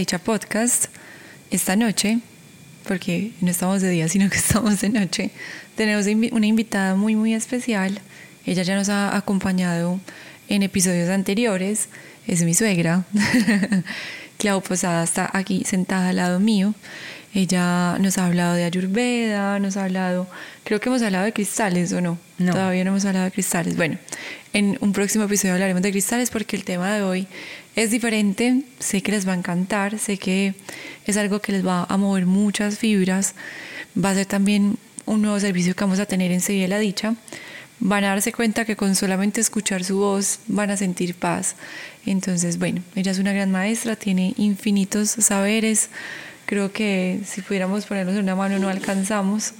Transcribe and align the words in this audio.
dicha 0.00 0.18
podcast. 0.18 0.86
Esta 1.50 1.76
noche, 1.76 2.20
porque 2.88 3.32
no 3.42 3.50
estamos 3.50 3.82
de 3.82 3.90
día, 3.90 4.08
sino 4.08 4.30
que 4.30 4.36
estamos 4.46 4.80
de 4.80 4.88
noche, 4.88 5.30
tenemos 5.76 6.06
una 6.32 6.46
invitada 6.46 6.94
muy, 6.94 7.14
muy 7.16 7.34
especial. 7.34 8.00
Ella 8.46 8.62
ya 8.62 8.76
nos 8.76 8.88
ha 8.88 9.14
acompañado 9.14 10.00
en 10.48 10.62
episodios 10.62 11.10
anteriores. 11.10 11.88
Es 12.26 12.42
mi 12.44 12.54
suegra. 12.54 13.04
Clau 14.38 14.62
Posada 14.62 15.04
está 15.04 15.28
aquí 15.34 15.64
sentada 15.66 16.08
al 16.08 16.16
lado 16.16 16.40
mío. 16.40 16.74
Ella 17.34 17.98
nos 18.00 18.16
ha 18.16 18.26
hablado 18.26 18.54
de 18.54 18.64
Ayurveda, 18.64 19.58
nos 19.60 19.76
ha 19.76 19.84
hablado, 19.84 20.26
creo 20.64 20.80
que 20.80 20.88
hemos 20.88 21.02
hablado 21.02 21.26
de 21.26 21.32
cristales 21.34 21.92
o 21.92 22.00
no. 22.00 22.18
No. 22.38 22.52
Todavía 22.52 22.84
no 22.84 22.90
hemos 22.90 23.04
hablado 23.04 23.26
de 23.26 23.32
cristales. 23.32 23.76
Bueno, 23.76 23.98
en 24.54 24.78
un 24.80 24.92
próximo 24.92 25.24
episodio 25.24 25.52
hablaremos 25.52 25.82
de 25.82 25.92
cristales 25.92 26.30
porque 26.30 26.56
el 26.56 26.64
tema 26.64 26.94
de 26.94 27.02
hoy 27.02 27.28
es 27.76 27.90
diferente. 27.90 28.62
Sé 28.78 29.02
que 29.02 29.12
les 29.12 29.26
va 29.26 29.32
a 29.32 29.36
encantar, 29.36 29.98
sé 29.98 30.18
que 30.18 30.54
es 31.06 31.16
algo 31.16 31.40
que 31.40 31.52
les 31.52 31.66
va 31.66 31.84
a 31.84 31.96
mover 31.96 32.26
muchas 32.26 32.78
fibras. 32.78 33.34
Va 33.96 34.10
a 34.10 34.14
ser 34.14 34.26
también 34.26 34.76
un 35.06 35.22
nuevo 35.22 35.38
servicio 35.40 35.74
que 35.74 35.84
vamos 35.84 36.00
a 36.00 36.06
tener 36.06 36.32
en 36.32 36.40
Sevilla 36.40 36.68
la 36.68 36.78
Dicha. 36.78 37.14
Van 37.80 38.04
a 38.04 38.08
darse 38.08 38.32
cuenta 38.32 38.64
que 38.64 38.76
con 38.76 38.94
solamente 38.94 39.40
escuchar 39.40 39.84
su 39.84 39.98
voz 39.98 40.40
van 40.46 40.70
a 40.70 40.76
sentir 40.76 41.14
paz. 41.14 41.56
Entonces, 42.04 42.58
bueno, 42.58 42.82
ella 42.94 43.12
es 43.12 43.18
una 43.18 43.32
gran 43.32 43.50
maestra, 43.50 43.96
tiene 43.96 44.34
infinitos 44.36 45.10
saberes 45.10 45.88
Creo 46.50 46.72
que 46.72 47.20
si 47.24 47.42
pudiéramos 47.42 47.86
ponernos 47.86 48.16
en 48.16 48.24
una 48.24 48.34
mano 48.34 48.58
no 48.58 48.68
alcanzamos. 48.68 49.52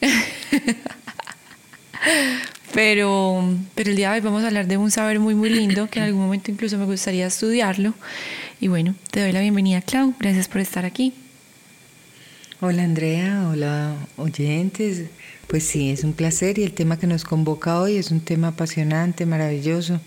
pero, 2.72 3.44
pero 3.74 3.90
el 3.90 3.96
día 3.96 4.10
de 4.10 4.16
hoy 4.16 4.20
vamos 4.20 4.44
a 4.44 4.48
hablar 4.48 4.66
de 4.66 4.76
un 4.76 4.90
saber 4.90 5.20
muy, 5.20 5.34
muy 5.34 5.50
lindo 5.50 5.88
que 5.88 5.98
en 5.98 6.06
algún 6.06 6.22
momento 6.22 6.50
incluso 6.50 6.78
me 6.78 6.84
gustaría 6.84 7.26
estudiarlo. 7.26 7.94
Y 8.60 8.68
bueno, 8.68 8.94
te 9.10 9.20
doy 9.20 9.32
la 9.32 9.40
bienvenida, 9.40 9.82
Clau. 9.82 10.14
Gracias 10.18 10.48
por 10.48 10.60
estar 10.60 10.84
aquí. 10.84 11.12
Hola 12.60 12.84
Andrea, 12.84 13.48
hola 13.50 13.96
oyentes. 14.16 15.04
Pues 15.48 15.64
sí, 15.64 15.90
es 15.90 16.04
un 16.04 16.12
placer 16.12 16.58
y 16.58 16.62
el 16.62 16.72
tema 16.72 16.98
que 16.98 17.06
nos 17.06 17.24
convoca 17.24 17.80
hoy 17.80 17.96
es 17.96 18.10
un 18.10 18.20
tema 18.20 18.48
apasionante, 18.48 19.26
maravilloso. 19.26 20.00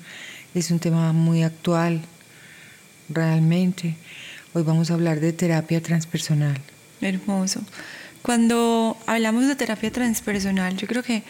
Es 0.53 0.71
un 0.71 0.79
tema 0.79 1.11
muy 1.11 1.43
actual, 1.43 2.01
realmente. 3.09 3.95
Hoy 4.53 4.63
vamos 4.63 4.89
a 4.89 4.93
hablar 4.93 5.19
de 5.19 5.33
terapia 5.33 5.81
transpersonal. 5.81 6.57
Hermoso. 7.01 7.59
Cuando 8.21 8.97
hablamos 9.05 9.47
de 9.47 9.55
terapia 9.55 9.91
transpersonal, 9.91 10.77
yo 10.77 10.87
creo 10.87 11.03
que 11.03 11.23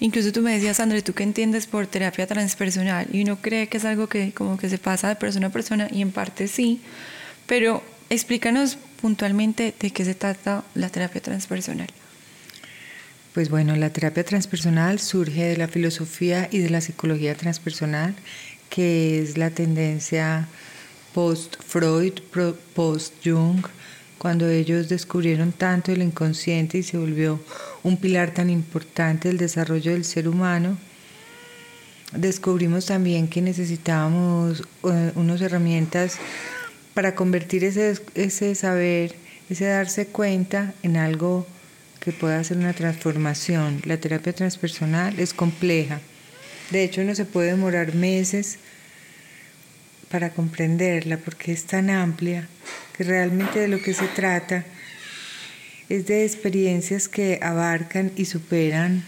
incluso 0.00 0.32
tú 0.32 0.42
me 0.42 0.52
decías, 0.52 0.80
André, 0.80 1.02
¿tú 1.02 1.12
qué 1.12 1.22
entiendes 1.22 1.66
por 1.66 1.86
terapia 1.86 2.26
transpersonal? 2.26 3.06
Y 3.12 3.22
uno 3.22 3.40
cree 3.40 3.68
que 3.68 3.76
es 3.76 3.84
algo 3.84 4.08
que 4.08 4.32
como 4.32 4.56
que 4.56 4.68
se 4.68 4.78
pasa 4.78 5.08
de 5.08 5.16
persona 5.16 5.48
a 5.48 5.50
persona 5.50 5.88
y 5.90 6.02
en 6.02 6.10
parte 6.10 6.48
sí, 6.48 6.80
pero 7.46 7.82
explícanos 8.08 8.76
puntualmente 9.00 9.74
de 9.78 9.90
qué 9.90 10.04
se 10.04 10.14
trata 10.14 10.64
la 10.74 10.88
terapia 10.88 11.20
transpersonal. 11.20 11.88
Pues 13.32 13.48
bueno, 13.48 13.76
la 13.76 13.90
terapia 13.90 14.24
transpersonal 14.24 14.98
surge 14.98 15.44
de 15.44 15.56
la 15.56 15.68
filosofía 15.68 16.48
y 16.50 16.58
de 16.58 16.70
la 16.70 16.80
psicología 16.80 17.36
transpersonal, 17.36 18.16
que 18.68 19.20
es 19.20 19.38
la 19.38 19.50
tendencia 19.50 20.48
post-Freud, 21.14 22.14
post-Jung, 22.74 23.66
cuando 24.20 24.50
ellos 24.50 24.90
descubrieron 24.90 25.50
tanto 25.50 25.92
el 25.92 26.02
inconsciente 26.02 26.76
y 26.76 26.82
se 26.82 26.98
volvió 26.98 27.40
un 27.82 27.96
pilar 27.96 28.34
tan 28.34 28.50
importante 28.50 29.28
del 29.28 29.38
desarrollo 29.38 29.92
del 29.92 30.04
ser 30.04 30.28
humano, 30.28 30.76
descubrimos 32.12 32.84
también 32.84 33.28
que 33.28 33.40
necesitábamos 33.40 34.60
uh, 34.82 34.90
unas 35.14 35.40
herramientas 35.40 36.18
para 36.92 37.14
convertir 37.14 37.64
ese, 37.64 37.98
ese 38.14 38.54
saber, 38.54 39.14
ese 39.48 39.64
darse 39.64 40.08
cuenta 40.08 40.74
en 40.82 40.98
algo 40.98 41.46
que 41.98 42.12
pueda 42.12 42.40
hacer 42.40 42.58
una 42.58 42.74
transformación. 42.74 43.80
La 43.86 43.96
terapia 43.96 44.34
transpersonal 44.34 45.18
es 45.18 45.32
compleja. 45.32 45.98
De 46.70 46.84
hecho, 46.84 47.02
no 47.04 47.14
se 47.14 47.24
puede 47.24 47.52
demorar 47.52 47.94
meses 47.94 48.58
para 50.10 50.28
comprenderla, 50.28 51.16
porque 51.16 51.52
es 51.52 51.64
tan 51.64 51.88
amplia 51.88 52.50
que 53.00 53.04
realmente 53.04 53.60
de 53.60 53.68
lo 53.68 53.80
que 53.80 53.94
se 53.94 54.06
trata 54.08 54.62
es 55.88 56.04
de 56.04 56.26
experiencias 56.26 57.08
que 57.08 57.40
abarcan 57.40 58.12
y 58.14 58.26
superan 58.26 59.02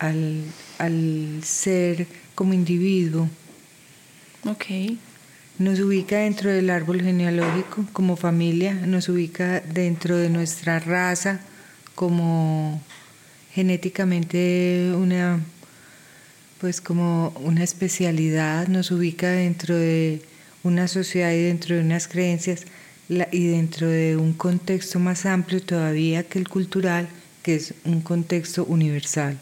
al, 0.00 1.40
ser 1.44 2.08
como 2.34 2.52
individuo. 2.52 3.28
Ok. 4.44 4.96
Nos 5.60 5.78
ubica 5.78 6.16
dentro 6.16 6.50
del 6.50 6.68
árbol 6.68 7.00
genealógico 7.00 7.86
como 7.92 8.16
familia, 8.16 8.74
nos 8.74 9.08
ubica 9.08 9.60
dentro 9.60 10.16
de 10.16 10.28
nuestra 10.28 10.80
raza 10.80 11.38
como 11.94 12.82
genéticamente 13.52 14.94
una 14.96 15.38
pues 16.60 16.80
como 16.80 17.28
una 17.44 17.62
especialidad, 17.62 18.66
nos 18.66 18.90
ubica 18.90 19.30
dentro 19.30 19.76
de 19.76 20.22
una 20.64 20.88
sociedad 20.88 21.30
y 21.30 21.42
dentro 21.42 21.76
de 21.76 21.82
unas 21.82 22.08
creencias 22.08 22.66
y 23.30 23.46
dentro 23.46 23.88
de 23.88 24.16
un 24.16 24.32
contexto 24.32 24.98
más 24.98 25.26
amplio 25.26 25.62
todavía 25.62 26.22
que 26.24 26.38
el 26.38 26.48
cultural, 26.48 27.08
que 27.42 27.56
es 27.56 27.74
un 27.84 28.00
contexto 28.00 28.64
universal. 28.64 29.38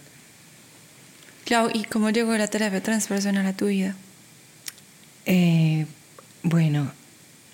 Clau, 1.45 1.71
¿y 1.73 1.85
cómo 1.85 2.11
llegó 2.11 2.37
la 2.37 2.49
terapia 2.49 2.83
transpersonal 2.83 3.47
a 3.47 3.57
tu 3.57 3.67
vida? 3.67 3.97
Eh, 5.27 5.87
bueno, 6.43 6.93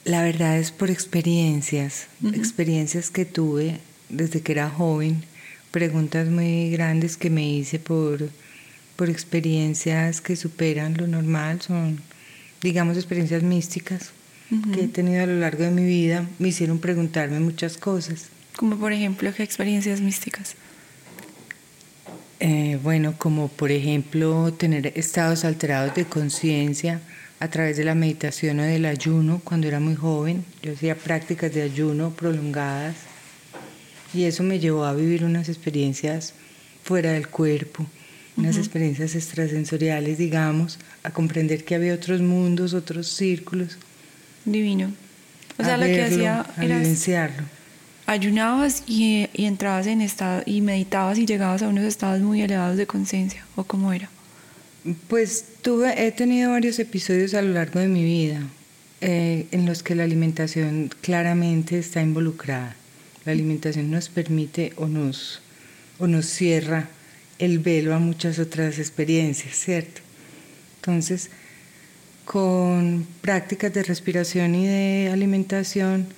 la 0.04 0.22
verdad 0.22 0.58
es 0.58 0.70
por 0.70 0.90
experiencias, 0.90 2.06
experiencias 2.32 3.10
que 3.10 3.24
tuve 3.24 3.80
desde 4.08 4.40
que 4.40 4.52
era 4.52 4.70
joven, 4.70 5.24
preguntas 5.70 6.28
muy 6.28 6.70
grandes 6.70 7.16
que 7.16 7.30
me 7.30 7.48
hice 7.48 7.78
por 7.78 8.30
por 8.96 9.10
experiencias 9.10 10.22
que 10.22 10.36
superan 10.36 10.96
lo 10.96 11.06
normal, 11.06 11.60
son, 11.60 12.00
digamos, 12.62 12.96
experiencias 12.96 13.42
místicas 13.42 14.10
que 14.48 14.84
he 14.84 14.88
tenido 14.88 15.22
a 15.22 15.26
lo 15.26 15.38
largo 15.38 15.64
de 15.64 15.70
mi 15.70 15.84
vida, 15.84 16.26
me 16.38 16.48
hicieron 16.48 16.78
preguntarme 16.78 17.40
muchas 17.40 17.76
cosas. 17.76 18.28
Como 18.56 18.76
por 18.76 18.92
ejemplo, 18.92 19.32
¿qué 19.34 19.42
experiencias 19.42 20.00
místicas? 20.00 20.54
Eh, 22.38 22.78
bueno, 22.82 23.14
como 23.18 23.48
por 23.48 23.70
ejemplo 23.70 24.52
tener 24.52 24.92
estados 24.94 25.44
alterados 25.44 25.94
de 25.94 26.04
conciencia 26.04 27.00
a 27.40 27.48
través 27.48 27.76
de 27.76 27.84
la 27.84 27.94
meditación 27.94 28.60
o 28.60 28.62
del 28.62 28.86
ayuno 28.86 29.40
cuando 29.42 29.66
era 29.66 29.80
muy 29.80 29.94
joven. 29.94 30.44
Yo 30.62 30.72
hacía 30.72 30.96
prácticas 30.96 31.52
de 31.52 31.62
ayuno 31.62 32.10
prolongadas 32.10 32.96
y 34.14 34.24
eso 34.24 34.42
me 34.42 34.58
llevó 34.58 34.84
a 34.84 34.94
vivir 34.94 35.24
unas 35.24 35.48
experiencias 35.48 36.34
fuera 36.82 37.12
del 37.12 37.28
cuerpo 37.28 37.86
unas 38.36 38.58
experiencias 38.58 39.14
extrasensoriales, 39.14 40.18
digamos, 40.18 40.78
a 41.02 41.10
comprender 41.10 41.64
que 41.64 41.74
había 41.74 41.94
otros 41.94 42.20
mundos, 42.20 42.74
otros 42.74 43.08
círculos. 43.08 43.78
Divino. 44.46 44.92
O 45.58 45.64
sea, 45.64 45.76
lo 45.76 45.86
que 45.86 46.02
hacía 46.02 46.46
era 46.56 46.78
vivenciarlo. 46.78 47.42
Ayunabas 48.06 48.84
y, 48.86 49.28
y, 49.34 49.46
entrabas 49.46 49.86
en 49.86 50.00
estado 50.00 50.42
y 50.46 50.60
meditabas 50.60 51.18
y 51.18 51.26
llegabas 51.26 51.62
a 51.62 51.68
unos 51.68 51.84
estados 51.84 52.20
muy 52.20 52.40
elevados 52.40 52.76
de 52.76 52.86
conciencia, 52.86 53.44
¿o 53.56 53.64
cómo 53.64 53.92
era? 53.92 54.08
Pues 55.08 55.44
tuve, 55.62 56.06
he 56.06 56.12
tenido 56.12 56.52
varios 56.52 56.78
episodios 56.78 57.34
a 57.34 57.42
lo 57.42 57.52
largo 57.52 57.80
de 57.80 57.88
mi 57.88 58.04
vida 58.04 58.40
eh, 59.00 59.46
en 59.50 59.66
los 59.66 59.82
que 59.82 59.96
la 59.96 60.04
alimentación 60.04 60.90
claramente 61.00 61.78
está 61.78 62.00
involucrada. 62.00 62.76
La 63.24 63.32
alimentación 63.32 63.90
nos 63.90 64.08
permite 64.08 64.72
o 64.76 64.86
nos, 64.86 65.40
o 65.98 66.06
nos 66.06 66.26
cierra 66.26 66.88
el 67.40 67.58
velo 67.58 67.94
a 67.94 67.98
muchas 67.98 68.38
otras 68.38 68.78
experiencias, 68.78 69.56
¿cierto? 69.56 70.00
Entonces, 70.76 71.30
con 72.26 73.06
prácticas 73.22 73.72
de 73.72 73.84
respiración 73.84 74.54
y 74.56 74.66
de 74.66 75.10
alimentación, 75.12 76.08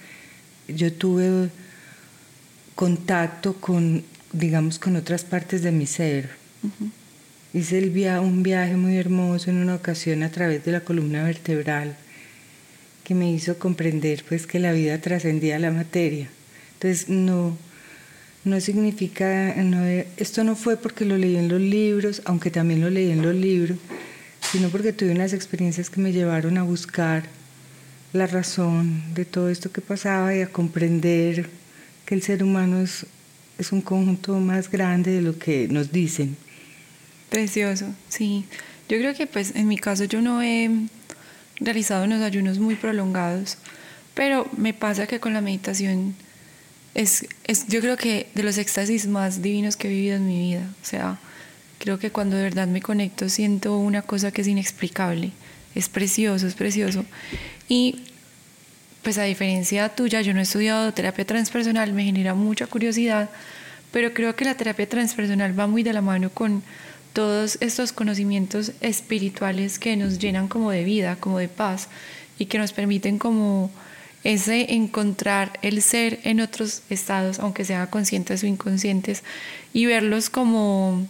yo 0.66 0.92
tuve 0.92 1.50
contacto 2.74 3.54
con, 3.54 4.02
digamos, 4.32 4.78
con 4.78 4.96
otras 4.96 5.22
partes 5.22 5.62
de 5.62 5.70
mi 5.70 5.86
ser. 5.86 6.30
Hice 7.52 7.78
el 7.78 7.90
via 7.90 8.20
un 8.20 8.42
viaje 8.42 8.76
muy 8.76 8.96
hermoso 8.96 9.50
en 9.50 9.58
una 9.58 9.74
ocasión 9.74 10.22
a 10.22 10.30
través 10.30 10.64
de 10.64 10.72
la 10.72 10.80
columna 10.80 11.22
vertebral 11.22 11.96
que 13.04 13.14
me 13.14 13.30
hizo 13.30 13.58
comprender 13.58 14.24
pues 14.28 14.46
que 14.46 14.58
la 14.58 14.72
vida 14.72 15.00
trascendía 15.00 15.58
la 15.58 15.70
materia. 15.70 16.28
Entonces 16.74 17.08
no, 17.08 17.56
no 18.44 18.60
significa, 18.60 19.54
esto 20.16 20.44
no 20.44 20.56
fue 20.56 20.76
porque 20.76 21.04
lo 21.04 21.16
leí 21.16 21.36
en 21.36 21.48
los 21.48 21.60
libros, 21.60 22.22
aunque 22.24 22.50
también 22.50 22.80
lo 22.80 22.90
leí 22.90 23.10
en 23.10 23.22
los 23.22 23.34
libros, 23.34 23.78
sino 24.52 24.68
porque 24.68 24.92
tuve 24.92 25.12
unas 25.12 25.32
experiencias 25.32 25.90
que 25.90 26.00
me 26.00 26.12
llevaron 26.12 26.58
a 26.58 26.62
buscar 26.62 27.24
la 28.12 28.26
razón 28.26 29.14
de 29.14 29.24
todo 29.24 29.50
esto 29.50 29.70
que 29.70 29.80
pasaba 29.80 30.34
y 30.34 30.40
a 30.40 30.46
comprender 30.46 31.48
que 32.06 32.14
el 32.14 32.22
ser 32.22 32.42
humano 32.42 32.80
es, 32.80 33.06
es 33.58 33.72
un 33.72 33.82
conjunto 33.82 34.38
más 34.38 34.70
grande 34.70 35.10
de 35.10 35.20
lo 35.20 35.38
que 35.38 35.68
nos 35.68 35.92
dicen. 35.92 36.36
Precioso, 37.28 37.94
sí. 38.08 38.46
Yo 38.88 38.96
creo 38.96 39.14
que 39.14 39.26
pues 39.26 39.54
en 39.54 39.68
mi 39.68 39.76
caso 39.76 40.04
yo 40.04 40.22
no 40.22 40.42
he 40.42 40.70
realizado 41.60 42.04
unos 42.04 42.22
ayunos 42.22 42.58
muy 42.58 42.76
prolongados, 42.76 43.58
Pero 44.14 44.48
me 44.56 44.72
pasa 44.74 45.06
que 45.06 45.20
con 45.20 45.32
la 45.32 45.40
meditación 45.40 46.14
es, 46.94 47.26
es, 47.44 47.68
yo 47.68 47.80
creo 47.80 47.96
que 47.96 48.28
de 48.34 48.42
los 48.42 48.58
éxtasis 48.58 49.06
más 49.06 49.42
divinos 49.42 49.76
que 49.76 49.88
he 49.88 49.90
vivido 49.90 50.16
en 50.16 50.26
mi 50.26 50.38
vida. 50.50 50.64
O 50.82 50.84
sea, 50.84 51.18
creo 51.78 51.98
que 51.98 52.10
cuando 52.10 52.36
de 52.36 52.42
verdad 52.42 52.66
me 52.66 52.82
conecto 52.82 53.28
siento 53.28 53.78
una 53.78 54.02
cosa 54.02 54.30
que 54.32 54.42
es 54.42 54.48
inexplicable. 54.48 55.32
Es 55.74 55.88
precioso, 55.88 56.46
es 56.46 56.54
precioso. 56.54 57.04
Y 57.68 58.02
pues 59.02 59.18
a 59.18 59.22
diferencia 59.22 59.88
tuya, 59.90 60.20
yo 60.20 60.34
no 60.34 60.40
he 60.40 60.42
estudiado 60.42 60.92
terapia 60.92 61.24
transpersonal, 61.24 61.92
me 61.92 62.04
genera 62.04 62.34
mucha 62.34 62.66
curiosidad, 62.66 63.30
pero 63.92 64.12
creo 64.12 64.36
que 64.36 64.44
la 64.44 64.56
terapia 64.56 64.88
transpersonal 64.88 65.58
va 65.58 65.66
muy 65.66 65.82
de 65.82 65.92
la 65.92 66.02
mano 66.02 66.30
con 66.30 66.62
todos 67.12 67.58
estos 67.60 67.92
conocimientos 67.92 68.72
espirituales 68.80 69.78
que 69.78 69.96
nos 69.96 70.18
llenan 70.18 70.48
como 70.48 70.70
de 70.70 70.84
vida, 70.84 71.16
como 71.16 71.38
de 71.38 71.48
paz 71.48 71.88
y 72.38 72.46
que 72.46 72.58
nos 72.58 72.72
permiten 72.72 73.18
como 73.18 73.70
ese 74.24 74.74
encontrar 74.74 75.58
el 75.62 75.80
ser 75.80 76.20
en 76.24 76.40
otros 76.40 76.82
estados, 76.90 77.38
aunque 77.38 77.64
sea 77.64 77.88
conscientes 77.88 78.42
o 78.42 78.46
inconscientes, 78.46 79.22
y 79.72 79.86
verlos 79.86 80.28
como, 80.28 81.06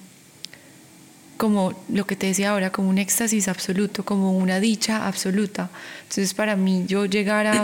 como 1.39 1.73
lo 1.89 2.07
que 2.07 2.17
te 2.17 2.27
decía 2.27 2.51
ahora, 2.51 2.71
como 2.71 2.91
un 2.91 2.99
éxtasis 2.99 3.49
absoluto, 3.49 4.05
como 4.05 4.37
una 4.37 4.61
dicha 4.61 5.07
absoluta. 5.07 5.71
Entonces 6.03 6.35
para 6.35 6.57
mí 6.57 6.85
yo 6.87 7.07
llegar 7.07 7.47
a, 7.47 7.63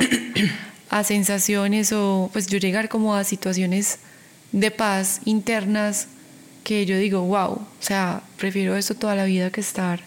a 0.91 1.05
sensaciones 1.05 1.93
o 1.93 2.31
pues 2.33 2.47
yo 2.47 2.59
llegar 2.59 2.89
como 2.89 3.15
a 3.15 3.25
situaciones 3.25 3.99
de 4.53 4.71
paz 4.71 5.21
internas 5.27 6.07
que 6.63 6.87
yo 6.87 6.97
digo, 6.97 7.21
wow, 7.23 7.51
o 7.51 7.67
sea, 7.81 8.23
prefiero 8.39 8.77
esto 8.77 8.95
toda 8.95 9.15
la 9.15 9.25
vida 9.25 9.51
que 9.51 9.61
estar 9.61 10.01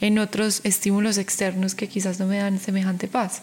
en 0.00 0.18
otros 0.18 0.60
estímulos 0.64 1.16
externos 1.16 1.74
que 1.74 1.88
quizás 1.88 2.18
no 2.20 2.26
me 2.26 2.38
dan 2.38 2.58
semejante 2.58 3.08
paz. 3.08 3.42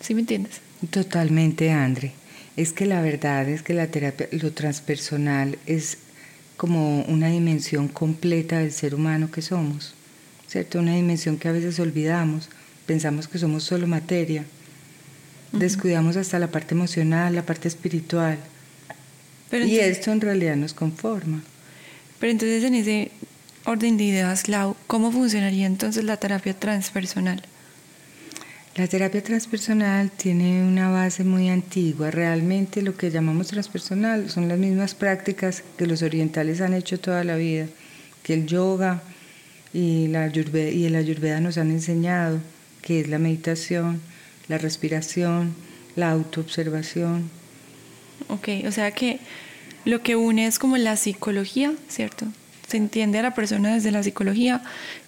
¿Sí 0.00 0.14
me 0.14 0.20
entiendes? 0.20 0.60
Totalmente, 0.90 1.70
Andre. 1.70 2.12
Es 2.56 2.72
que 2.72 2.86
la 2.86 3.00
verdad 3.00 3.48
es 3.48 3.62
que 3.62 3.74
la 3.74 3.86
terapia, 3.86 4.28
lo 4.32 4.52
transpersonal 4.52 5.58
es 5.66 5.98
como 6.56 7.02
una 7.02 7.28
dimensión 7.28 7.88
completa 7.88 8.58
del 8.58 8.72
ser 8.72 8.94
humano 8.94 9.30
que 9.30 9.42
somos, 9.42 9.94
¿cierto? 10.48 10.78
Una 10.78 10.94
dimensión 10.94 11.36
que 11.36 11.48
a 11.48 11.52
veces 11.52 11.78
olvidamos, 11.80 12.48
pensamos 12.86 13.28
que 13.28 13.38
somos 13.38 13.64
solo 13.64 13.86
materia, 13.86 14.44
descuidamos 15.52 16.16
hasta 16.16 16.38
la 16.38 16.48
parte 16.48 16.74
emocional, 16.74 17.34
la 17.34 17.44
parte 17.44 17.68
espiritual, 17.68 18.38
y 19.52 19.78
esto 19.78 20.12
en 20.12 20.20
realidad 20.20 20.56
nos 20.56 20.74
conforma. 20.74 21.42
Pero 22.18 22.32
entonces 22.32 22.64
en 22.64 22.74
ese 22.74 23.10
orden 23.64 23.96
de 23.96 24.04
ideas, 24.04 24.48
Lau, 24.48 24.76
¿cómo 24.86 25.12
funcionaría 25.12 25.66
entonces 25.66 26.04
la 26.04 26.16
terapia 26.16 26.54
transpersonal? 26.54 27.42
La 28.76 28.86
terapia 28.86 29.22
transpersonal 29.22 30.10
tiene 30.10 30.62
una 30.62 30.90
base 30.90 31.24
muy 31.24 31.48
antigua. 31.48 32.10
Realmente 32.10 32.82
lo 32.82 32.94
que 32.94 33.10
llamamos 33.10 33.46
transpersonal 33.46 34.28
son 34.28 34.48
las 34.48 34.58
mismas 34.58 34.94
prácticas 34.94 35.64
que 35.78 35.86
los 35.86 36.02
orientales 36.02 36.60
han 36.60 36.74
hecho 36.74 37.00
toda 37.00 37.24
la 37.24 37.36
vida, 37.36 37.68
que 38.22 38.34
el 38.34 38.46
yoga 38.46 39.02
y, 39.72 40.08
la 40.08 40.26
y 40.26 40.84
el 40.84 40.94
ayurveda 40.94 41.40
nos 41.40 41.56
han 41.56 41.70
enseñado, 41.70 42.38
que 42.82 43.00
es 43.00 43.08
la 43.08 43.18
meditación, 43.18 44.02
la 44.46 44.58
respiración, 44.58 45.54
la 45.94 46.10
autoobservación. 46.10 47.30
Ok, 48.28 48.48
o 48.66 48.72
sea 48.72 48.90
que 48.90 49.20
lo 49.86 50.02
que 50.02 50.16
une 50.16 50.46
es 50.46 50.58
como 50.58 50.76
la 50.76 50.98
psicología, 50.98 51.72
¿cierto? 51.88 52.26
Se 52.68 52.76
entiende 52.76 53.18
a 53.18 53.22
la 53.22 53.34
persona 53.34 53.74
desde 53.74 53.92
la 53.92 54.02
psicología 54.02 54.62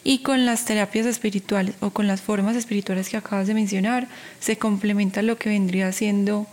y 0.04 0.22
con 0.22 0.46
las 0.46 0.64
terapias 0.64 1.06
espirituales 1.06 1.74
o 1.80 1.90
con 1.90 2.06
las 2.06 2.20
formas 2.20 2.56
espirituales 2.56 3.08
que 3.08 3.16
acabas 3.16 3.46
de 3.48 3.54
mencionar, 3.54 4.08
se 4.38 4.58
complementa 4.58 5.22
lo 5.22 5.38
que 5.38 5.48
vendría 5.48 5.90
siendo 5.92 6.46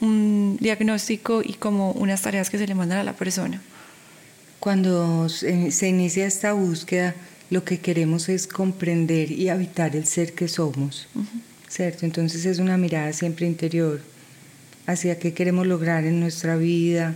un 0.00 0.56
diagnóstico 0.60 1.42
y 1.42 1.54
como 1.54 1.92
unas 1.92 2.22
tareas 2.22 2.50
que 2.50 2.58
se 2.58 2.66
le 2.66 2.74
mandan 2.74 2.98
a 2.98 3.04
la 3.04 3.14
persona. 3.14 3.60
Cuando 4.60 5.28
se 5.28 5.88
inicia 5.88 6.26
esta 6.26 6.52
búsqueda, 6.52 7.14
lo 7.50 7.64
que 7.64 7.78
queremos 7.78 8.28
es 8.28 8.46
comprender 8.46 9.30
y 9.30 9.48
habitar 9.48 9.94
el 9.96 10.06
ser 10.06 10.32
que 10.32 10.48
somos, 10.48 11.08
¿cierto? 11.68 12.06
Entonces 12.06 12.46
es 12.46 12.58
una 12.58 12.76
mirada 12.76 13.12
siempre 13.12 13.46
interior 13.46 14.00
hacia 14.86 15.18
qué 15.18 15.34
queremos 15.34 15.66
lograr 15.66 16.04
en 16.04 16.20
nuestra 16.20 16.56
vida, 16.56 17.14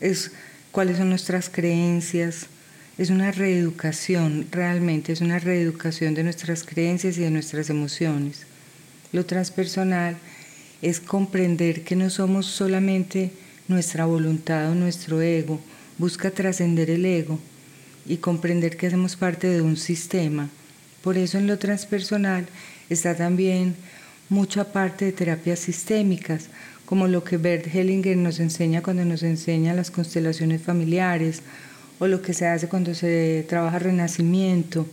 es 0.00 0.32
cuáles 0.70 0.98
son 0.98 1.08
nuestras 1.08 1.48
creencias, 1.48 2.46
es 2.98 3.10
una 3.10 3.30
reeducación, 3.30 4.46
realmente 4.50 5.12
es 5.12 5.20
una 5.20 5.38
reeducación 5.38 6.14
de 6.14 6.24
nuestras 6.24 6.64
creencias 6.64 7.16
y 7.16 7.20
de 7.20 7.30
nuestras 7.30 7.70
emociones. 7.70 8.44
Lo 9.12 9.24
transpersonal 9.24 10.16
es 10.82 10.98
comprender 10.98 11.84
que 11.84 11.94
no 11.94 12.10
somos 12.10 12.46
solamente 12.46 13.30
nuestra 13.68 14.04
voluntad 14.04 14.70
o 14.70 14.74
nuestro 14.74 15.22
ego, 15.22 15.60
busca 15.96 16.32
trascender 16.32 16.90
el 16.90 17.06
ego 17.06 17.38
y 18.04 18.16
comprender 18.16 18.76
que 18.76 18.88
hacemos 18.88 19.14
parte 19.14 19.48
de 19.48 19.62
un 19.62 19.76
sistema. 19.76 20.48
Por 21.02 21.16
eso 21.18 21.38
en 21.38 21.46
lo 21.46 21.56
transpersonal 21.56 22.46
está 22.90 23.14
también 23.16 23.76
mucha 24.28 24.72
parte 24.72 25.04
de 25.04 25.12
terapias 25.12 25.60
sistémicas, 25.60 26.48
como 26.84 27.06
lo 27.06 27.22
que 27.22 27.36
Bert 27.36 27.72
Hellinger 27.72 28.16
nos 28.16 28.40
enseña 28.40 28.82
cuando 28.82 29.04
nos 29.04 29.22
enseña 29.22 29.74
las 29.74 29.90
constelaciones 29.90 30.62
familiares, 30.62 31.42
o 31.98 32.06
lo 32.06 32.22
que 32.22 32.34
se 32.34 32.46
hace 32.46 32.68
cuando 32.68 32.94
se 32.94 33.44
trabaja 33.48 33.78
renacimiento, 33.78 34.86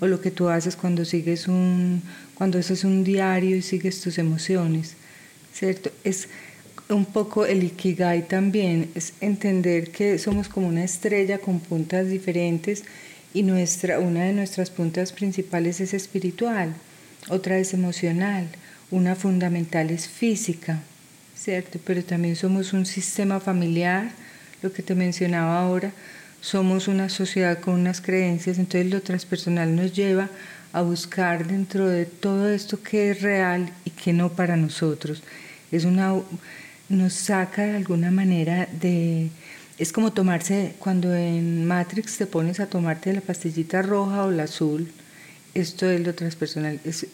o 0.00 0.06
lo 0.06 0.20
que 0.20 0.30
tú 0.30 0.48
haces 0.48 0.76
cuando 0.76 1.04
sigues 1.04 1.48
un, 1.48 2.02
cuando 2.34 2.58
haces 2.58 2.84
un 2.84 3.04
diario 3.04 3.56
y 3.56 3.62
sigues 3.62 4.00
tus 4.00 4.18
emociones, 4.18 4.94
¿cierto? 5.52 5.90
Es 6.02 6.28
un 6.88 7.06
poco 7.06 7.46
el 7.46 7.62
ikigai 7.62 8.28
también, 8.28 8.90
es 8.94 9.14
entender 9.20 9.90
que 9.90 10.18
somos 10.18 10.48
como 10.48 10.68
una 10.68 10.84
estrella 10.84 11.38
con 11.38 11.60
puntas 11.60 12.08
diferentes 12.08 12.84
y 13.32 13.42
nuestra, 13.42 13.98
una 13.98 14.24
de 14.24 14.32
nuestras 14.32 14.70
puntas 14.70 15.12
principales 15.12 15.80
es 15.80 15.94
espiritual, 15.94 16.74
otra 17.28 17.58
es 17.58 17.72
emocional, 17.72 18.48
una 18.90 19.16
fundamental 19.16 19.90
es 19.90 20.08
física, 20.08 20.80
¿cierto? 21.36 21.78
Pero 21.84 22.04
también 22.04 22.36
somos 22.36 22.72
un 22.72 22.84
sistema 22.84 23.40
familiar, 23.40 24.10
lo 24.62 24.72
que 24.72 24.82
te 24.82 24.94
mencionaba 24.94 25.60
ahora, 25.60 25.92
somos 26.44 26.88
una 26.88 27.08
sociedad 27.08 27.58
con 27.58 27.72
unas 27.72 28.02
creencias, 28.02 28.58
entonces 28.58 28.92
lo 28.92 29.00
transpersonal 29.00 29.74
nos 29.74 29.94
lleva 29.94 30.28
a 30.74 30.82
buscar 30.82 31.46
dentro 31.46 31.88
de 31.88 32.04
todo 32.04 32.50
esto 32.50 32.82
que 32.82 33.10
es 33.10 33.22
real 33.22 33.72
y 33.86 33.90
que 33.90 34.12
no 34.12 34.28
para 34.28 34.54
nosotros. 34.54 35.22
Es 35.72 35.86
una, 35.86 36.12
nos 36.90 37.14
saca 37.14 37.62
de 37.62 37.76
alguna 37.76 38.10
manera 38.10 38.68
de... 38.78 39.30
Es 39.78 39.90
como 39.90 40.12
tomarse, 40.12 40.74
cuando 40.78 41.14
en 41.14 41.64
Matrix 41.64 42.18
te 42.18 42.26
pones 42.26 42.60
a 42.60 42.66
tomarte 42.66 43.14
la 43.14 43.22
pastillita 43.22 43.80
roja 43.80 44.24
o 44.24 44.30
la 44.30 44.42
azul, 44.42 44.92
esto 45.54 45.88
es 45.88 46.02
lo 46.02 46.14
transpersonal, 46.14 46.78
es 46.84 47.06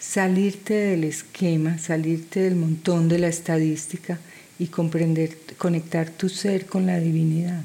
salirte 0.00 0.74
del 0.74 1.04
esquema, 1.04 1.78
salirte 1.78 2.40
del 2.40 2.56
montón 2.56 3.08
de 3.08 3.20
la 3.20 3.28
estadística 3.28 4.18
y 4.58 4.66
comprender, 4.66 5.38
conectar 5.56 6.10
tu 6.10 6.28
ser 6.28 6.66
con 6.66 6.86
la 6.86 6.98
divinidad 6.98 7.62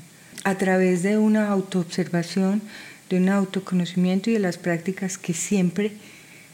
a 0.48 0.58
través 0.58 1.04
de 1.04 1.18
una 1.18 1.50
autoobservación, 1.50 2.62
de 3.10 3.18
un 3.18 3.28
autoconocimiento 3.28 4.30
y 4.30 4.34
de 4.34 4.40
las 4.40 4.58
prácticas 4.58 5.18
que 5.18 5.34
siempre 5.34 5.92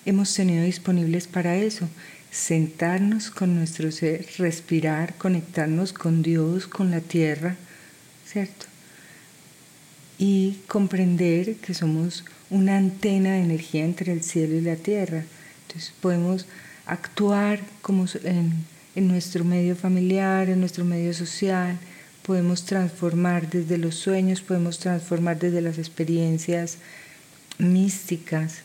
hemos 0.03 0.33
tenido 0.33 0.63
disponibles 0.63 1.27
para 1.27 1.57
eso. 1.57 1.87
Sentarnos 2.31 3.29
con 3.29 3.55
nuestro 3.55 3.91
ser, 3.91 4.25
respirar, 4.39 5.13
conectarnos 5.19 5.93
con 5.93 6.23
Dios, 6.23 6.65
con 6.65 6.89
la 6.89 7.01
tierra, 7.01 7.55
¿cierto? 8.25 8.65
Y 10.17 10.57
comprender 10.67 11.57
que 11.57 11.75
somos 11.75 12.25
una 12.49 12.77
antena 12.77 13.33
de 13.33 13.41
energía 13.41 13.85
entre 13.85 14.11
el 14.11 14.23
cielo 14.23 14.55
y 14.55 14.61
la 14.61 14.75
tierra 14.75 15.23
entonces 15.67 15.93
podemos 16.01 16.47
actuar 16.87 17.59
como 17.83 18.05
en, 18.23 18.53
en 18.95 19.07
nuestro 19.07 19.43
medio 19.43 19.75
familiar, 19.75 20.49
en 20.49 20.59
nuestro 20.59 20.83
medio 20.83 21.13
social, 21.13 21.77
podemos 22.23 22.65
transformar 22.65 23.49
desde 23.49 23.77
los 23.77 23.95
sueños, 23.95 24.41
podemos 24.41 24.79
transformar 24.79 25.37
desde 25.39 25.61
las 25.61 25.77
experiencias 25.77 26.77
místicas, 27.57 28.59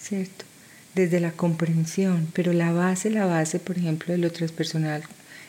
¿cierto? 0.00 0.44
Desde 0.94 1.20
la 1.20 1.32
comprensión, 1.32 2.28
pero 2.32 2.52
la 2.52 2.72
base, 2.72 3.10
la 3.10 3.26
base, 3.26 3.58
por 3.58 3.76
ejemplo, 3.78 4.12
de 4.12 4.18
lo 4.18 4.30
transpersonal, 4.30 5.02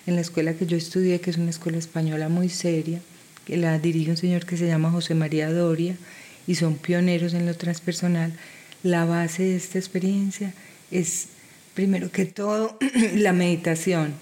en 0.06 0.16
la 0.16 0.22
escuela 0.22 0.54
que 0.54 0.66
yo 0.66 0.78
estudié, 0.78 1.22
que 1.22 1.30
es 1.30 1.38
una 1.38 1.50
escuela 1.50 1.78
española 1.78 2.28
muy 2.28 2.50
seria, 2.50 3.02
que 3.46 3.58
la 3.58 3.78
dirige 3.80 4.12
un 4.12 4.18
señor 4.18 4.46
que 4.46 4.58
se 4.58 4.68
llama 4.68 4.92
José 4.92 5.16
María 5.16 5.52
Doria, 5.52 5.96
y 6.48 6.56
son 6.56 6.76
pioneros 6.76 7.34
en 7.34 7.46
lo 7.46 7.56
transpersonal, 7.56 8.34
la 8.84 9.06
base 9.06 9.44
de 9.44 9.56
esta 9.56 9.80
experiencia 9.80 10.54
es 10.92 11.28
primero 11.74 12.12
que 12.12 12.26
todo 12.26 12.78
la 13.16 13.32
meditación 13.32 14.14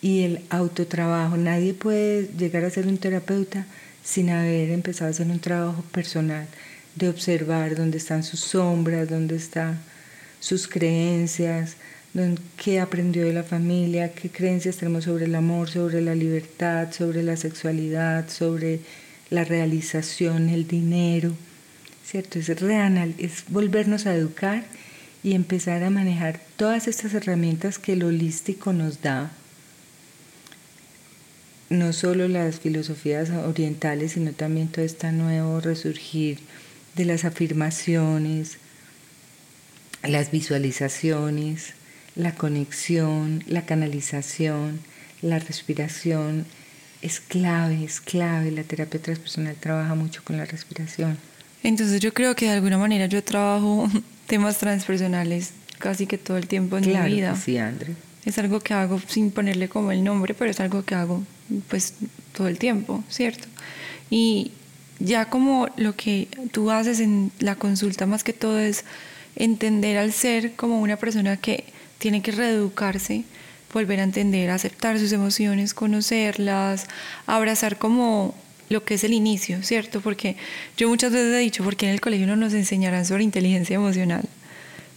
y 0.00 0.22
el 0.22 0.40
autotrabajo. 0.50 1.36
Nadie 1.36 1.74
puede 1.74 2.28
llegar 2.38 2.64
a 2.64 2.70
ser 2.70 2.86
un 2.86 2.98
terapeuta 2.98 3.66
sin 4.04 4.30
haber 4.30 4.70
empezado 4.70 5.08
a 5.08 5.10
hacer 5.10 5.26
un 5.26 5.40
trabajo 5.40 5.82
personal 5.92 6.46
de 6.94 7.08
observar 7.08 7.76
dónde 7.76 7.98
están 7.98 8.22
sus 8.22 8.40
sombras, 8.40 9.08
dónde 9.08 9.36
están 9.36 9.78
sus 10.40 10.66
creencias, 10.66 11.76
qué 12.56 12.80
aprendió 12.80 13.24
de 13.24 13.32
la 13.32 13.42
familia, 13.42 14.12
qué 14.12 14.30
creencias 14.30 14.76
tenemos 14.76 15.04
sobre 15.04 15.26
el 15.26 15.34
amor, 15.34 15.70
sobre 15.70 16.00
la 16.00 16.14
libertad, 16.14 16.90
sobre 16.92 17.22
la 17.22 17.36
sexualidad, 17.36 18.28
sobre 18.28 18.80
la 19.30 19.44
realización, 19.44 20.48
el 20.48 20.66
dinero, 20.66 21.32
¿cierto? 22.04 22.38
Es 22.38 22.48
reanal, 22.60 23.14
es 23.18 23.44
volvernos 23.48 24.06
a 24.06 24.14
educar 24.14 24.64
y 25.22 25.34
empezar 25.34 25.82
a 25.82 25.90
manejar 25.90 26.40
todas 26.56 26.88
estas 26.88 27.14
herramientas 27.14 27.78
que 27.78 27.92
el 27.92 28.04
holístico 28.04 28.72
nos 28.72 29.02
da, 29.02 29.30
no 31.70 31.92
solo 31.92 32.28
las 32.28 32.60
filosofías 32.60 33.30
orientales, 33.30 34.12
sino 34.12 34.32
también 34.32 34.68
todo 34.68 34.84
este 34.84 35.12
nuevo 35.12 35.60
resurgir 35.60 36.38
de 36.94 37.04
las 37.04 37.24
afirmaciones, 37.24 38.58
las 40.02 40.30
visualizaciones, 40.30 41.74
la 42.16 42.34
conexión, 42.34 43.44
la 43.46 43.66
canalización, 43.66 44.80
la 45.22 45.38
respiración. 45.38 46.46
Es 47.02 47.20
clave, 47.20 47.84
es 47.84 48.00
clave. 48.00 48.50
La 48.50 48.64
terapia 48.64 49.00
transpersonal 49.00 49.54
trabaja 49.54 49.94
mucho 49.94 50.22
con 50.24 50.36
la 50.36 50.44
respiración. 50.44 51.16
Entonces 51.62 52.00
yo 52.00 52.12
creo 52.12 52.34
que 52.34 52.46
de 52.46 52.52
alguna 52.52 52.78
manera 52.78 53.06
yo 53.06 53.22
trabajo 53.22 53.88
temas 54.26 54.58
transpersonales 54.58 55.52
casi 55.78 56.06
que 56.06 56.18
todo 56.18 56.36
el 56.36 56.48
tiempo 56.48 56.78
en 56.78 56.86
mi 56.86 57.08
vida. 57.08 57.36
sí, 57.36 57.58
André. 57.58 57.94
Es 58.24 58.38
algo 58.38 58.60
que 58.60 58.74
hago 58.74 59.00
sin 59.06 59.30
ponerle 59.30 59.68
como 59.68 59.92
el 59.92 60.02
nombre, 60.04 60.34
pero 60.34 60.50
es 60.50 60.60
algo 60.60 60.84
que 60.84 60.94
hago 60.94 61.22
pues 61.68 61.94
todo 62.32 62.48
el 62.48 62.58
tiempo, 62.58 63.02
¿cierto? 63.08 63.48
Y 64.10 64.52
ya 64.98 65.26
como 65.26 65.68
lo 65.76 65.94
que 65.94 66.28
tú 66.52 66.70
haces 66.70 67.00
en 67.00 67.30
la 67.38 67.54
consulta 67.54 68.06
más 68.06 68.24
que 68.24 68.32
todo 68.32 68.58
es 68.58 68.84
entender 69.36 69.98
al 69.98 70.12
ser 70.12 70.52
como 70.52 70.80
una 70.80 70.96
persona 70.96 71.36
que 71.36 71.64
tiene 71.98 72.22
que 72.22 72.32
reeducarse, 72.32 73.24
volver 73.72 74.00
a 74.00 74.04
entender, 74.04 74.50
aceptar 74.50 74.98
sus 74.98 75.12
emociones, 75.12 75.74
conocerlas, 75.74 76.86
abrazar 77.26 77.78
como 77.78 78.34
lo 78.68 78.84
que 78.84 78.94
es 78.94 79.04
el 79.04 79.12
inicio, 79.12 79.62
¿cierto? 79.62 80.00
Porque 80.00 80.36
yo 80.76 80.88
muchas 80.88 81.12
veces 81.12 81.34
he 81.34 81.38
dicho, 81.38 81.64
porque 81.64 81.86
en 81.86 81.92
el 81.92 82.00
colegio 82.00 82.26
no 82.26 82.36
nos 82.36 82.52
enseñarán 82.52 83.06
sobre 83.06 83.24
inteligencia 83.24 83.76
emocional? 83.76 84.24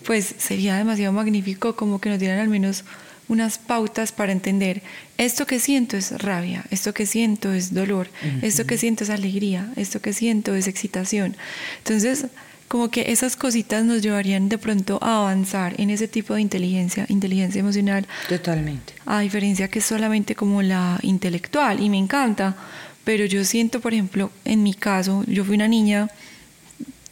Pues 0.06 0.34
sería 0.38 0.76
demasiado 0.78 1.14
magnífico 1.14 1.76
como 1.76 2.02
que 2.02 2.10
nos 2.10 2.20
dieran 2.20 2.40
al 2.40 2.50
menos 2.50 2.84
unas 3.32 3.58
pautas 3.58 4.12
para 4.12 4.34
entender 4.34 4.82
esto 5.18 5.48
que 5.48 5.60
siento 5.60 5.96
es 5.96 6.12
rabia, 6.22 6.66
esto 6.70 6.94
que 6.94 7.06
siento 7.06 7.54
es 7.54 7.74
dolor, 7.74 8.10
esto 8.42 8.66
que 8.66 8.78
siento 8.78 9.06
es 9.06 9.10
alegría, 9.10 9.72
esto 9.78 10.02
que 10.02 10.12
siento 10.12 10.54
es 10.54 10.68
excitación. 10.68 11.38
Entonces, 11.78 12.26
como 12.68 12.90
que 12.90 13.12
esas 13.14 13.38
cositas 13.38 13.86
nos 13.86 14.02
llevarían 14.02 14.50
de 14.50 14.58
pronto 14.58 15.00
a 15.02 15.20
avanzar 15.20 15.80
en 15.80 15.90
ese 15.90 16.10
tipo 16.10 16.34
de 16.34 16.42
inteligencia, 16.42 17.06
inteligencia 17.08 17.60
emocional. 17.60 18.06
Totalmente. 18.28 18.94
A 19.06 19.22
diferencia 19.22 19.70
que 19.70 19.80
es 19.80 19.86
solamente 19.86 20.36
como 20.36 20.62
la 20.62 21.00
intelectual, 21.02 21.82
y 21.82 21.90
me 21.90 21.98
encanta, 21.98 22.58
pero 23.06 23.24
yo 23.24 23.46
siento, 23.46 23.80
por 23.80 23.94
ejemplo, 23.94 24.30
en 24.44 24.62
mi 24.62 24.74
caso, 24.74 25.24
yo 25.26 25.46
fui 25.46 25.56
una 25.56 25.70
niña 25.70 26.10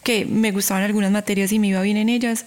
que 0.03 0.25
me 0.25 0.51
gustaban 0.51 0.83
algunas 0.83 1.11
materias 1.11 1.53
y 1.53 1.59
me 1.59 1.67
iba 1.67 1.81
bien 1.81 1.97
en 1.97 2.09
ellas, 2.09 2.45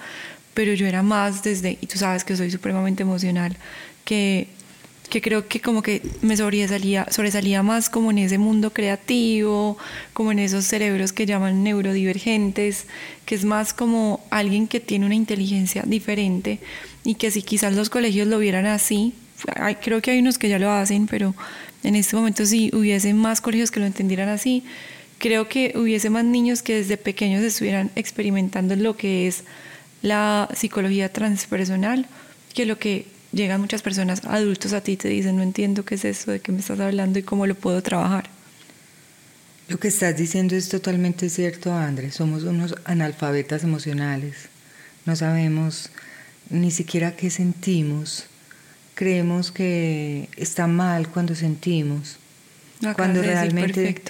pero 0.55 0.75
yo 0.75 0.87
era 0.87 1.03
más 1.03 1.43
desde, 1.43 1.79
y 1.81 1.87
tú 1.87 1.99
sabes 1.99 2.25
que 2.25 2.37
soy 2.37 2.51
supremamente 2.51 3.03
emocional, 3.03 3.57
que, 4.05 4.49
que 5.09 5.21
creo 5.21 5.49
que 5.49 5.61
como 5.61 5.83
que 5.83 6.03
me 6.21 6.37
sobresalía, 6.37 7.07
sobresalía 7.11 7.63
más 7.63 7.91
como 7.91 8.11
en 8.11 8.19
ese 8.19 8.39
mundo 8.39 8.73
creativo, 8.73 9.79
como 10.13 10.33
en 10.33 10.39
esos 10.39 10.65
cerebros 10.65 11.13
que 11.13 11.27
llaman 11.27 11.63
neurodivergentes, 11.63 12.87
que 13.25 13.35
es 13.35 13.45
más 13.45 13.75
como 13.75 14.25
alguien 14.31 14.69
que 14.69 14.81
tiene 14.81 15.07
una 15.07 15.15
inteligencia 15.15 15.83
diferente 15.87 16.61
y 17.05 17.15
que 17.15 17.31
si 17.31 17.43
quizás 17.43 17.75
los 17.75 17.91
colegios 17.91 18.29
lo 18.29 18.39
vieran 18.39 18.67
así, 18.67 19.15
creo 19.81 20.01
que 20.01 20.13
hay 20.13 20.19
unos 20.21 20.39
que 20.39 20.49
ya 20.49 20.59
lo 20.59 20.71
hacen, 20.71 21.07
pero 21.07 21.35
en 21.83 21.97
este 21.97 22.17
momento 22.17 22.47
si 22.47 22.71
hubiese 22.75 23.13
más 23.13 23.41
colegios 23.41 23.71
que 23.71 23.81
lo 23.81 23.87
entendieran 23.87 24.29
así, 24.29 24.65
creo 25.19 25.49
que 25.49 25.73
hubiese 25.77 26.11
más 26.11 26.25
niños 26.25 26.63
que 26.63 26.77
desde 26.77 26.97
pequeños 26.97 27.43
estuvieran 27.43 27.91
experimentando 27.97 28.77
lo 28.77 28.97
que 28.97 29.27
es 29.27 29.45
la 30.03 30.49
psicología 30.55 31.13
transpersonal, 31.13 32.07
que 32.55 32.67
lo 32.67 32.79
que 32.79 33.07
llegan 33.33 33.61
muchas 33.61 33.83
personas 33.83 34.25
adultos 34.25 34.73
a 34.73 34.83
ti 34.83 34.93
y 34.93 34.97
te 34.97 35.09
dicen, 35.09 35.37
no 35.37 35.43
entiendo 35.43 35.85
qué 35.85 35.95
es 35.95 36.05
eso, 36.05 36.33
de 36.33 36.41
qué 36.41 36.53
me 36.53 36.61
estás 36.61 36.81
hablando 36.81 37.19
y 37.19 37.23
cómo 37.23 37.47
lo 37.47 37.55
puedo 37.55 37.83
trabajar. 37.83 38.29
Lo 39.69 39.79
que 39.79 39.89
estás 39.89 40.17
diciendo 40.17 40.55
es 40.55 40.69
totalmente 40.69 41.31
cierto, 41.31 41.73
Andrés. 41.73 42.17
Somos 42.17 42.43
unos 42.43 42.75
analfabetas 42.85 43.65
emocionales. 43.65 44.49
No 45.07 45.17
sabemos 45.17 45.89
ni 46.51 46.71
siquiera 46.71 47.17
qué 47.17 47.31
sentimos. 47.31 48.27
Creemos 48.95 49.51
que 49.51 50.29
está 50.37 50.67
mal 50.67 51.09
cuando 51.09 51.35
sentimos. 51.35 52.19
cuando 52.97 53.23
realmente 53.23 53.89
eh, 53.89 54.03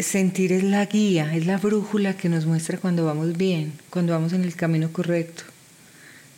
sentir 0.00 0.52
es 0.52 0.62
la 0.64 0.84
guía, 0.86 1.34
es 1.34 1.46
la 1.46 1.56
brújula 1.56 2.16
que 2.16 2.28
nos 2.28 2.44
muestra 2.44 2.78
cuando 2.78 3.06
vamos 3.06 3.36
bien, 3.36 3.72
cuando 3.90 4.12
vamos 4.12 4.32
en 4.32 4.44
el 4.44 4.54
camino 4.54 4.92
correcto. 4.92 5.44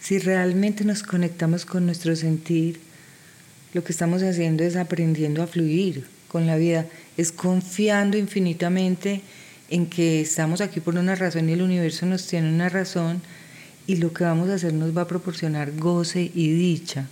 Si 0.00 0.18
realmente 0.18 0.84
nos 0.84 1.02
conectamos 1.02 1.64
con 1.64 1.86
nuestro 1.86 2.14
sentir, 2.14 2.78
lo 3.72 3.82
que 3.82 3.92
estamos 3.92 4.22
haciendo 4.22 4.62
es 4.62 4.76
aprendiendo 4.76 5.42
a 5.42 5.46
fluir 5.46 6.04
con 6.28 6.46
la 6.46 6.56
vida, 6.56 6.86
es 7.16 7.32
confiando 7.32 8.16
infinitamente 8.16 9.22
en 9.68 9.86
que 9.86 10.20
estamos 10.20 10.60
aquí 10.60 10.80
por 10.80 10.94
una 10.94 11.16
razón 11.16 11.48
y 11.48 11.52
el 11.52 11.62
universo 11.62 12.06
nos 12.06 12.26
tiene 12.26 12.48
una 12.48 12.68
razón 12.68 13.20
y 13.86 13.96
lo 13.96 14.12
que 14.12 14.24
vamos 14.24 14.48
a 14.50 14.54
hacer 14.54 14.72
nos 14.72 14.96
va 14.96 15.02
a 15.02 15.08
proporcionar 15.08 15.72
goce 15.72 16.30
y 16.34 16.52
dicha 16.52 17.08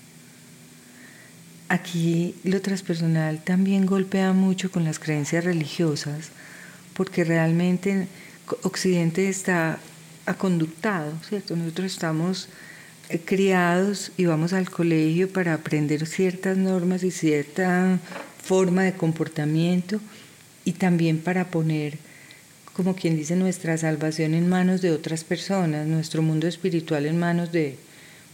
aquí 1.72 2.34
lo 2.44 2.60
transpersonal 2.60 3.42
también 3.42 3.86
golpea 3.86 4.34
mucho 4.34 4.70
con 4.70 4.84
las 4.84 4.98
creencias 4.98 5.42
religiosas, 5.42 6.28
porque 6.92 7.24
realmente 7.24 8.08
Occidente 8.62 9.30
está 9.30 9.78
aconductado, 10.26 11.14
¿cierto? 11.26 11.56
Nosotros 11.56 11.90
estamos 11.90 12.48
eh, 13.08 13.18
criados 13.24 14.12
y 14.18 14.26
vamos 14.26 14.52
al 14.52 14.68
colegio 14.68 15.32
para 15.32 15.54
aprender 15.54 16.06
ciertas 16.06 16.58
normas 16.58 17.04
y 17.04 17.10
cierta 17.10 17.98
forma 18.42 18.82
de 18.82 18.92
comportamiento 18.92 19.98
y 20.66 20.72
también 20.72 21.20
para 21.20 21.46
poner, 21.48 21.96
como 22.74 22.94
quien 22.94 23.16
dice, 23.16 23.34
nuestra 23.34 23.78
salvación 23.78 24.34
en 24.34 24.46
manos 24.46 24.82
de 24.82 24.90
otras 24.90 25.24
personas, 25.24 25.86
nuestro 25.86 26.20
mundo 26.20 26.46
espiritual 26.46 27.06
en 27.06 27.18
manos 27.18 27.50
de, 27.50 27.78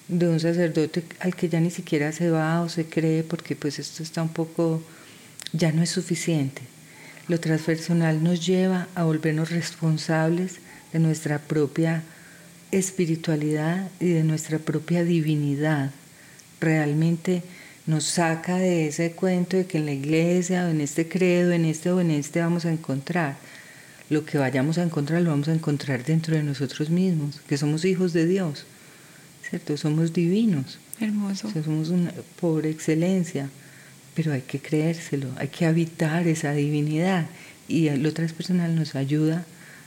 de 0.09 0.27
un 0.27 0.41
sacerdote 0.41 1.05
al 1.21 1.37
que 1.37 1.49
ya 1.49 1.61
ni 1.61 1.71
siquiera 1.71 2.13
se 2.13 2.31
va 2.31 2.63
o 2.63 2.69
se 2.69 2.87
cree 2.87 3.23
porque 3.23 3.55
pues 3.55 3.79
esto 3.79 4.03
está 4.03 4.23
un 4.23 4.31
poco, 4.31 4.83
ya 5.53 5.71
no 5.71 5.83
es 5.83 5.91
suficiente. 5.91 6.63
Lo 7.29 7.39
transpersonal 7.39 8.23
nos 8.23 8.45
lleva 8.47 8.89
a 8.95 9.05
volvernos 9.05 9.51
responsables 9.51 10.61
de 10.93 10.99
nuestra 10.99 11.39
propia 11.39 12.03
espiritualidad 12.71 13.91
y 14.01 14.09
de 14.09 14.25
nuestra 14.25 14.59
propia 14.59 15.05
divinidad. 15.05 15.91
Realmente 16.59 17.43
nos 17.87 18.05
saca 18.05 18.57
de 18.57 18.89
ese 18.89 19.13
cuento 19.13 19.59
de 19.59 19.67
que 19.67 19.79
en 19.79 19.87
la 19.87 19.93
iglesia 19.93 20.65
o 20.65 20.69
en 20.69 20.81
este 20.81 21.07
credo, 21.07 21.53
en 21.53 21.67
este 21.67 21.91
o 21.91 22.01
en 22.01 22.11
este 22.11 22.41
vamos 22.41 22.65
a 22.65 22.73
encontrar. 22.73 23.37
Lo 24.09 24.25
que 24.25 24.39
vayamos 24.39 24.79
a 24.79 24.83
encontrar 24.83 25.21
lo 25.21 25.31
vamos 25.31 25.49
a 25.49 25.55
encontrar 25.55 26.05
dentro 26.05 26.35
de 26.35 26.43
nosotros 26.43 26.89
mismos, 26.89 27.41
que 27.47 27.59
somos 27.59 27.85
hijos 27.85 28.15
de 28.15 28.27
Dios. 28.27 28.65
¿Cierto? 29.49 29.77
Somos 29.77 30.13
divinos. 30.13 30.79
Hermoso. 31.01 31.51
somos 31.63 31.91
una, 31.91 32.13
por 32.41 32.67
excelencia, 32.67 33.49
pero 34.15 34.33
hay 34.33 34.43
que 34.43 34.59
creérselo, 34.59 35.29
hay 35.37 35.49
que 35.49 35.67
habitar 35.67 36.27
esa 36.27 36.53
divinidad. 36.53 37.27
Y 37.69 37.91
lo 37.91 38.13
transpersonal 38.13 38.75
nos 38.75 38.95
ayuda, 38.95 39.45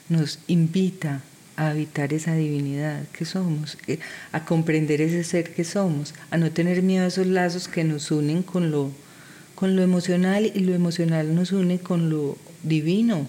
nos 0.08 0.40
invita 0.48 1.22
a 1.58 1.70
habitar 1.70 2.14
esa 2.14 2.36
divinidad 2.36 3.04
que 3.12 3.26
somos, 3.26 3.78
eh, 3.88 4.00
a 4.32 4.46
comprender 4.46 5.02
ese 5.02 5.24
ser 5.24 5.54
que 5.54 5.64
somos, 5.64 6.14
a 6.30 6.38
no 6.38 6.52
tener 6.52 6.82
miedo 6.82 7.04
a 7.04 7.08
esos 7.08 7.28
lazos 7.28 7.68
que 7.68 7.84
nos 7.84 8.10
unen 8.12 8.44
con 8.44 8.72
lo, 8.72 8.92
con 9.56 9.76
lo 9.76 9.82
emocional 9.82 10.50
y 10.54 10.60
lo 10.60 10.74
emocional 10.74 11.36
nos 11.36 11.52
une 11.52 11.80
con 11.80 12.10
lo 12.10 12.38
divino. 12.64 13.28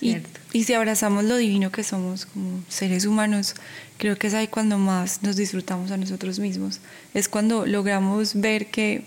Y, 0.00 0.18
y, 0.52 0.64
si 0.64 0.74
abrazamos 0.74 1.24
lo 1.24 1.36
divino 1.36 1.72
que 1.72 1.82
somos 1.82 2.26
como 2.26 2.62
seres 2.68 3.04
humanos, 3.04 3.54
creo 3.96 4.16
que 4.16 4.28
es 4.28 4.34
ahí 4.34 4.46
cuando 4.46 4.78
más 4.78 5.22
nos 5.22 5.36
disfrutamos 5.36 5.90
a 5.90 5.96
nosotros 5.96 6.38
mismos. 6.38 6.80
Es 7.14 7.28
cuando 7.28 7.66
logramos 7.66 8.40
ver 8.40 8.66
que, 8.66 9.02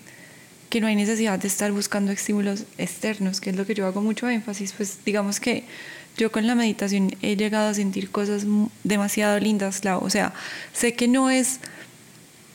que 0.69 0.81
no 0.81 0.87
hay 0.87 0.95
necesidad 0.95 1.39
de 1.39 1.47
estar 1.47 1.71
buscando 1.71 2.11
estímulos 2.11 2.65
externos, 2.77 3.39
que 3.39 3.51
es 3.51 3.55
lo 3.55 3.65
que 3.65 3.73
yo 3.73 3.87
hago 3.87 4.01
mucho 4.01 4.29
énfasis. 4.29 4.73
Pues 4.73 4.99
digamos 5.05 5.39
que 5.39 5.63
yo 6.17 6.31
con 6.31 6.45
la 6.45 6.55
meditación 6.55 7.15
he 7.21 7.35
llegado 7.35 7.69
a 7.69 7.73
sentir 7.73 8.11
cosas 8.11 8.45
demasiado 8.83 9.39
lindas, 9.39 9.81
O 9.85 10.09
sea, 10.09 10.33
sé 10.73 10.93
que 10.93 11.07
no 11.07 11.29
es 11.29 11.59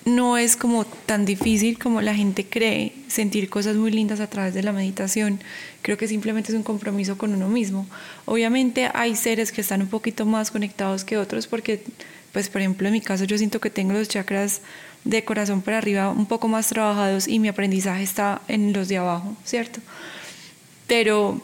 no 0.07 0.39
es 0.39 0.57
como 0.57 0.85
tan 0.85 1.25
difícil 1.25 1.81
como 1.81 2.01
la 2.01 2.15
gente 2.15 2.47
cree 2.47 2.93
sentir 3.09 3.51
cosas 3.51 3.75
muy 3.75 3.91
lindas 3.91 4.21
a 4.21 4.29
través 4.29 4.55
de 4.55 4.63
la 4.63 4.73
meditación. 4.73 5.41
Creo 5.83 5.99
que 5.99 6.07
simplemente 6.07 6.53
es 6.53 6.57
un 6.57 6.63
compromiso 6.63 7.19
con 7.19 7.35
uno 7.35 7.49
mismo. 7.49 7.87
Obviamente 8.25 8.89
hay 8.95 9.17
seres 9.17 9.51
que 9.51 9.61
están 9.61 9.83
un 9.83 9.89
poquito 9.89 10.25
más 10.25 10.53
conectados 10.53 11.03
que 11.03 11.19
otros 11.19 11.49
porque 11.49 11.83
pues 12.33 12.49
por 12.49 12.61
ejemplo 12.61 12.87
en 12.87 12.95
mi 12.95 13.01
caso 13.01 13.25
yo 13.25 13.37
siento 13.37 13.61
que 13.61 13.69
tengo 13.69 13.95
los 13.95 14.09
chakras 14.09 14.61
de 15.03 15.25
corazón 15.25 15.61
para 15.61 15.79
arriba 15.79 16.11
un 16.11 16.27
poco 16.27 16.47
más 16.47 16.69
trabajados 16.69 17.27
y 17.27 17.41
mi 17.41 17.49
aprendizaje 17.49 18.05
está 18.05 18.43
en 18.47 18.73
los 18.73 18.87
de 18.87 18.99
abajo, 18.99 19.37
¿cierto? 19.45 19.81
Pero 20.87 21.41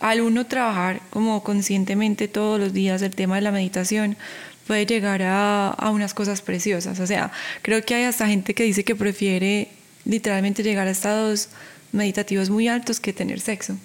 al 0.00 0.22
uno 0.22 0.46
trabajar 0.46 1.02
como 1.10 1.44
conscientemente 1.44 2.26
todos 2.26 2.58
los 2.58 2.72
días 2.72 3.02
el 3.02 3.14
tema 3.14 3.34
de 3.34 3.42
la 3.42 3.52
meditación, 3.52 4.16
puede 4.66 4.86
llegar 4.86 5.22
a, 5.22 5.68
a, 5.68 5.90
unas 5.90 6.14
cosas 6.14 6.42
preciosas. 6.42 7.00
O 7.00 7.06
sea, 7.06 7.32
creo 7.62 7.84
que 7.84 7.94
hay 7.94 8.04
hasta 8.04 8.26
gente 8.26 8.54
que 8.54 8.64
dice 8.64 8.84
que 8.84 8.96
prefiere 8.96 9.68
literalmente 10.04 10.62
llegar 10.62 10.86
a 10.88 10.90
estados 10.90 11.48
meditativos 11.92 12.50
muy 12.50 12.68
altos 12.68 13.00
que 13.00 13.12
tener 13.12 13.40
sexo. 13.40 13.76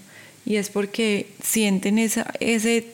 Y 0.46 0.56
es 0.56 0.70
porque 0.70 1.28
sienten 1.44 2.00
esa, 2.00 2.32
ese, 2.40 2.88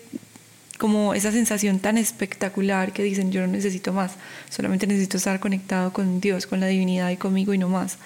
como 0.79 1.13
esa 1.13 1.31
sensación 1.31 1.79
tan 1.79 1.97
espectacular 1.97 2.93
que 2.93 3.03
dicen 3.03 3.31
yo 3.31 3.41
no 3.41 3.47
necesito 3.47 3.93
más, 3.93 4.13
solamente 4.49 4.87
necesito 4.87 5.17
estar 5.17 5.39
conectado 5.39 5.93
con 5.93 6.19
Dios, 6.19 6.47
con 6.47 6.59
la 6.59 6.67
divinidad 6.67 7.11
y 7.11 7.17
conmigo 7.17 7.53
y 7.53 7.57
no 7.57 7.69
más. 7.69 7.97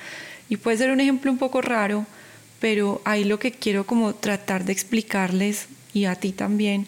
Y 0.49 0.57
puede 0.57 0.77
ser 0.77 0.91
un 0.91 0.99
ejemplo 0.99 1.31
un 1.31 1.37
poco 1.37 1.61
raro, 1.61 2.05
pero 2.59 3.01
ahí 3.05 3.23
lo 3.23 3.39
que 3.39 3.51
quiero 3.51 3.85
como 3.85 4.15
tratar 4.15 4.65
de 4.65 4.73
explicarles 4.73 5.67
y 5.93 6.05
a 6.05 6.15
ti 6.15 6.31
también 6.33 6.87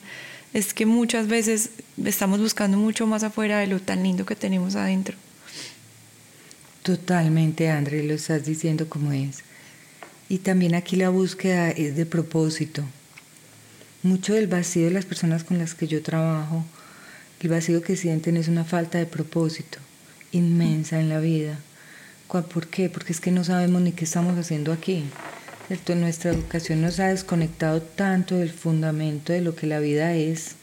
es 0.53 0.73
que 0.73 0.85
muchas 0.85 1.27
veces 1.27 1.69
estamos 2.03 2.39
buscando 2.39 2.77
mucho 2.77 3.05
más 3.07 3.23
afuera 3.23 3.59
de 3.59 3.67
lo 3.67 3.79
tan 3.79 4.03
lindo 4.03 4.25
que 4.25 4.35
tenemos 4.35 4.75
adentro. 4.75 5.15
Totalmente, 6.83 7.69
André, 7.69 8.03
lo 8.03 8.13
estás 8.13 8.45
diciendo 8.45 8.89
como 8.89 9.11
es. 9.11 9.43
Y 10.27 10.39
también 10.39 10.75
aquí 10.75 10.95
la 10.95 11.09
búsqueda 11.09 11.69
es 11.69 11.95
de 11.95 12.05
propósito. 12.05 12.83
Mucho 14.01 14.33
del 14.33 14.47
vacío 14.47 14.85
de 14.85 14.91
las 14.91 15.05
personas 15.05 15.43
con 15.43 15.57
las 15.57 15.75
que 15.75 15.87
yo 15.87 16.01
trabajo, 16.01 16.63
el 17.41 17.49
vacío 17.49 17.81
que 17.81 17.95
sienten 17.95 18.37
es 18.37 18.47
una 18.47 18.63
falta 18.63 18.97
de 18.97 19.05
propósito 19.05 19.79
inmensa 20.31 20.99
en 20.99 21.09
la 21.09 21.19
vida. 21.19 21.59
¿Por 22.27 22.67
qué? 22.67 22.89
Porque 22.89 23.11
es 23.11 23.19
que 23.19 23.31
no 23.31 23.43
sabemos 23.43 23.81
ni 23.81 23.91
qué 23.91 24.05
estamos 24.05 24.37
haciendo 24.37 24.71
aquí. 24.71 25.03
Nuestra 25.69 26.31
educación 26.31 26.81
nos 26.81 26.99
ha 26.99 27.09
desconectado 27.09 27.79
tanto 27.79 28.37
del 28.37 28.49
fundamento 28.49 29.33
de 29.33 29.41
lo 29.41 29.55
que 29.55 29.67
la 29.67 29.79
vida 29.79 30.15
es. 30.15 30.55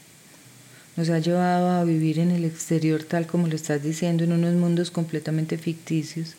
Nos 0.97 1.09
ha 1.09 1.19
llevado 1.19 1.69
a 1.69 1.85
vivir 1.85 2.19
en 2.19 2.31
el 2.31 2.43
exterior 2.43 3.05
tal 3.05 3.25
como 3.25 3.47
lo 3.47 3.55
estás 3.55 3.81
diciendo, 3.81 4.25
en 4.25 4.33
unos 4.33 4.55
mundos 4.55 4.91
completamente 4.91 5.57
ficticios 5.57 6.35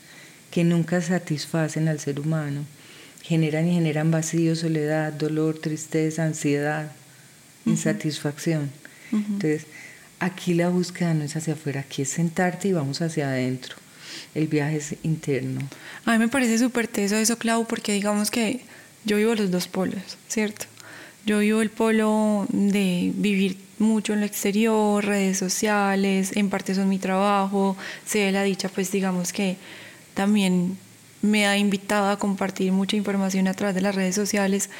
que 0.50 0.64
nunca 0.64 1.00
satisfacen 1.00 1.88
al 1.88 1.98
ser 1.98 2.20
humano. 2.20 2.66
Generan 3.22 3.66
y 3.68 3.72
generan 3.72 4.10
vacío, 4.10 4.54
soledad, 4.54 5.14
dolor, 5.14 5.58
tristeza, 5.58 6.24
ansiedad, 6.24 6.92
insatisfacción. 7.64 8.70
Entonces, 9.10 9.64
aquí 10.20 10.52
la 10.52 10.68
búsqueda 10.68 11.14
no 11.14 11.24
es 11.24 11.36
hacia 11.36 11.54
afuera, 11.54 11.80
aquí 11.80 12.02
es 12.02 12.10
sentarte 12.10 12.68
y 12.68 12.72
vamos 12.72 13.00
hacia 13.00 13.30
adentro 13.30 13.76
el 14.34 14.46
viaje 14.48 14.76
es 14.76 14.94
interno. 15.02 15.60
A 16.04 16.12
mí 16.12 16.18
me 16.18 16.28
parece 16.28 16.58
súper 16.58 16.88
teso 16.88 17.16
eso, 17.16 17.38
Clau, 17.38 17.66
porque 17.66 17.92
digamos 17.92 18.30
que 18.30 18.60
yo 19.04 19.16
vivo 19.16 19.34
los 19.34 19.50
dos 19.50 19.68
polos, 19.68 20.18
¿cierto? 20.28 20.66
Yo 21.26 21.38
vivo 21.40 21.60
el 21.60 21.70
polo 21.70 22.46
de 22.50 23.12
vivir 23.14 23.58
mucho 23.78 24.12
en 24.12 24.20
lo 24.20 24.26
exterior, 24.26 25.04
redes 25.04 25.38
sociales, 25.38 26.36
en 26.36 26.50
parte 26.50 26.74
son 26.74 26.88
mi 26.88 26.98
trabajo, 26.98 27.76
sé 28.06 28.20
de 28.20 28.32
la 28.32 28.42
dicha, 28.42 28.68
pues 28.68 28.90
digamos 28.90 29.32
que 29.32 29.56
también 30.14 30.78
me 31.20 31.46
ha 31.46 31.56
invitado 31.56 32.10
a 32.10 32.18
compartir 32.18 32.72
mucha 32.72 32.96
información 32.96 33.48
a 33.48 33.54
través 33.54 33.74
de 33.74 33.80
las 33.80 33.94
redes 33.94 34.14
sociales 34.14 34.70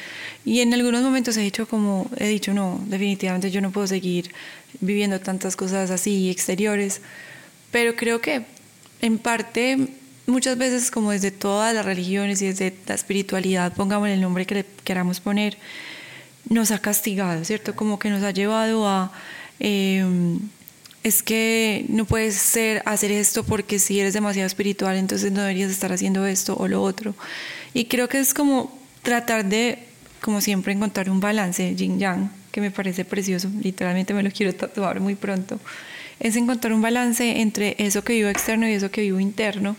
y 0.45 0.61
en 0.61 0.73
algunos 0.73 1.03
momentos 1.03 1.35
he 1.37 1.41
dicho 1.41 1.67
como, 1.67 2.09
he 2.17 2.27
dicho, 2.27 2.53
no, 2.53 2.81
definitivamente 2.87 3.51
yo 3.51 3.61
no 3.61 3.71
puedo 3.71 3.87
seguir 3.87 4.31
viviendo 4.79 5.19
tantas 5.19 5.55
cosas 5.55 5.91
así 5.91 6.29
exteriores, 6.29 7.01
pero 7.71 7.95
creo 7.95 8.21
que 8.21 8.45
en 9.01 9.17
parte, 9.17 9.87
muchas 10.27 10.57
veces 10.57 10.91
como 10.91 11.11
desde 11.11 11.31
todas 11.31 11.73
las 11.73 11.85
religiones 11.85 12.41
y 12.41 12.47
desde 12.47 12.75
la 12.87 12.95
espiritualidad, 12.95 13.73
pongamos 13.73 14.09
el 14.09 14.21
nombre 14.21 14.45
que 14.45 14.55
le 14.55 14.65
queramos 14.83 15.19
poner, 15.19 15.57
nos 16.49 16.71
ha 16.71 16.79
castigado, 16.79 17.43
¿cierto? 17.45 17.75
Como 17.75 17.99
que 17.99 18.09
nos 18.09 18.23
ha 18.23 18.31
llevado 18.31 18.87
a... 18.87 19.11
Em, 19.59 20.39
es 21.01 21.23
que 21.23 21.85
no 21.87 22.03
puedes 22.03 22.35
ser, 22.35 22.83
hacer 22.85 23.11
esto 23.11 23.45
porque 23.45 23.79
si 23.79 24.01
eres 24.01 24.13
demasiado 24.13 24.47
espiritual, 24.47 24.97
entonces 24.97 25.31
no 25.31 25.39
deberías 25.41 25.71
estar 25.71 25.93
haciendo 25.93 26.25
esto 26.25 26.57
o 26.57 26.67
lo 26.67 26.81
otro. 26.81 27.15
Y 27.73 27.85
creo 27.85 28.09
que 28.09 28.19
es 28.19 28.33
como 28.33 28.77
tratar 29.01 29.45
de, 29.45 29.79
como 30.21 30.41
siempre, 30.41 30.73
encontrar 30.73 31.09
un 31.09 31.21
balance, 31.21 31.73
yin 31.75 31.99
yang, 31.99 32.29
que 32.51 32.59
me 32.59 32.69
parece 32.69 33.05
precioso. 33.05 33.49
Literalmente 33.61 34.13
me 34.13 34.23
lo 34.23 34.31
quiero 34.31 34.53
tatuar 34.53 34.99
muy 34.99 35.15
pronto 35.15 35.57
es 36.19 36.35
encontrar 36.35 36.73
un 36.73 36.81
balance 36.81 37.41
entre 37.41 37.75
eso 37.79 38.03
que 38.03 38.13
vivo 38.13 38.29
externo 38.29 38.67
y 38.67 38.73
eso 38.73 38.91
que 38.91 39.01
vivo 39.01 39.19
interno, 39.19 39.75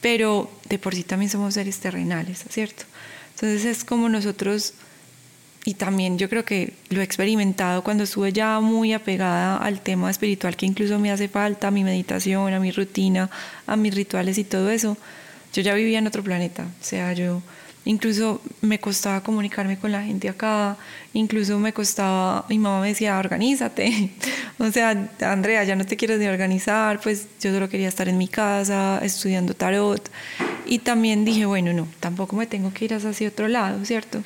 pero 0.00 0.50
de 0.68 0.78
por 0.78 0.94
sí 0.94 1.04
también 1.04 1.30
somos 1.30 1.54
seres 1.54 1.78
terrenales, 1.78 2.44
¿cierto? 2.48 2.84
Entonces 3.34 3.64
es 3.64 3.84
como 3.84 4.08
nosotros, 4.08 4.74
y 5.64 5.74
también 5.74 6.18
yo 6.18 6.28
creo 6.28 6.44
que 6.44 6.74
lo 6.88 7.00
he 7.00 7.04
experimentado 7.04 7.84
cuando 7.84 8.04
estuve 8.04 8.32
ya 8.32 8.60
muy 8.60 8.92
apegada 8.92 9.58
al 9.58 9.80
tema 9.80 10.10
espiritual 10.10 10.56
que 10.56 10.66
incluso 10.66 10.98
me 10.98 11.12
hace 11.12 11.28
falta, 11.28 11.68
a 11.68 11.70
mi 11.70 11.84
meditación, 11.84 12.52
a 12.52 12.60
mi 12.60 12.72
rutina, 12.72 13.30
a 13.66 13.76
mis 13.76 13.94
rituales 13.94 14.38
y 14.38 14.44
todo 14.44 14.70
eso, 14.70 14.96
yo 15.52 15.62
ya 15.62 15.74
vivía 15.74 15.98
en 15.98 16.06
otro 16.06 16.24
planeta, 16.24 16.64
o 16.64 16.84
sea, 16.84 17.12
yo 17.12 17.42
Incluso 17.84 18.40
me 18.60 18.78
costaba 18.78 19.22
comunicarme 19.22 19.76
con 19.76 19.90
la 19.90 20.02
gente 20.02 20.28
acá, 20.28 20.76
incluso 21.14 21.58
me 21.58 21.72
costaba, 21.72 22.46
mi 22.48 22.58
mamá 22.58 22.80
me 22.80 22.88
decía, 22.88 23.18
organízate. 23.18 24.10
o 24.58 24.70
sea, 24.70 25.10
Andrea, 25.20 25.64
ya 25.64 25.74
no 25.74 25.84
te 25.84 25.96
quieres 25.96 26.20
ni 26.20 26.26
organizar, 26.26 27.00
pues 27.00 27.26
yo 27.40 27.52
solo 27.52 27.68
quería 27.68 27.88
estar 27.88 28.08
en 28.08 28.18
mi 28.18 28.28
casa 28.28 29.00
estudiando 29.02 29.54
tarot. 29.54 30.08
Y 30.64 30.78
también 30.78 31.24
dije, 31.24 31.44
bueno, 31.44 31.72
no, 31.72 31.88
tampoco 31.98 32.36
me 32.36 32.46
tengo 32.46 32.72
que 32.72 32.84
ir 32.84 32.94
hacia 32.94 33.28
otro 33.28 33.48
lado, 33.48 33.84
¿cierto? 33.84 34.22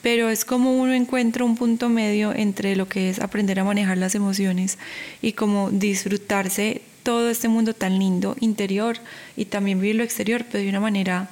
Pero 0.00 0.28
es 0.28 0.44
como 0.44 0.80
uno 0.80 0.92
encuentra 0.92 1.44
un 1.44 1.56
punto 1.56 1.88
medio 1.88 2.32
entre 2.32 2.76
lo 2.76 2.88
que 2.88 3.10
es 3.10 3.18
aprender 3.18 3.58
a 3.58 3.64
manejar 3.64 3.98
las 3.98 4.14
emociones 4.14 4.78
y 5.20 5.32
como 5.32 5.70
disfrutarse 5.70 6.82
todo 7.02 7.28
este 7.28 7.48
mundo 7.48 7.74
tan 7.74 7.98
lindo 7.98 8.36
interior 8.38 8.98
y 9.36 9.46
también 9.46 9.80
vivir 9.80 9.96
lo 9.96 10.04
exterior, 10.04 10.44
pero 10.50 10.62
de 10.62 10.70
una 10.70 10.80
manera 10.80 11.28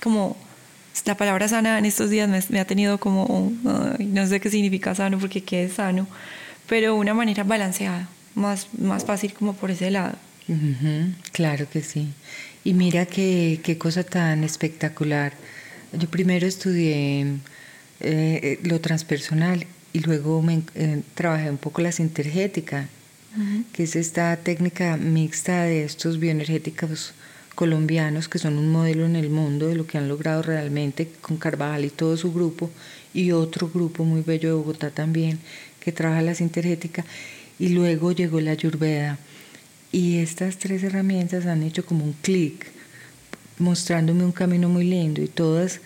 como 0.00 0.36
la 1.04 1.16
palabra 1.16 1.48
sana 1.48 1.78
en 1.78 1.84
estos 1.84 2.10
días 2.10 2.28
me, 2.50 2.60
ha 2.60 2.64
tenido 2.64 2.98
como, 2.98 3.52
no 3.98 4.26
sé 4.26 4.40
qué 4.40 4.50
significa 4.50 4.94
sano 4.94 5.18
porque 5.18 5.42
qué 5.42 5.64
es 5.64 5.74
sano, 5.74 6.06
pero 6.68 6.96
una 6.96 7.14
manera 7.14 7.44
balanceada, 7.44 8.08
más, 8.34 8.68
más 8.78 9.04
fácil 9.04 9.32
como 9.32 9.54
por 9.54 9.70
ese 9.70 9.90
lado. 9.90 10.16
claro 11.32 11.68
que 11.70 11.82
sí. 11.82 12.08
Y 12.64 12.74
mira 12.74 13.06
qué, 13.06 13.60
qué 13.62 13.78
cosa 13.78 14.02
tan 14.02 14.42
espectacular. 14.42 15.32
Yo 15.92 16.08
primero 16.08 16.46
estudié 16.46 17.38
eh, 18.00 18.58
lo 18.62 18.80
transpersonal 18.80 19.66
y 19.92 20.00
luego 20.00 20.42
me, 20.42 20.62
eh, 20.74 21.02
trabajé 21.14 21.48
un 21.48 21.56
poco 21.56 21.80
la 21.80 21.92
sintergética, 21.92 22.88
que 23.72 23.82
es 23.82 23.96
esta 23.96 24.34
técnica 24.36 24.96
mixta 24.96 25.62
de 25.62 25.84
estos 25.84 26.18
bioenergéticos 26.18 27.12
colombianos 27.56 28.28
que 28.28 28.38
son 28.38 28.58
un 28.58 28.70
modelo 28.70 29.06
en 29.06 29.16
el 29.16 29.30
mundo 29.30 29.66
de 29.66 29.74
lo 29.74 29.86
que 29.86 29.98
han 29.98 30.08
logrado 30.08 30.42
realmente 30.42 31.08
con 31.20 31.38
Carvajal 31.38 31.86
y 31.86 31.90
todo 31.90 32.16
su 32.16 32.32
grupo 32.32 32.70
y 33.12 33.32
otro 33.32 33.68
grupo 33.68 34.04
muy 34.04 34.20
bello 34.20 34.50
de 34.50 34.54
Bogotá 34.54 34.90
también 34.90 35.40
que 35.80 35.90
trabaja 35.90 36.22
la 36.22 36.34
sintergética 36.34 37.04
y 37.58 37.70
luego 37.70 38.12
llegó 38.12 38.40
la 38.40 38.52
Ayurveda. 38.52 39.18
Y 39.90 40.18
estas 40.18 40.58
tres 40.58 40.82
herramientas 40.84 41.46
han 41.46 41.62
hecho 41.62 41.86
como 41.86 42.04
un 42.04 42.12
clic 42.12 42.66
mostrándome 43.58 44.24
un 44.24 44.32
camino 44.32 44.68
muy 44.68 44.84
lindo 44.84 45.22
y 45.22 45.28
todas 45.28 45.80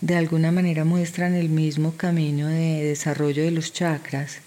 de 0.00 0.16
alguna 0.16 0.50
manera 0.50 0.84
muestran 0.84 1.34
el 1.34 1.48
mismo 1.48 1.96
camino 1.96 2.48
de 2.48 2.82
desarrollo 2.82 3.44
de 3.44 3.52
los 3.52 3.72
chakras 3.72 4.38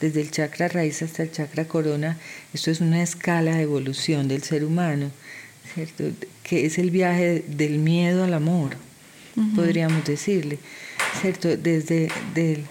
desde 0.00 0.20
el 0.20 0.30
chakra 0.30 0.68
raíz 0.68 1.02
hasta 1.02 1.24
el 1.24 1.32
chakra 1.32 1.66
corona. 1.66 2.16
Esto 2.54 2.70
es 2.70 2.80
una 2.80 3.02
escala 3.02 3.56
de 3.56 3.62
evolución 3.62 4.28
del 4.28 4.42
ser 4.44 4.64
humano 4.64 5.10
que 6.42 6.66
es 6.66 6.78
el 6.78 6.90
viaje 6.90 7.44
del 7.46 7.78
miedo 7.78 8.24
al 8.24 8.34
amor, 8.34 8.76
podríamos 9.54 10.04
decirle, 10.04 10.58
¿cierto? 11.20 11.56
Desde 11.56 12.10
del, 12.34 12.64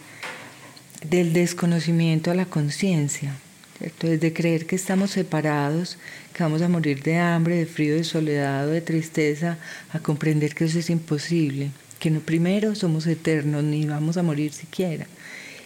del 1.10 1.34
desconocimiento 1.34 2.32
a 2.32 2.36
la 2.36 2.46
conciencia, 2.46 3.34
¿cierto? 3.78 4.08
Desde 4.08 4.34
creer 4.34 4.66
que 4.66 4.76
estamos 4.76 5.12
separados, 5.12 5.98
que 6.34 6.44
vamos 6.44 6.62
a 6.62 6.70
morir 6.70 7.02
de 7.04 7.18
hambre, 7.18 7.56
de 7.56 7.66
frío, 7.66 7.96
de 7.96 8.04
soledad 8.04 8.68
o 8.68 8.72
de 8.72 8.82
tristeza, 8.82 9.58
a 9.92 10.00
comprender 10.00 10.54
que 10.54 10.66
eso 10.66 10.80
es 10.80 10.90
imposible, 10.90 11.72
que 12.00 12.12
no 12.12 12.20
primero 12.20 12.76
somos 12.76 13.08
eternos 13.08 13.64
ni 13.64 13.86
vamos 13.86 14.18
a 14.18 14.24
morir 14.24 14.54
siquiera. 14.54 15.08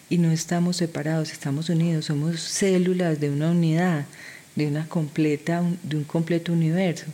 Y 0.07 0.19
no 0.19 0.31
estamos 0.31 0.77
separados, 0.77 1.31
estamos 1.31 1.69
unidos, 1.69 2.05
somos 2.05 2.39
células 2.39 3.19
de 3.19 3.31
una 3.31 3.49
unidad, 3.49 4.05
de 4.55 4.67
una 4.67 4.87
completa, 4.87 5.63
de 5.83 5.97
un 5.97 6.03
completo 6.03 6.53
universo 6.53 7.05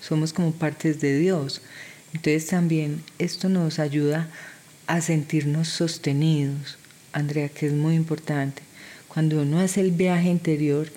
somos 0.00 0.32
como 0.32 0.52
partes 0.52 1.00
de 1.00 1.18
Dios. 1.18 1.60
Entonces 2.12 2.46
también 2.46 3.02
esto 3.18 3.48
nos 3.48 3.78
ayuda 3.78 4.28
a 4.86 5.00
sentirnos 5.00 5.68
sostenidos, 5.68 6.78
Andrea, 7.12 7.48
que 7.48 7.66
es 7.66 7.72
muy 7.72 7.94
importante. 7.94 8.62
Cuando 9.08 9.42
uno 9.42 9.60
hace 9.60 9.80
el 9.80 9.92
viaje 9.92 10.28
interior, 10.28 10.88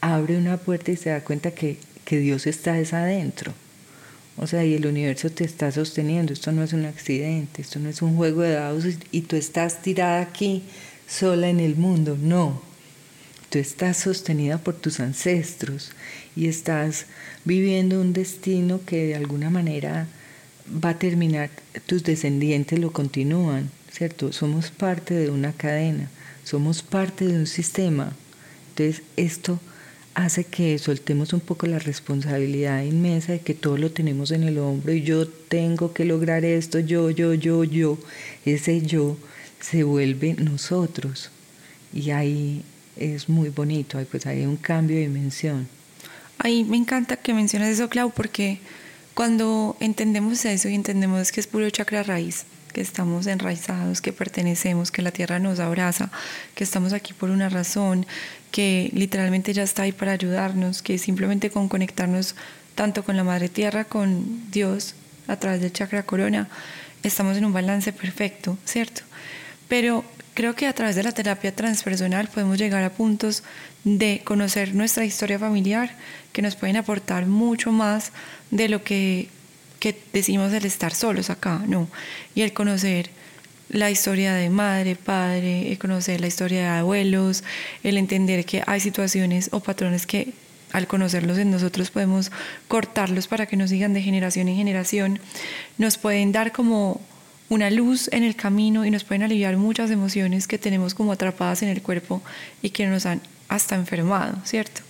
abre 0.00 0.36
una 0.36 0.58
puerta 0.58 0.90
y 0.90 0.96
se 0.96 1.10
da 1.10 1.24
cuenta 1.24 1.52
que, 1.52 1.78
que 2.04 2.18
Dios 2.18 2.46
está 2.46 2.74
adentro. 2.74 3.54
O 4.36 4.46
sea, 4.46 4.64
y 4.64 4.74
el 4.74 4.86
universo 4.86 5.30
te 5.30 5.44
está 5.44 5.72
sosteniendo. 5.72 6.32
Esto 6.32 6.52
no 6.52 6.62
es 6.62 6.72
un 6.72 6.84
accidente, 6.84 7.62
esto 7.62 7.78
no 7.78 7.88
es 7.88 8.02
un 8.02 8.16
juego 8.16 8.42
de 8.42 8.52
dados 8.52 8.84
y 9.10 9.22
tú 9.22 9.36
estás 9.36 9.82
tirada 9.82 10.20
aquí 10.20 10.62
sola 11.08 11.48
en 11.48 11.60
el 11.60 11.76
mundo. 11.76 12.16
No. 12.20 12.67
Tú 13.50 13.58
estás 13.58 13.96
sostenida 13.96 14.58
por 14.58 14.74
tus 14.74 15.00
ancestros 15.00 15.92
y 16.36 16.48
estás 16.48 17.06
viviendo 17.44 18.00
un 18.00 18.12
destino 18.12 18.80
que 18.84 19.06
de 19.06 19.14
alguna 19.14 19.48
manera 19.48 20.06
va 20.84 20.90
a 20.90 20.98
terminar, 20.98 21.50
tus 21.86 22.04
descendientes 22.04 22.78
lo 22.78 22.92
continúan, 22.92 23.70
¿cierto? 23.90 24.32
Somos 24.32 24.70
parte 24.70 25.14
de 25.14 25.30
una 25.30 25.52
cadena, 25.52 26.10
somos 26.44 26.82
parte 26.82 27.26
de 27.26 27.38
un 27.38 27.46
sistema. 27.46 28.12
Entonces, 28.70 29.02
esto 29.16 29.58
hace 30.14 30.44
que 30.44 30.78
soltemos 30.78 31.32
un 31.32 31.40
poco 31.40 31.66
la 31.66 31.78
responsabilidad 31.78 32.82
inmensa 32.82 33.32
de 33.32 33.40
que 33.40 33.54
todo 33.54 33.78
lo 33.78 33.92
tenemos 33.92 34.30
en 34.30 34.42
el 34.42 34.58
hombro 34.58 34.92
y 34.92 35.02
yo 35.02 35.26
tengo 35.26 35.94
que 35.94 36.04
lograr 36.04 36.44
esto, 36.44 36.80
yo, 36.80 37.08
yo, 37.10 37.34
yo, 37.34 37.64
yo. 37.64 37.98
Ese 38.44 38.82
yo 38.82 39.16
se 39.60 39.84
vuelve 39.84 40.34
nosotros 40.34 41.30
y 41.94 42.10
ahí 42.10 42.62
es 42.98 43.28
muy 43.28 43.48
bonito, 43.50 43.98
pues 44.10 44.26
hay 44.26 44.44
un 44.44 44.56
cambio 44.56 44.96
de 44.96 45.02
dimensión. 45.02 45.68
Ahí 46.38 46.64
me 46.64 46.76
encanta 46.76 47.16
que 47.16 47.34
menciones 47.34 47.74
eso, 47.74 47.88
Clau, 47.88 48.10
porque 48.10 48.60
cuando 49.14 49.76
entendemos 49.80 50.44
eso 50.44 50.68
y 50.68 50.74
entendemos 50.74 51.32
que 51.32 51.40
es 51.40 51.46
puro 51.46 51.68
chakra 51.70 52.02
raíz, 52.02 52.44
que 52.72 52.80
estamos 52.80 53.26
enraizados, 53.26 54.00
que 54.00 54.12
pertenecemos, 54.12 54.92
que 54.92 55.02
la 55.02 55.10
tierra 55.10 55.38
nos 55.38 55.58
abraza, 55.58 56.10
que 56.54 56.62
estamos 56.64 56.92
aquí 56.92 57.12
por 57.12 57.30
una 57.30 57.48
razón, 57.48 58.06
que 58.52 58.90
literalmente 58.92 59.52
ya 59.52 59.64
está 59.64 59.82
ahí 59.82 59.92
para 59.92 60.12
ayudarnos, 60.12 60.82
que 60.82 60.98
simplemente 60.98 61.50
con 61.50 61.68
conectarnos 61.68 62.36
tanto 62.74 63.02
con 63.02 63.16
la 63.16 63.24
madre 63.24 63.48
tierra, 63.48 63.84
con 63.84 64.50
Dios, 64.52 64.94
a 65.26 65.36
través 65.36 65.60
del 65.60 65.72
chakra 65.72 66.04
corona, 66.04 66.48
estamos 67.02 67.36
en 67.36 67.44
un 67.44 67.52
balance 67.52 67.92
perfecto, 67.92 68.56
¿cierto? 68.64 69.02
Pero 69.68 70.04
creo 70.38 70.54
que 70.54 70.68
a 70.68 70.72
través 70.72 70.94
de 70.94 71.02
la 71.02 71.10
terapia 71.10 71.52
transpersonal 71.52 72.28
podemos 72.28 72.58
llegar 72.58 72.84
a 72.84 72.90
puntos 72.90 73.42
de 73.82 74.22
conocer 74.22 74.72
nuestra 74.72 75.04
historia 75.04 75.36
familiar 75.36 75.90
que 76.32 76.42
nos 76.42 76.54
pueden 76.54 76.76
aportar 76.76 77.26
mucho 77.26 77.72
más 77.72 78.12
de 78.52 78.68
lo 78.68 78.84
que, 78.84 79.30
que 79.80 80.00
decimos 80.12 80.52
el 80.52 80.64
estar 80.64 80.94
solos 80.94 81.28
acá, 81.28 81.64
¿no? 81.66 81.88
Y 82.36 82.42
el 82.42 82.52
conocer 82.52 83.10
la 83.68 83.90
historia 83.90 84.32
de 84.32 84.48
madre, 84.48 84.94
padre, 84.94 85.72
el 85.72 85.78
conocer 85.80 86.20
la 86.20 86.28
historia 86.28 86.60
de 86.60 86.78
abuelos, 86.78 87.42
el 87.82 87.96
entender 87.98 88.44
que 88.44 88.62
hay 88.64 88.78
situaciones 88.78 89.48
o 89.50 89.58
patrones 89.58 90.06
que 90.06 90.34
al 90.70 90.86
conocerlos 90.86 91.38
en 91.38 91.50
nosotros 91.50 91.90
podemos 91.90 92.30
cortarlos 92.68 93.26
para 93.26 93.46
que 93.46 93.56
nos 93.56 93.70
sigan 93.70 93.92
de 93.92 94.02
generación 94.02 94.46
en 94.46 94.54
generación, 94.54 95.18
nos 95.78 95.98
pueden 95.98 96.30
dar 96.30 96.52
como 96.52 97.00
una 97.48 97.70
luz 97.70 98.08
en 98.12 98.24
el 98.24 98.36
camino 98.36 98.84
y 98.84 98.90
nos 98.90 99.04
pueden 99.04 99.22
aliviar 99.22 99.56
muchas 99.56 99.90
emociones 99.90 100.46
que 100.46 100.58
tenemos 100.58 100.94
como 100.94 101.12
atrapadas 101.12 101.62
en 101.62 101.68
el 101.68 101.82
cuerpo 101.82 102.22
y 102.62 102.70
que 102.70 102.86
nos 102.86 103.06
han 103.06 103.20
hasta 103.48 103.74
enfermado, 103.74 104.36
¿cierto? 104.44 104.82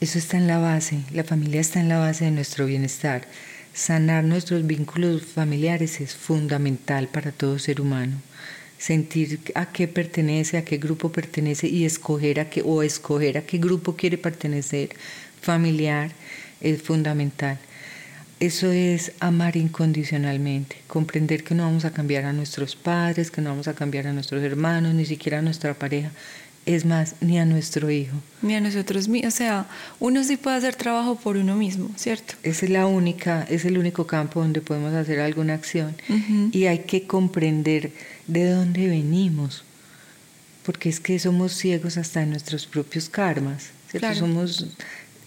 Eso 0.00 0.18
está 0.18 0.36
en 0.36 0.46
la 0.46 0.58
base, 0.58 1.00
la 1.12 1.24
familia 1.24 1.60
está 1.60 1.80
en 1.80 1.88
la 1.88 1.98
base 1.98 2.24
de 2.24 2.30
nuestro 2.30 2.66
bienestar. 2.66 3.26
Sanar 3.74 4.24
nuestros 4.24 4.66
vínculos 4.66 5.22
familiares 5.22 6.00
es 6.00 6.14
fundamental 6.14 7.08
para 7.08 7.32
todo 7.32 7.58
ser 7.58 7.80
humano. 7.80 8.16
Sentir 8.78 9.40
a 9.54 9.66
qué 9.66 9.88
pertenece, 9.88 10.56
a 10.56 10.64
qué 10.64 10.78
grupo 10.78 11.10
pertenece 11.10 11.68
y 11.68 11.84
escoger 11.84 12.40
a 12.40 12.48
qué 12.48 12.62
o 12.64 12.82
escoger 12.82 13.38
a 13.38 13.42
qué 13.42 13.58
grupo 13.58 13.96
quiere 13.96 14.18
pertenecer 14.18 14.90
familiar 15.40 16.12
es 16.60 16.82
fundamental. 16.82 17.58
Eso 18.40 18.70
es 18.70 19.12
amar 19.18 19.56
incondicionalmente, 19.56 20.76
comprender 20.86 21.42
que 21.42 21.56
no 21.56 21.64
vamos 21.64 21.84
a 21.84 21.90
cambiar 21.90 22.24
a 22.24 22.32
nuestros 22.32 22.76
padres, 22.76 23.32
que 23.32 23.40
no 23.40 23.50
vamos 23.50 23.66
a 23.66 23.74
cambiar 23.74 24.06
a 24.06 24.12
nuestros 24.12 24.42
hermanos, 24.44 24.94
ni 24.94 25.06
siquiera 25.06 25.40
a 25.40 25.42
nuestra 25.42 25.74
pareja, 25.74 26.12
es 26.64 26.84
más, 26.84 27.16
ni 27.20 27.38
a 27.38 27.46
nuestro 27.46 27.90
hijo. 27.90 28.14
Ni 28.42 28.54
a 28.54 28.60
nosotros 28.60 29.08
mismos. 29.08 29.34
O 29.34 29.36
sea, 29.36 29.66
uno 30.00 30.22
sí 30.22 30.36
puede 30.36 30.58
hacer 30.58 30.76
trabajo 30.76 31.16
por 31.16 31.36
uno 31.36 31.56
mismo, 31.56 31.90
¿cierto? 31.96 32.34
Es 32.42 32.62
la 32.68 32.86
única, 32.86 33.44
es 33.48 33.64
el 33.64 33.78
único 33.78 34.06
campo 34.06 34.40
donde 34.40 34.60
podemos 34.60 34.92
hacer 34.94 35.18
alguna 35.18 35.54
acción. 35.54 35.96
Y 36.52 36.66
hay 36.66 36.80
que 36.80 37.06
comprender 37.06 37.90
de 38.26 38.50
dónde 38.50 38.86
venimos. 38.86 39.64
Porque 40.62 40.90
es 40.90 41.00
que 41.00 41.18
somos 41.18 41.52
ciegos 41.54 41.96
hasta 41.96 42.20
de 42.20 42.26
nuestros 42.26 42.66
propios 42.66 43.08
karmas. 43.08 43.70
¿cierto? 43.90 44.14
Somos 44.14 44.66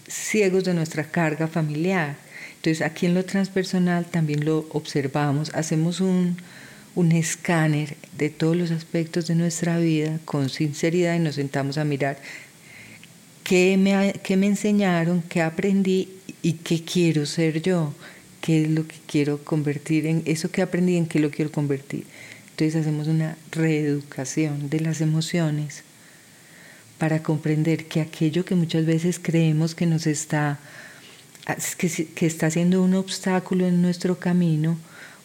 ciegos 0.06 0.62
de 0.62 0.74
nuestra 0.74 1.02
carga 1.02 1.48
familiar. 1.48 2.16
Entonces, 2.62 2.86
aquí 2.86 3.06
en 3.06 3.14
lo 3.14 3.24
transpersonal 3.24 4.04
también 4.04 4.44
lo 4.44 4.68
observamos, 4.70 5.50
hacemos 5.52 6.00
un, 6.00 6.36
un 6.94 7.10
escáner 7.10 7.96
de 8.16 8.30
todos 8.30 8.56
los 8.56 8.70
aspectos 8.70 9.26
de 9.26 9.34
nuestra 9.34 9.78
vida 9.78 10.20
con 10.24 10.48
sinceridad 10.48 11.16
y 11.16 11.18
nos 11.18 11.34
sentamos 11.34 11.76
a 11.76 11.82
mirar 11.82 12.18
qué 13.42 13.76
me, 13.76 14.12
qué 14.22 14.36
me 14.36 14.46
enseñaron, 14.46 15.22
qué 15.22 15.42
aprendí 15.42 16.08
y 16.40 16.52
qué 16.52 16.84
quiero 16.84 17.26
ser 17.26 17.62
yo, 17.62 17.94
qué 18.40 18.62
es 18.62 18.70
lo 18.70 18.86
que 18.86 18.94
quiero 19.08 19.38
convertir 19.42 20.06
en 20.06 20.22
eso 20.24 20.52
que 20.52 20.62
aprendí, 20.62 20.96
en 20.96 21.06
qué 21.06 21.18
lo 21.18 21.32
quiero 21.32 21.50
convertir. 21.50 22.04
Entonces 22.50 22.80
hacemos 22.80 23.08
una 23.08 23.36
reeducación 23.50 24.70
de 24.70 24.78
las 24.78 25.00
emociones 25.00 25.82
para 26.98 27.24
comprender 27.24 27.86
que 27.86 28.00
aquello 28.00 28.44
que 28.44 28.54
muchas 28.54 28.86
veces 28.86 29.18
creemos 29.20 29.74
que 29.74 29.86
nos 29.86 30.06
está, 30.06 30.60
que, 31.76 32.06
que 32.06 32.26
está 32.26 32.50
siendo 32.50 32.82
un 32.82 32.94
obstáculo 32.94 33.66
en 33.66 33.82
nuestro 33.82 34.18
camino, 34.18 34.78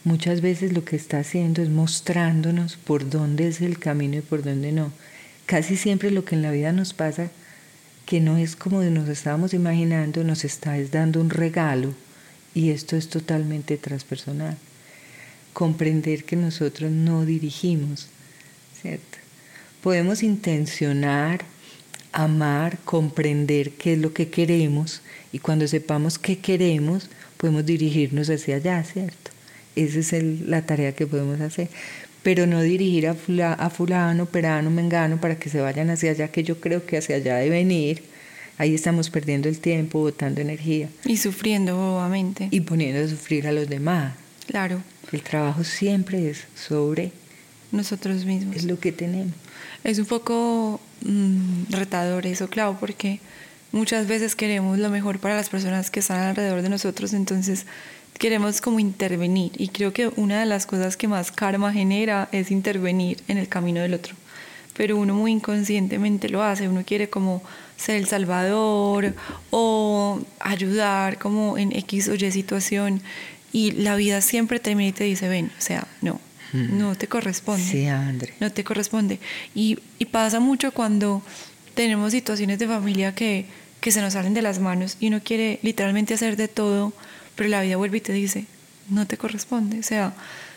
muchas 0.03 0.41
veces 0.41 0.73
lo 0.73 0.83
que 0.83 0.95
está 0.95 1.19
haciendo 1.19 1.61
es 1.61 1.69
mostrándonos 1.69 2.77
por 2.77 3.09
dónde 3.09 3.47
es 3.47 3.61
el 3.61 3.77
camino 3.79 4.17
y 4.17 4.21
por 4.21 4.43
dónde 4.43 4.71
no. 4.71 4.91
Casi 5.45 5.77
siempre 5.77 6.11
lo 6.11 6.25
que 6.25 6.35
en 6.35 6.41
la 6.41 6.51
vida 6.51 6.71
nos 6.71 6.93
pasa, 6.93 7.29
que 8.05 8.21
no 8.21 8.37
es 8.37 8.55
como 8.55 8.81
nos 8.83 9.09
estábamos 9.09 9.53
imaginando, 9.53 10.23
nos 10.23 10.45
está 10.45 10.77
dando 10.91 11.19
un 11.19 11.29
regalo 11.29 11.93
y 12.53 12.71
esto 12.71 12.95
es 12.95 13.09
totalmente 13.09 13.77
transpersonal. 13.77 14.57
Comprender 15.53 16.23
que 16.23 16.35
nosotros 16.35 16.89
no 16.89 17.25
dirigimos, 17.25 18.07
¿cierto? 18.81 19.17
Podemos 19.83 20.23
intencionar, 20.23 21.45
amar, 22.17 22.79
comprender 22.83 23.73
qué 23.73 23.93
es 23.93 23.99
lo 23.99 24.11
que 24.11 24.29
queremos 24.29 25.01
y 25.31 25.37
cuando 25.37 25.67
sepamos 25.67 26.17
qué 26.17 26.39
queremos, 26.39 27.11
podemos 27.37 27.63
dirigirnos 27.63 28.27
hacia 28.31 28.55
allá, 28.55 28.83
¿cierto? 28.83 29.29
Esa 29.75 30.17
es 30.17 30.23
la 30.23 30.63
tarea 30.63 30.93
que 30.93 31.05
podemos 31.05 31.39
hacer. 31.41 31.69
Pero 32.23 32.47
no 32.47 32.63
dirigir 32.63 33.07
a, 33.07 33.53
a 33.53 33.69
fulano, 33.69 34.25
perano, 34.25 34.71
mengano 34.71 35.21
para 35.21 35.37
que 35.37 35.51
se 35.51 35.61
vayan 35.61 35.91
hacia 35.91 36.09
allá, 36.09 36.29
que 36.29 36.43
yo 36.43 36.59
creo 36.59 36.87
que 36.87 36.97
hacia 36.97 37.17
allá 37.17 37.35
deben 37.35 37.69
ir. 37.69 38.01
Ahí 38.57 38.73
estamos 38.73 39.11
perdiendo 39.11 39.47
el 39.47 39.59
tiempo, 39.59 39.99
botando 39.99 40.41
energía. 40.41 40.89
Y 41.05 41.17
sufriendo 41.17 41.77
bobamente. 41.77 42.47
Y 42.49 42.61
poniendo 42.61 43.05
a 43.05 43.07
sufrir 43.07 43.45
a 43.45 43.51
los 43.51 43.69
demás. 43.69 44.15
Claro. 44.47 44.81
El 45.11 45.21
trabajo 45.21 45.63
siempre 45.63 46.31
es 46.31 46.45
sobre 46.55 47.11
nosotros 47.71 48.25
mismos. 48.25 48.55
Es 48.55 48.63
lo 48.63 48.79
que 48.79 48.91
tenemos. 48.91 49.35
Es 49.83 49.99
un 49.99 50.05
poco 50.05 50.81
mm, 51.01 51.71
retador 51.71 52.25
eso, 52.25 52.49
claro, 52.49 52.77
porque 52.79 53.19
muchas 53.71 54.07
veces 54.07 54.35
queremos 54.35 54.79
lo 54.79 54.89
mejor 54.89 55.19
para 55.19 55.35
las 55.35 55.49
personas 55.49 55.91
que 55.91 55.99
están 55.99 56.19
alrededor 56.19 56.61
de 56.61 56.69
nosotros, 56.69 57.13
entonces 57.13 57.65
queremos 58.17 58.61
como 58.61 58.79
intervenir 58.79 59.51
y 59.57 59.69
creo 59.69 59.93
que 59.93 60.07
una 60.15 60.39
de 60.39 60.45
las 60.45 60.65
cosas 60.65 60.97
que 60.97 61.07
más 61.07 61.31
karma 61.31 61.71
genera 61.71 62.29
es 62.31 62.51
intervenir 62.51 63.21
en 63.27 63.37
el 63.37 63.47
camino 63.47 63.81
del 63.81 63.93
otro. 63.93 64.15
Pero 64.75 64.97
uno 64.97 65.15
muy 65.15 65.31
inconscientemente 65.31 66.29
lo 66.29 66.43
hace, 66.43 66.69
uno 66.69 66.83
quiere 66.85 67.09
como 67.09 67.41
ser 67.77 67.95
el 67.95 68.07
salvador 68.07 69.15
o 69.49 70.19
ayudar 70.39 71.17
como 71.17 71.57
en 71.57 71.75
X 71.75 72.09
o 72.09 72.15
Y 72.15 72.31
situación 72.31 73.01
y 73.51 73.71
la 73.71 73.95
vida 73.95 74.21
siempre 74.21 74.59
termina 74.59 74.89
y 74.89 74.93
te 74.93 75.03
dice, 75.03 75.29
ven, 75.29 75.51
o 75.57 75.61
sea, 75.61 75.87
no. 76.01 76.19
No 76.53 76.95
te 76.95 77.07
corresponde. 77.07 77.63
Sí, 77.63 77.87
André. 77.87 78.33
No 78.39 78.51
te 78.51 78.63
corresponde. 78.63 79.19
Y, 79.55 79.79
y 79.99 80.05
pasa 80.05 80.39
mucho 80.39 80.71
cuando 80.71 81.21
tenemos 81.75 82.11
situaciones 82.11 82.59
de 82.59 82.67
familia 82.67 83.13
que, 83.13 83.45
que 83.81 83.91
se 83.91 84.01
nos 84.01 84.13
salen 84.13 84.33
de 84.33 84.41
las 84.41 84.59
manos 84.59 84.97
y 84.99 85.07
uno 85.07 85.21
quiere 85.23 85.59
literalmente 85.61 86.13
hacer 86.13 86.37
de 86.37 86.47
todo 86.47 86.93
pero 87.37 87.49
la 87.49 87.61
vida 87.61 87.77
vuelve 87.77 87.99
y 87.99 88.01
te 88.01 88.11
dice, 88.11 88.45
no 88.89 89.07
te 89.07 89.17
corresponde. 89.17 89.79
O 89.79 89.83
sea, 89.83 90.13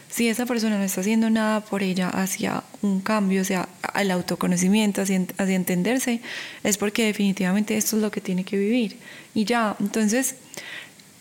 si 0.08 0.28
esa 0.28 0.46
persona 0.46 0.78
no 0.78 0.84
está 0.84 1.02
haciendo 1.02 1.30
nada 1.30 1.60
por 1.60 1.82
ella 1.82 2.08
hacia 2.08 2.64
un 2.82 3.00
cambio, 3.00 3.42
o 3.42 3.44
sea, 3.44 3.68
al 3.82 4.10
autoconocimiento, 4.10 5.02
hacia, 5.02 5.24
hacia 5.36 5.54
entenderse, 5.54 6.20
es 6.64 6.78
porque 6.78 7.04
definitivamente 7.04 7.76
esto 7.76 7.96
es 7.96 8.02
lo 8.02 8.10
que 8.10 8.22
tiene 8.22 8.44
que 8.44 8.56
vivir. 8.56 8.96
Y 9.34 9.44
ya, 9.44 9.76
entonces 9.78 10.36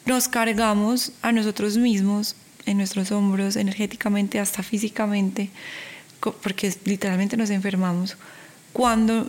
nos 0.05 0.29
cargamos 0.29 1.12
a 1.21 1.34
nosotros 1.34 1.77
mismos 1.77 2.36
en 2.69 2.77
nuestros 2.77 3.12
hombros, 3.12 3.55
energéticamente, 3.55 4.39
hasta 4.39 4.62
físicamente, 4.62 5.49
porque 6.43 6.73
literalmente 6.86 7.36
nos 7.36 7.49
enfermamos, 7.49 8.15
cuando 8.73 9.27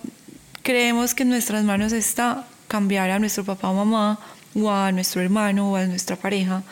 creemos 0.63 1.15
que 1.15 1.23
en 1.23 1.31
nuestras 1.31 1.65
manos 1.65 1.93
está 1.93 2.47
cambiar 2.69 3.11
a 3.11 3.19
nuestro 3.19 3.45
papá 3.45 3.71
o 3.71 3.75
mamá 3.75 4.21
o 4.55 4.71
a 4.71 4.93
nuestro 4.93 5.23
hermano 5.23 5.73
o 5.73 5.77
a 5.77 5.87
nuestra 5.87 6.17
pareja 6.17 6.63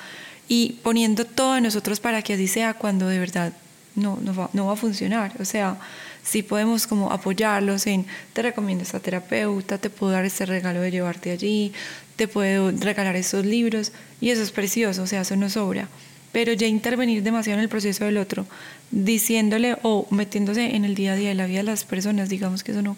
y 0.47 0.81
poniendo 0.83 1.25
todo 1.25 1.57
en 1.57 1.65
nosotros 1.65 2.01
para 2.01 2.23
que 2.23 2.35
así 2.35 2.49
sea 2.49 2.75
cuando 2.75 3.09
de 3.09 3.19
verdad 3.19 3.53
no, 3.95 4.19
no, 4.23 4.67
va, 4.67 4.73
a 4.73 4.77
funcionar. 4.77 5.33
O 5.41 5.45
sea, 5.45 5.77
si 6.23 6.43
podemos 6.43 6.87
como 6.87 7.11
apoyarlos 7.11 7.87
en, 7.87 8.07
te 8.33 8.43
recomiendo 8.43 8.85
esta 8.85 9.01
terapeuta, 9.01 9.79
te 9.79 9.91
puedo 9.91 10.13
dar 10.13 10.25
este 10.25 10.47
regalo 10.47 10.81
de 10.81 10.91
llevarte 10.91 11.33
allí, 11.33 11.73
te 12.17 12.29
puedo 12.29 12.71
regalar 12.71 13.17
esos 13.17 13.45
libros 13.45 13.93
y 14.21 14.31
eso 14.31 14.43
es 14.43 14.53
precioso, 14.53 15.03
o 15.03 15.07
sea, 15.07 15.23
eso 15.23 15.37
no 15.37 15.51
sobra. 15.51 15.89
Pero 16.33 16.53
ya 16.53 16.67
intervenir 16.67 17.23
demasiado 17.23 17.59
en 17.59 17.63
el 17.65 17.69
proceso 17.69 18.05
del 18.05 18.19
otro, 18.19 18.47
diciéndole 18.91 19.77
o 19.83 20.07
metiéndose 20.11 20.77
en 20.77 20.85
el 20.85 20.95
día 20.95 21.13
a 21.13 21.17
día 21.17 21.31
de 21.31 21.35
la 21.35 21.47
vida 21.47 21.59
de 21.59 21.65
las 21.65 21.85
personas, 21.85 22.29
digamos 22.29 22.63
que 22.63 22.73
eso 22.73 22.83
no, 22.83 22.97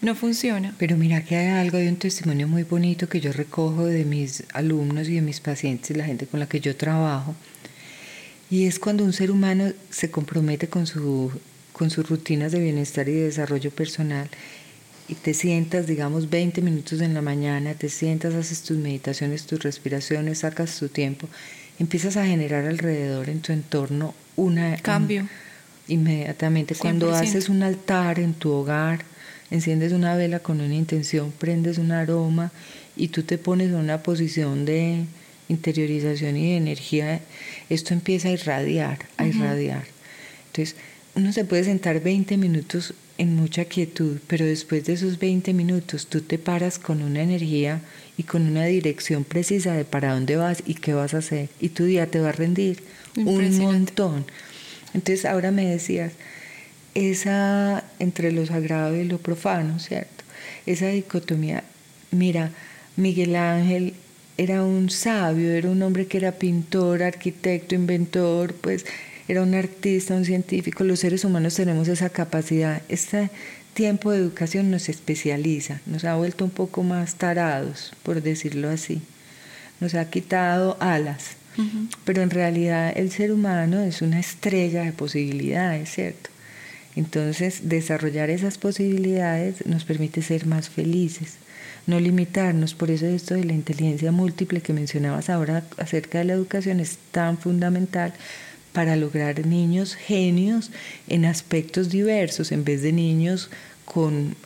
no 0.00 0.14
funciona. 0.14 0.74
Pero 0.78 0.96
mira 0.96 1.24
que 1.24 1.36
hay 1.36 1.48
algo, 1.48 1.78
hay 1.78 1.88
un 1.88 1.96
testimonio 1.96 2.48
muy 2.48 2.64
bonito 2.64 3.08
que 3.08 3.20
yo 3.20 3.32
recojo 3.32 3.84
de 3.84 4.04
mis 4.04 4.44
alumnos 4.52 5.08
y 5.08 5.14
de 5.14 5.22
mis 5.22 5.40
pacientes, 5.40 5.96
la 5.96 6.04
gente 6.04 6.26
con 6.26 6.40
la 6.40 6.48
que 6.48 6.60
yo 6.60 6.76
trabajo, 6.76 7.34
y 8.50 8.66
es 8.66 8.78
cuando 8.78 9.04
un 9.04 9.12
ser 9.12 9.30
humano 9.30 9.72
se 9.90 10.10
compromete 10.10 10.68
con, 10.68 10.86
su, 10.86 11.30
con 11.72 11.90
sus 11.90 12.08
rutinas 12.08 12.52
de 12.52 12.60
bienestar 12.60 13.08
y 13.08 13.12
de 13.12 13.24
desarrollo 13.24 13.70
personal 13.70 14.28
y 15.08 15.14
te 15.14 15.32
sientas, 15.32 15.86
digamos, 15.86 16.28
20 16.28 16.60
minutos 16.60 17.00
en 17.00 17.14
la 17.14 17.22
mañana, 17.22 17.74
te 17.74 17.88
sientas, 17.88 18.34
haces 18.34 18.62
tus 18.62 18.76
meditaciones, 18.76 19.46
tus 19.46 19.62
respiraciones, 19.62 20.40
sacas 20.40 20.78
tu 20.78 20.88
tiempo, 20.88 21.28
empiezas 21.78 22.16
a 22.16 22.26
generar 22.26 22.66
alrededor 22.66 23.28
en 23.28 23.40
tu 23.40 23.52
entorno 23.52 24.14
una... 24.36 24.76
Cambio. 24.76 25.28
inmediatamente. 25.88 26.74
Cuando 26.74 27.14
haces 27.14 27.48
un 27.48 27.62
altar 27.62 28.18
en 28.18 28.34
tu 28.34 28.50
hogar, 28.50 29.04
enciendes 29.50 29.92
una 29.92 30.14
vela 30.16 30.40
con 30.40 30.60
una 30.60 30.74
intención, 30.74 31.32
prendes 31.32 31.78
un 31.78 31.92
aroma 31.92 32.52
y 32.96 33.08
tú 33.08 33.22
te 33.22 33.38
pones 33.38 33.68
en 33.68 33.76
una 33.76 34.02
posición 34.02 34.64
de 34.64 35.04
interiorización 35.48 36.36
y 36.36 36.50
de 36.50 36.56
energía, 36.56 37.20
esto 37.70 37.94
empieza 37.94 38.28
a 38.28 38.32
irradiar, 38.32 38.98
a 39.16 39.26
irradiar. 39.26 39.84
Entonces, 40.48 40.76
uno 41.18 41.32
se 41.32 41.44
puede 41.44 41.64
sentar 41.64 42.00
20 42.00 42.36
minutos 42.36 42.94
en 43.18 43.34
mucha 43.34 43.64
quietud, 43.64 44.18
pero 44.28 44.46
después 44.46 44.84
de 44.84 44.92
esos 44.92 45.18
20 45.18 45.52
minutos 45.52 46.06
tú 46.06 46.20
te 46.20 46.38
paras 46.38 46.78
con 46.78 47.02
una 47.02 47.22
energía 47.22 47.80
y 48.16 48.22
con 48.22 48.46
una 48.46 48.66
dirección 48.66 49.24
precisa 49.24 49.72
de 49.72 49.84
para 49.84 50.14
dónde 50.14 50.36
vas 50.36 50.62
y 50.64 50.74
qué 50.74 50.94
vas 50.94 51.14
a 51.14 51.18
hacer. 51.18 51.48
Y 51.58 51.70
tu 51.70 51.86
día 51.86 52.06
te 52.06 52.20
va 52.20 52.28
a 52.28 52.32
rendir 52.32 52.84
un 53.16 53.58
montón. 53.58 54.26
Entonces 54.94 55.24
ahora 55.24 55.50
me 55.50 55.66
decías, 55.66 56.12
esa 56.94 57.82
entre 57.98 58.30
lo 58.30 58.46
sagrado 58.46 58.94
y 58.94 59.04
lo 59.04 59.18
profano, 59.18 59.80
¿cierto? 59.80 60.22
Esa 60.66 60.86
dicotomía, 60.86 61.64
mira, 62.12 62.52
Miguel 62.94 63.34
Ángel 63.34 63.94
era 64.36 64.62
un 64.62 64.88
sabio, 64.88 65.50
era 65.50 65.68
un 65.68 65.82
hombre 65.82 66.06
que 66.06 66.18
era 66.18 66.30
pintor, 66.30 67.02
arquitecto, 67.02 67.74
inventor, 67.74 68.54
pues 68.54 68.86
era 69.28 69.42
un 69.42 69.54
artista, 69.54 70.14
un 70.14 70.24
científico. 70.24 70.84
Los 70.84 71.00
seres 71.00 71.24
humanos 71.24 71.54
tenemos 71.54 71.86
esa 71.88 72.08
capacidad. 72.08 72.82
Este 72.88 73.30
tiempo 73.74 74.10
de 74.10 74.18
educación 74.18 74.70
nos 74.70 74.88
especializa, 74.88 75.80
nos 75.86 76.04
ha 76.04 76.16
vuelto 76.16 76.44
un 76.44 76.50
poco 76.50 76.82
más 76.82 77.14
tarados, 77.16 77.92
por 78.02 78.22
decirlo 78.22 78.70
así. 78.70 79.02
Nos 79.80 79.94
ha 79.94 80.08
quitado 80.10 80.76
alas. 80.80 81.36
Pero 82.04 82.22
en 82.22 82.30
realidad 82.30 82.92
el 82.96 83.10
ser 83.10 83.32
humano 83.32 83.80
es 83.80 84.00
una 84.00 84.20
estrella 84.20 84.84
de 84.84 84.92
posibilidades, 84.92 85.90
¿cierto? 85.90 86.30
Entonces, 86.94 87.68
desarrollar 87.68 88.30
esas 88.30 88.58
posibilidades 88.58 89.66
nos 89.66 89.84
permite 89.84 90.22
ser 90.22 90.46
más 90.46 90.68
felices, 90.68 91.34
no 91.86 91.98
limitarnos. 91.98 92.74
Por 92.74 92.92
eso 92.92 93.06
esto 93.06 93.34
de 93.34 93.44
la 93.44 93.54
inteligencia 93.54 94.12
múltiple 94.12 94.60
que 94.60 94.72
mencionabas 94.72 95.30
ahora 95.30 95.64
acerca 95.78 96.18
de 96.18 96.26
la 96.26 96.34
educación 96.34 96.78
es 96.78 96.98
tan 97.10 97.38
fundamental 97.38 98.14
para 98.72 98.96
lograr 98.96 99.46
niños 99.46 99.94
genios 99.94 100.70
en 101.08 101.24
aspectos 101.24 101.90
diversos, 101.90 102.52
en 102.52 102.64
vez 102.64 102.82
de 102.82 102.92
niños 102.92 103.50
con 103.84 104.36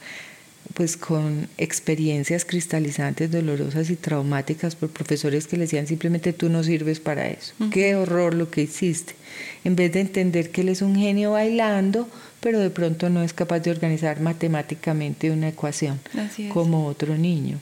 pues 0.75 0.97
con 0.97 1.49
experiencias 1.59 2.45
cristalizantes, 2.45 3.31
dolorosas 3.31 3.91
y 3.91 3.97
traumáticas 3.97 4.75
por 4.75 4.89
profesores 4.91 5.47
que 5.47 5.57
le 5.57 5.65
decían 5.65 5.87
simplemente 5.87 6.33
tú 6.33 6.49
no 6.49 6.63
sirves 6.65 7.01
para 7.01 7.29
eso. 7.29 7.53
Qué 7.71 7.95
horror 7.95 8.35
lo 8.35 8.51
que 8.51 8.63
hiciste. 8.63 9.15
En 9.65 9.77
vez 9.77 9.93
de 9.93 10.01
entender 10.01 10.51
que 10.51 10.63
él 10.63 10.71
es 10.71 10.83
un 10.83 10.97
genio 10.97 11.33
bailando, 11.33 12.09
pero 12.41 12.59
de 12.59 12.71
pronto 12.71 13.11
no 13.11 13.23
es 13.23 13.33
capaz 13.33 13.61
de 13.61 13.71
organizar 13.71 14.21
matemáticamente 14.21 15.31
una 15.31 15.49
ecuación 15.49 16.01
como 16.53 16.87
otro 16.87 17.17
niño. 17.19 17.59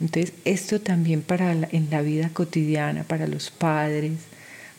Entonces, 0.00 0.34
esto 0.44 0.80
también 0.80 1.22
para 1.22 1.52
en 1.52 1.88
la 1.90 2.02
vida 2.02 2.28
cotidiana, 2.32 3.04
para 3.04 3.26
los 3.26 3.50
padres, 3.50 4.12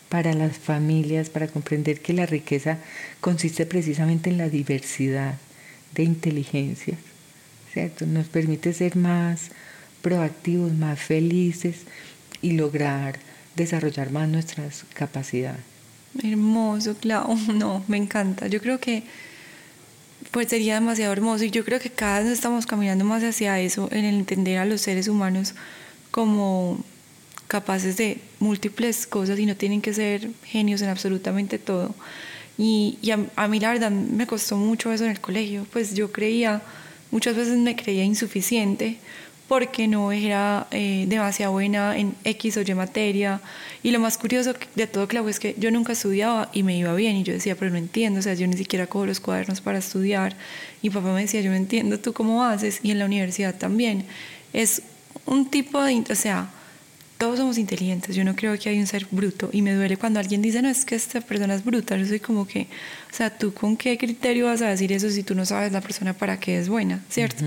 para 0.09 0.33
las 0.33 0.57
familias, 0.57 1.29
para 1.29 1.47
comprender 1.47 2.01
que 2.01 2.13
la 2.13 2.25
riqueza 2.25 2.77
consiste 3.21 3.65
precisamente 3.65 4.29
en 4.29 4.37
la 4.37 4.49
diversidad 4.49 5.35
de 5.93 6.03
inteligencias 6.03 6.97
nos 8.05 8.27
permite 8.27 8.73
ser 8.73 8.95
más 8.95 9.49
proactivos, 10.01 10.73
más 10.73 10.99
felices 10.99 11.81
y 12.41 12.53
lograr 12.53 13.19
desarrollar 13.55 14.11
más 14.11 14.29
nuestras 14.29 14.85
capacidades. 14.93 15.61
Hermoso, 16.23 16.95
claro, 16.95 17.35
no, 17.53 17.83
me 17.87 17.97
encanta. 17.97 18.47
Yo 18.47 18.61
creo 18.61 18.79
que 18.79 19.03
pues 20.31 20.49
sería 20.49 20.75
demasiado 20.75 21.13
hermoso 21.13 21.45
y 21.45 21.51
yo 21.51 21.63
creo 21.63 21.79
que 21.79 21.89
cada 21.89 22.19
vez 22.19 22.29
estamos 22.29 22.65
caminando 22.65 23.05
más 23.05 23.23
hacia 23.23 23.59
eso, 23.59 23.87
en 23.91 24.05
el 24.05 24.15
entender 24.15 24.57
a 24.57 24.65
los 24.65 24.81
seres 24.81 25.07
humanos 25.07 25.53
como 26.11 26.83
capaces 27.47 27.97
de 27.97 28.19
múltiples 28.39 29.07
cosas 29.07 29.39
y 29.39 29.45
no 29.45 29.55
tienen 29.55 29.81
que 29.81 29.93
ser 29.93 30.29
genios 30.43 30.81
en 30.81 30.89
absolutamente 30.89 31.59
todo. 31.59 31.95
Y, 32.57 32.97
a, 33.11 33.43
a, 33.43 33.47
mí 33.47 33.59
la 33.59 33.71
verdad 33.71 33.91
me 33.91 34.25
costó 34.25 34.57
mucho 34.57 34.91
eso 34.91 35.05
en 35.05 35.11
el 35.11 35.19
colegio, 35.19 35.65
pues 35.71 35.93
yo 35.93 36.11
creía 36.11 36.61
Muchas 37.11 37.35
veces 37.35 37.57
me 37.57 37.75
creía 37.75 38.03
insuficiente 38.03 38.97
porque 39.47 39.87
no 39.87 40.11
era 40.11 40.67
eh, 40.71 41.05
demasiado 41.07 41.53
buena 41.53 41.97
en 41.97 42.15
X 42.25 42.57
o 42.57 42.61
Y 42.61 42.73
materia. 42.73 43.39
Y 43.81 43.91
lo 43.91 43.99
más 43.99 44.17
curioso 44.17 44.53
de 44.75 44.87
todo, 44.87 45.07
claro, 45.07 45.29
es 45.29 45.39
que 45.39 45.55
yo 45.57 45.71
nunca 45.71 45.93
estudiaba 45.93 46.49
y 46.51 46.63
me 46.63 46.77
iba 46.77 46.93
bien. 46.95 47.15
Y 47.15 47.23
yo 47.23 47.31
decía, 47.31 47.55
pero 47.55 47.71
no 47.71 47.77
entiendo, 47.77 48.19
o 48.19 48.23
sea, 48.23 48.33
yo 48.33 48.45
ni 48.45 48.57
siquiera 48.57 48.87
cojo 48.87 49.05
los 49.05 49.21
cuadernos 49.21 49.61
para 49.61 49.77
estudiar. 49.77 50.35
Y 50.81 50.89
papá 50.89 51.13
me 51.13 51.21
decía, 51.21 51.39
yo 51.39 51.49
no 51.49 51.55
entiendo 51.55 51.97
tú 51.97 52.11
cómo 52.11 52.43
haces. 52.43 52.81
Y 52.83 52.91
en 52.91 52.99
la 52.99 53.05
universidad 53.05 53.55
también. 53.55 54.03
Es 54.51 54.81
un 55.25 55.49
tipo 55.49 55.81
de, 55.81 56.03
o 56.09 56.15
sea, 56.15 56.49
todos 57.17 57.39
somos 57.39 57.57
inteligentes, 57.57 58.15
yo 58.15 58.23
no 58.23 58.35
creo 58.35 58.57
que 58.59 58.69
hay 58.69 58.79
un 58.79 58.87
ser 58.87 59.07
bruto 59.09 59.49
y 59.51 59.61
me 59.61 59.73
duele 59.73 59.97
cuando 59.97 60.19
alguien 60.19 60.41
dice, 60.41 60.61
no, 60.61 60.69
es 60.69 60.85
que 60.85 60.95
esta 60.95 61.19
persona 61.21 61.55
es 61.55 61.63
bruta, 61.63 61.97
yo 61.97 62.05
soy 62.05 62.19
como 62.19 62.47
que, 62.47 62.67
o 63.11 63.15
sea, 63.15 63.35
¿tú 63.35 63.53
con 63.53 63.75
qué 63.75 63.97
criterio 63.97 64.45
vas 64.45 64.61
a 64.61 64.69
decir 64.69 64.91
eso 64.91 65.09
si 65.09 65.23
tú 65.23 65.33
no 65.33 65.45
sabes 65.45 65.71
la 65.71 65.81
persona 65.81 66.13
para 66.13 66.39
qué 66.39 66.59
es 66.59 66.69
buena, 66.69 67.03
¿cierto? 67.09 67.43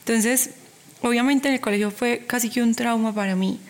Entonces, 0.00 0.50
obviamente 1.02 1.48
en 1.48 1.54
el 1.54 1.60
colegio 1.60 1.90
fue 1.90 2.24
casi 2.26 2.50
que 2.50 2.62
un 2.62 2.74
trauma 2.74 3.14
para 3.14 3.36
mí, 3.36 3.60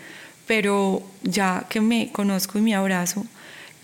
pero 0.47 1.03
ya 1.23 1.67
que 1.69 1.81
me 1.81 2.11
conozco 2.13 2.59
y 2.59 2.63
me 2.63 2.75
abrazo, 2.75 3.27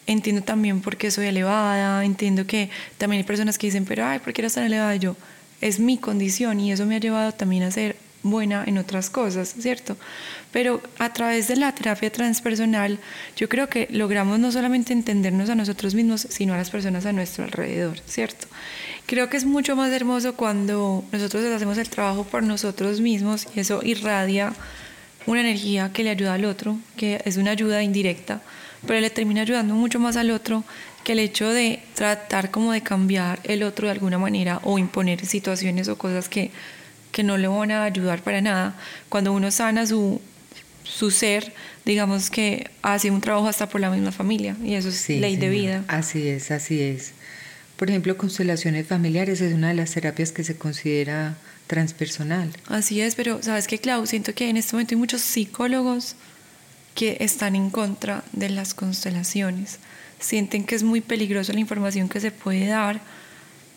entiendo 0.06 0.42
también 0.42 0.80
por 0.80 0.96
qué 0.96 1.10
soy 1.10 1.26
elevada, 1.26 2.04
entiendo 2.04 2.46
que 2.46 2.70
también 2.98 3.20
hay 3.20 3.26
personas 3.26 3.58
que 3.58 3.66
dicen, 3.66 3.84
pero, 3.84 4.06
ay, 4.06 4.20
¿por 4.20 4.32
qué 4.32 4.40
eres 4.42 4.54
tan 4.54 4.64
elevada? 4.64 4.96
Yo, 4.96 5.16
es 5.60 5.78
mi 5.78 5.98
condición 5.98 6.60
y 6.60 6.72
eso 6.72 6.86
me 6.86 6.96
ha 6.96 7.00
llevado 7.00 7.32
también 7.32 7.62
a 7.62 7.70
ser 7.70 7.96
buena 8.22 8.64
en 8.66 8.78
otras 8.78 9.10
cosas, 9.10 9.54
¿cierto? 9.58 9.96
Pero 10.52 10.82
a 10.98 11.12
través 11.12 11.48
de 11.48 11.56
la 11.56 11.74
terapia 11.74 12.10
transpersonal, 12.10 12.98
yo 13.36 13.48
creo 13.48 13.68
que 13.68 13.88
logramos 13.90 14.38
no 14.38 14.52
solamente 14.52 14.92
entendernos 14.92 15.50
a 15.50 15.54
nosotros 15.54 15.94
mismos, 15.94 16.26
sino 16.28 16.54
a 16.54 16.56
las 16.56 16.70
personas 16.70 17.06
a 17.06 17.12
nuestro 17.12 17.44
alrededor, 17.44 17.98
¿cierto? 18.06 18.46
Creo 19.06 19.28
que 19.28 19.36
es 19.36 19.44
mucho 19.44 19.76
más 19.76 19.90
hermoso 19.92 20.34
cuando 20.36 21.04
nosotros 21.12 21.44
hacemos 21.44 21.78
el 21.78 21.88
trabajo 21.88 22.24
por 22.24 22.42
nosotros 22.42 23.00
mismos 23.00 23.46
y 23.54 23.60
eso 23.60 23.80
irradia 23.82 24.52
una 25.26 25.40
energía 25.40 25.92
que 25.92 26.04
le 26.04 26.10
ayuda 26.10 26.34
al 26.34 26.44
otro, 26.44 26.78
que 26.96 27.20
es 27.24 27.36
una 27.36 27.52
ayuda 27.52 27.82
indirecta, 27.82 28.40
pero 28.86 29.00
le 29.00 29.10
termina 29.10 29.42
ayudando 29.42 29.74
mucho 29.74 30.00
más 30.00 30.16
al 30.16 30.30
otro 30.30 30.64
que 31.04 31.12
el 31.12 31.18
hecho 31.18 31.50
de 31.50 31.80
tratar 31.94 32.50
como 32.50 32.72
de 32.72 32.80
cambiar 32.80 33.40
el 33.44 33.62
otro 33.62 33.86
de 33.86 33.92
alguna 33.92 34.18
manera 34.18 34.60
o 34.62 34.78
imponer 34.78 35.24
situaciones 35.26 35.88
o 35.88 35.98
cosas 35.98 36.28
que 36.28 36.50
que 37.12 37.22
no 37.22 37.36
le 37.38 37.46
van 37.46 37.70
a 37.70 37.84
ayudar 37.84 38.22
para 38.22 38.40
nada. 38.40 38.74
Cuando 39.08 39.32
uno 39.32 39.50
sana 39.50 39.86
su, 39.86 40.20
su 40.82 41.10
ser, 41.10 41.52
digamos 41.84 42.30
que 42.30 42.70
hace 42.82 43.10
un 43.10 43.20
trabajo 43.20 43.46
hasta 43.46 43.68
por 43.68 43.80
la 43.80 43.90
misma 43.90 44.10
familia 44.10 44.56
y 44.64 44.74
eso 44.74 44.88
es 44.88 45.08
ley 45.08 45.36
de 45.36 45.48
vida. 45.48 45.84
Así 45.88 46.26
es, 46.26 46.50
así 46.50 46.80
es. 46.80 47.12
Por 47.76 47.90
ejemplo, 47.90 48.16
constelaciones 48.16 48.86
familiares 48.86 49.40
es 49.40 49.54
una 49.54 49.68
de 49.68 49.74
las 49.74 49.92
terapias 49.92 50.32
que 50.32 50.44
se 50.44 50.56
considera 50.56 51.36
transpersonal. 51.66 52.50
Así 52.66 53.00
es, 53.00 53.14
pero 53.14 53.42
sabes 53.42 53.66
que, 53.66 53.78
Clau, 53.78 54.06
siento 54.06 54.34
que 54.34 54.48
en 54.48 54.56
este 54.56 54.74
momento 54.74 54.94
hay 54.94 54.98
muchos 54.98 55.20
psicólogos 55.20 56.16
que 56.94 57.16
están 57.20 57.56
en 57.56 57.70
contra 57.70 58.24
de 58.32 58.50
las 58.50 58.74
constelaciones. 58.74 59.78
Sienten 60.20 60.64
que 60.64 60.74
es 60.74 60.82
muy 60.82 61.00
peligroso 61.00 61.52
la 61.52 61.60
información 61.60 62.08
que 62.08 62.20
se 62.20 62.30
puede 62.30 62.66
dar 62.66 63.00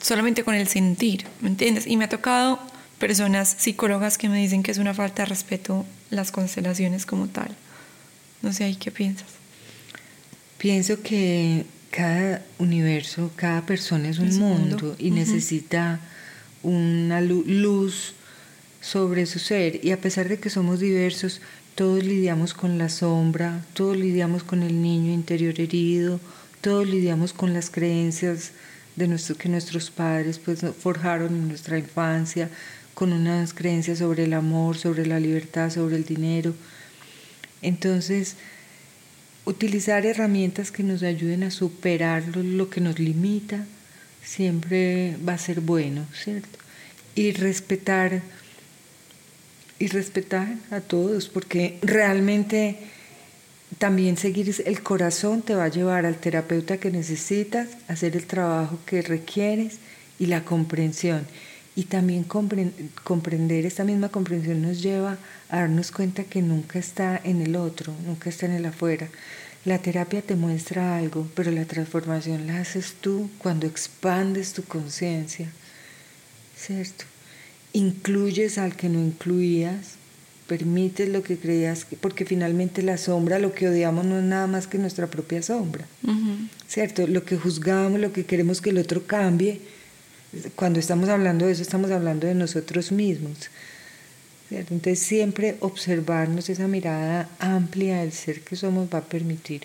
solamente 0.02 0.44
con 0.44 0.54
el 0.54 0.68
sentir, 0.68 1.26
¿me 1.42 1.50
entiendes? 1.50 1.88
Y 1.88 1.98
me 1.98 2.06
ha 2.06 2.10
tocado 2.10 2.60
personas 3.00 3.56
psicólogas 3.58 4.18
que 4.18 4.30
me 4.30 4.40
dicen 4.40 4.64
que 4.64 4.72
es 4.72 4.78
una 4.78 4.94
falta 4.94 5.24
de 5.24 5.30
respeto 5.30 5.86
las 6.10 6.32
constelaciones 6.32 7.06
como 7.06 7.28
tal. 7.28 7.56
No 8.42 8.54
sé, 8.54 8.64
¿ahí 8.64 8.76
qué 8.76 8.92
piensas? 8.92 9.28
Pienso 10.58 11.02
que 11.02 11.66
cada 11.92 12.42
universo, 12.58 13.32
cada 13.36 13.66
persona 13.66 14.10
es 14.10 14.20
un 14.20 14.38
mundo, 14.38 14.96
y 15.00 15.12
necesita 15.12 16.00
una 16.64 17.22
luz 17.22 18.14
sobre 18.82 19.26
su 19.26 19.40
ser. 19.40 19.84
Y 19.84 19.92
a 19.92 20.00
pesar 20.02 20.28
de 20.28 20.40
que 20.40 20.50
somos 20.50 20.80
diversos, 20.80 21.42
todos 21.76 22.04
lidiamos 22.04 22.54
con 22.54 22.78
la 22.78 22.90
sombra, 22.90 23.66
todos 23.74 23.98
lidiamos 23.98 24.44
con 24.44 24.64
el 24.64 24.82
niño 24.82 25.14
interior 25.14 25.60
herido, 25.60 26.20
todos 26.62 26.88
lidiamos 26.88 27.34
con 27.34 27.54
las 27.54 27.70
creencias 27.70 28.52
de 28.96 29.08
nuestro, 29.08 29.36
que 29.36 29.50
nuestros 29.50 29.92
padres 29.92 30.40
pues, 30.40 30.66
forjaron 30.80 31.34
en 31.34 31.48
nuestra 31.48 31.78
infancia, 31.78 32.50
con 32.96 33.14
unas 33.14 33.54
creencias 33.54 34.00
sobre 34.00 34.24
el 34.24 34.34
amor, 34.34 34.78
sobre 34.78 35.06
la 35.06 35.20
libertad, 35.20 35.70
sobre 35.70 35.98
el 35.98 36.06
dinero. 36.06 36.56
Entonces, 37.62 38.38
utilizar 39.44 40.06
herramientas 40.06 40.72
que 40.72 40.82
nos 40.82 41.04
ayuden 41.04 41.44
a 41.44 41.52
superar 41.52 42.24
lo, 42.36 42.70
que 42.70 42.82
nos 42.82 42.98
limita 42.98 43.66
siempre 44.24 45.16
va 45.28 45.34
a 45.34 45.38
ser 45.38 45.62
bueno, 45.62 46.06
¿cierto? 46.14 46.58
Y 47.14 47.32
respetar 47.34 48.24
y 49.78 49.88
respetar 49.88 50.56
a 50.72 50.80
todos, 50.80 51.28
porque 51.28 51.78
realmente 51.82 52.78
también 53.78 54.16
seguir 54.16 54.56
el 54.66 54.82
corazón 54.82 55.42
te 55.42 55.54
va 55.54 55.66
a 55.66 55.70
llevar 55.70 56.06
al 56.06 56.16
terapeuta 56.16 56.78
que 56.78 56.92
necesitas, 56.92 57.68
hacer 57.90 58.16
el 58.16 58.26
trabajo 58.26 58.80
que 58.86 59.02
requieres 59.02 59.80
y 60.18 60.28
la 60.28 60.46
comprensión. 60.46 61.28
Y 61.76 61.84
también 61.84 62.24
comprender, 62.24 63.66
esta 63.66 63.84
misma 63.84 64.10
comprensión 64.10 64.62
nos 64.62 64.82
lleva 64.82 65.18
a 65.50 65.58
darnos 65.58 65.92
cuenta 65.92 66.24
que 66.24 66.42
nunca 66.42 66.80
está 66.80 67.20
en 67.24 67.42
el 67.42 67.58
otro, 67.58 67.94
nunca 68.06 68.30
está 68.30 68.46
en 68.46 68.54
el 68.54 68.66
afuera. 68.66 69.10
La 69.66 69.80
terapia 69.80 70.22
te 70.22 70.36
muestra 70.36 70.98
algo, 70.98 71.28
pero 71.36 71.52
la 71.52 71.66
transformación 71.66 72.48
la 72.48 72.60
haces 72.62 72.96
tú 73.02 73.30
cuando 73.40 73.68
expandes 73.68 74.54
tu 74.54 74.64
conciencia, 74.64 75.50
¿cierto? 76.56 77.06
Incluyes 77.74 78.58
al 78.58 78.76
que 78.76 78.88
no 78.88 79.00
incluías, 79.00 79.96
permites 80.48 81.10
lo 81.10 81.24
que 81.24 81.38
creías, 81.38 81.88
porque 82.00 82.24
finalmente 82.24 82.84
la 82.84 82.98
sombra, 82.98 83.40
lo 83.40 83.54
que 83.54 83.68
odiamos 83.68 84.06
no 84.06 84.20
es 84.20 84.24
nada 84.24 84.48
más 84.48 84.68
que 84.68 84.78
nuestra 84.78 85.08
propia 85.08 85.42
sombra, 85.42 85.86
¿cierto? 86.68 87.08
Lo 87.08 87.26
que 87.26 87.36
juzgamos, 87.36 88.00
lo 88.00 88.14
que 88.14 88.26
queremos 88.26 88.62
que 88.62 88.70
el 88.70 88.78
otro 88.78 89.06
cambie, 89.08 89.60
cuando 90.56 90.80
estamos 90.80 91.10
hablando 91.10 91.46
de 91.46 91.54
eso, 91.54 91.62
estamos 91.62 91.92
hablando 91.92 92.28
de 92.28 92.36
nosotros 92.36 92.92
mismos. 92.92 93.50
Entonces 94.52 95.00
siempre 95.00 95.58
observarnos 95.60 96.50
esa 96.50 96.68
mirada 96.68 97.30
amplia 97.40 98.00
del 98.00 98.12
ser 98.12 98.42
que 98.42 98.56
somos 98.56 98.88
va 98.94 99.00
a 99.00 99.04
permitir 99.04 99.62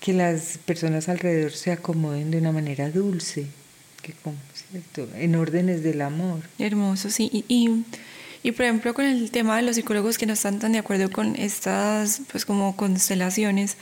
que 0.00 0.12
las 0.12 0.58
personas 0.58 1.08
alrededor 1.08 1.52
se 1.52 1.72
acomoden 1.72 2.30
de 2.30 2.38
una 2.38 2.52
manera 2.52 2.90
dulce, 2.90 3.46
que 4.02 4.14
¿cierto? 4.70 5.08
en 5.16 5.34
órdenes 5.34 5.82
del 5.82 6.00
amor. 6.00 6.40
Hermoso, 6.58 7.10
sí. 7.10 7.28
Y, 7.32 7.44
y, 7.48 7.84
y, 8.42 8.52
por 8.52 8.64
ejemplo 8.64 8.94
con 8.94 9.04
el 9.04 9.30
tema 9.30 9.56
de 9.56 9.62
los 9.62 9.76
psicólogos 9.76 10.16
que 10.16 10.26
no 10.26 10.32
están 10.32 10.60
tan 10.60 10.72
de 10.72 10.78
acuerdo 10.78 11.10
con 11.10 11.36
estas 11.36 12.22
pues 12.30 12.44
como 12.44 12.76
constelaciones, 12.76 13.76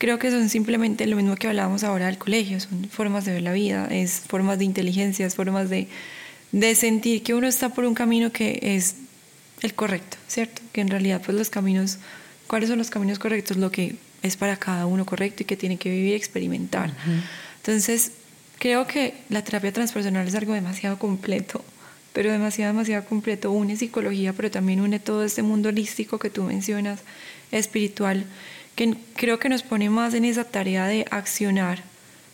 creo 0.00 0.18
que 0.18 0.30
son 0.30 0.48
simplemente 0.48 1.06
lo 1.06 1.14
mismo 1.14 1.36
que 1.36 1.46
hablábamos 1.46 1.84
ahora 1.84 2.06
del 2.06 2.16
colegio, 2.16 2.58
son 2.58 2.88
formas 2.88 3.26
de 3.26 3.34
ver 3.34 3.42
la 3.42 3.52
vida, 3.52 3.86
es 3.90 4.22
formas 4.26 4.58
de 4.58 4.64
inteligencia, 4.64 5.26
es 5.26 5.34
formas 5.34 5.68
de, 5.68 5.88
de 6.52 6.74
sentir 6.74 7.22
que 7.22 7.34
uno 7.34 7.46
está 7.46 7.68
por 7.68 7.84
un 7.84 7.92
camino 7.92 8.32
que 8.32 8.58
es 8.62 8.96
el 9.60 9.74
correcto, 9.74 10.16
¿cierto? 10.26 10.62
Que 10.72 10.80
en 10.80 10.88
realidad 10.88 11.20
pues 11.22 11.36
los 11.36 11.50
caminos, 11.50 11.98
¿cuáles 12.46 12.70
son 12.70 12.78
los 12.78 12.88
caminos 12.88 13.18
correctos? 13.18 13.58
Lo 13.58 13.70
que 13.70 13.96
es 14.22 14.38
para 14.38 14.56
cada 14.56 14.86
uno 14.86 15.04
correcto 15.04 15.42
y 15.42 15.46
que 15.46 15.58
tiene 15.58 15.76
que 15.76 15.90
vivir 15.90 16.12
y 16.12 16.14
experimentar. 16.14 16.94
Entonces, 17.58 18.12
creo 18.58 18.86
que 18.86 19.12
la 19.28 19.44
terapia 19.44 19.70
transpersonal 19.70 20.26
es 20.26 20.34
algo 20.34 20.54
demasiado 20.54 20.98
completo, 20.98 21.62
pero 22.14 22.32
demasiado, 22.32 22.72
demasiado 22.72 23.04
completo. 23.04 23.52
Une 23.52 23.76
psicología, 23.76 24.32
pero 24.32 24.50
también 24.50 24.80
une 24.80 24.98
todo 24.98 25.24
este 25.24 25.42
mundo 25.42 25.68
holístico 25.68 26.18
que 26.18 26.30
tú 26.30 26.42
mencionas, 26.42 27.00
espiritual 27.52 28.24
que 28.74 28.96
creo 29.14 29.38
que 29.38 29.48
nos 29.48 29.62
pone 29.62 29.90
más 29.90 30.14
en 30.14 30.24
esa 30.24 30.44
tarea 30.44 30.86
de 30.86 31.06
accionar 31.10 31.82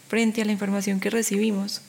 frente 0.09 0.43
a 0.43 0.45
la 0.45 0.53
información 0.53 1.01
que 1.01 1.11
recibimos, 1.11 1.83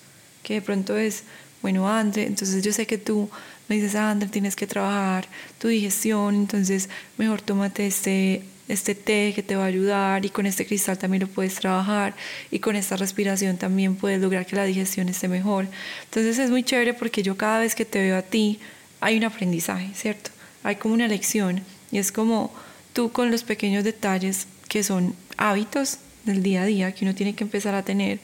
que 0.43 0.55
de 0.55 0.61
pronto 0.61 0.97
es, 0.97 1.23
bueno, 1.61 1.87
André, 1.89 2.25
entonces 2.25 2.63
yo 2.63 2.73
sé 2.73 2.87
que 2.87 2.97
tú 2.97 3.29
me 3.67 3.75
dices, 3.75 3.95
André, 3.95 4.29
tienes 4.29 4.55
que 4.55 4.67
trabajar 4.67 5.27
tu 5.59 5.67
digestión, 5.67 6.35
entonces 6.35 6.89
mejor 7.17 7.41
tómate 7.41 7.85
este, 7.85 8.43
este 8.67 8.95
té 8.95 9.33
que 9.35 9.43
te 9.43 9.55
va 9.55 9.63
a 9.63 9.67
ayudar 9.67 10.25
y 10.25 10.29
con 10.29 10.45
este 10.45 10.65
cristal 10.65 10.97
también 10.97 11.21
lo 11.21 11.27
puedes 11.27 11.55
trabajar 11.55 12.15
y 12.49 12.59
con 12.59 12.75
esta 12.75 12.95
respiración 12.95 13.57
también 13.57 13.95
puedes 13.95 14.21
lograr 14.21 14.45
que 14.45 14.55
la 14.55 14.65
digestión 14.65 15.09
esté 15.09 15.27
mejor. 15.27 15.67
Entonces 16.05 16.39
es 16.39 16.49
muy 16.49 16.63
chévere 16.63 16.93
porque 16.93 17.23
yo 17.23 17.37
cada 17.37 17.59
vez 17.59 17.75
que 17.75 17.85
te 17.85 17.99
veo 17.99 18.17
a 18.17 18.21
ti 18.21 18.59
hay 18.99 19.17
un 19.17 19.23
aprendizaje, 19.25 19.91
¿cierto? 19.93 20.31
Hay 20.63 20.77
como 20.77 20.93
una 20.93 21.07
lección 21.07 21.61
y 21.91 21.99
es 21.99 22.11
como 22.11 22.53
tú 22.97 23.11
con 23.11 23.29
los 23.29 23.43
pequeños 23.43 23.83
detalles 23.83 24.47
que 24.67 24.81
son 24.81 25.13
hábitos 25.37 25.99
del 26.25 26.41
día 26.41 26.63
a 26.63 26.65
día 26.65 26.91
que 26.93 27.05
uno 27.05 27.13
tiene 27.13 27.35
que 27.35 27.43
empezar 27.43 27.75
a 27.75 27.83
tener, 27.83 28.17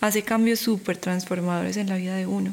hace 0.00 0.22
cambios 0.22 0.60
súper 0.60 0.98
transformadores 0.98 1.76
en 1.76 1.88
la 1.88 1.96
vida 1.96 2.14
de 2.14 2.28
uno. 2.28 2.52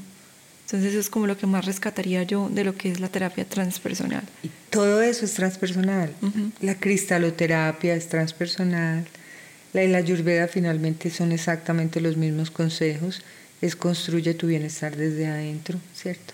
Entonces 0.65 0.89
eso 0.89 0.99
es 0.99 1.11
como 1.11 1.27
lo 1.27 1.37
que 1.37 1.45
más 1.45 1.65
rescataría 1.65 2.23
yo 2.23 2.49
de 2.49 2.63
lo 2.63 2.75
que 2.75 2.91
es 2.91 2.99
la 2.99 3.09
terapia 3.09 3.45
transpersonal. 3.45 4.23
Y 4.41 4.49
todo 4.71 5.03
eso 5.03 5.23
es 5.23 5.35
transpersonal. 5.35 6.15
La 6.61 6.73
cristaloterapia 6.79 7.93
es 7.93 8.09
transpersonal. 8.09 9.05
La 9.71 9.83
y 9.83 9.87
la 9.87 9.99
ayurveda 9.99 10.47
finalmente 10.47 11.11
son 11.11 11.31
exactamente 11.31 12.01
los 12.01 12.17
mismos 12.17 12.49
consejos. 12.49 13.21
Es 13.61 13.75
construye 13.75 14.33
tu 14.33 14.47
bienestar 14.47 14.95
desde 14.95 15.27
adentro, 15.27 15.77
¿cierto? 15.93 16.33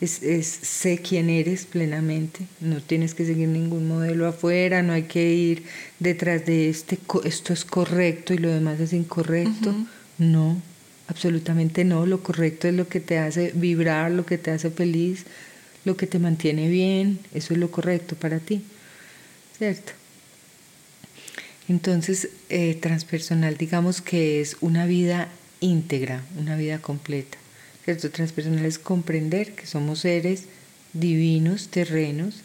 Es, 0.00 0.46
sé 0.46 0.98
quién 0.98 1.30
eres 1.30 1.64
plenamente, 1.64 2.46
no 2.60 2.80
tienes 2.80 3.14
que 3.14 3.24
seguir 3.24 3.48
ningún 3.48 3.88
modelo 3.88 4.26
afuera, 4.26 4.82
no 4.82 4.92
hay 4.92 5.04
que 5.04 5.32
ir 5.32 5.64
detrás 5.98 6.44
de 6.46 6.68
este, 6.68 6.98
esto 7.24 7.52
es 7.52 7.64
correcto 7.64 8.34
y 8.34 8.38
lo 8.38 8.50
demás 8.50 8.80
es 8.80 8.92
incorrecto. 8.92 9.74
No, 10.18 10.60
absolutamente 11.08 11.84
no, 11.84 12.06
lo 12.06 12.22
correcto 12.22 12.68
es 12.68 12.74
lo 12.74 12.88
que 12.88 13.00
te 13.00 13.18
hace 13.18 13.52
vibrar, 13.54 14.10
lo 14.10 14.26
que 14.26 14.38
te 14.38 14.50
hace 14.50 14.70
feliz, 14.70 15.24
lo 15.84 15.96
que 15.96 16.06
te 16.06 16.18
mantiene 16.18 16.68
bien, 16.68 17.18
eso 17.32 17.54
es 17.54 17.60
lo 17.60 17.70
correcto 17.70 18.16
para 18.16 18.38
ti, 18.38 18.62
¿cierto? 19.58 19.92
Entonces, 21.68 22.28
eh, 22.50 22.74
transpersonal 22.74 23.56
digamos 23.56 24.02
que 24.02 24.40
es 24.40 24.56
una 24.60 24.86
vida 24.86 25.28
íntegra, 25.60 26.22
una 26.38 26.56
vida 26.56 26.78
completa. 26.78 27.38
¿Cierto? 27.84 28.10
Transpersonal 28.10 28.64
es 28.64 28.78
comprender 28.78 29.54
que 29.54 29.66
somos 29.66 30.00
seres 30.00 30.44
divinos, 30.92 31.68
terrenos, 31.68 32.36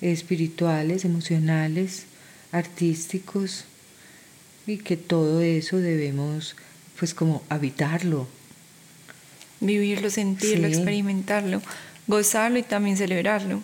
espirituales, 0.00 1.04
emocionales, 1.04 2.04
artísticos, 2.52 3.64
y 4.68 4.76
que 4.76 4.96
todo 4.96 5.40
eso 5.40 5.78
debemos 5.78 6.54
pues 6.98 7.14
como 7.14 7.42
habitarlo. 7.48 8.28
Vivirlo, 9.60 10.10
sentirlo, 10.10 10.68
experimentarlo, 10.68 11.62
gozarlo 12.06 12.58
y 12.58 12.62
también 12.62 12.96
celebrarlo. 12.96 13.62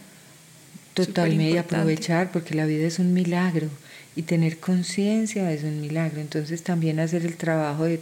Totalmente 0.94 1.58
aprovechar, 1.58 2.32
porque 2.32 2.54
la 2.54 2.66
vida 2.66 2.86
es 2.86 2.98
un 2.98 3.12
milagro 3.12 3.68
y 4.16 4.22
tener 4.22 4.58
conciencia 4.58 5.52
es 5.52 5.62
un 5.62 5.80
milagro. 5.80 6.20
Entonces 6.20 6.62
también 6.62 7.00
hacer 7.00 7.26
el 7.26 7.36
trabajo 7.36 7.84
de, 7.84 8.00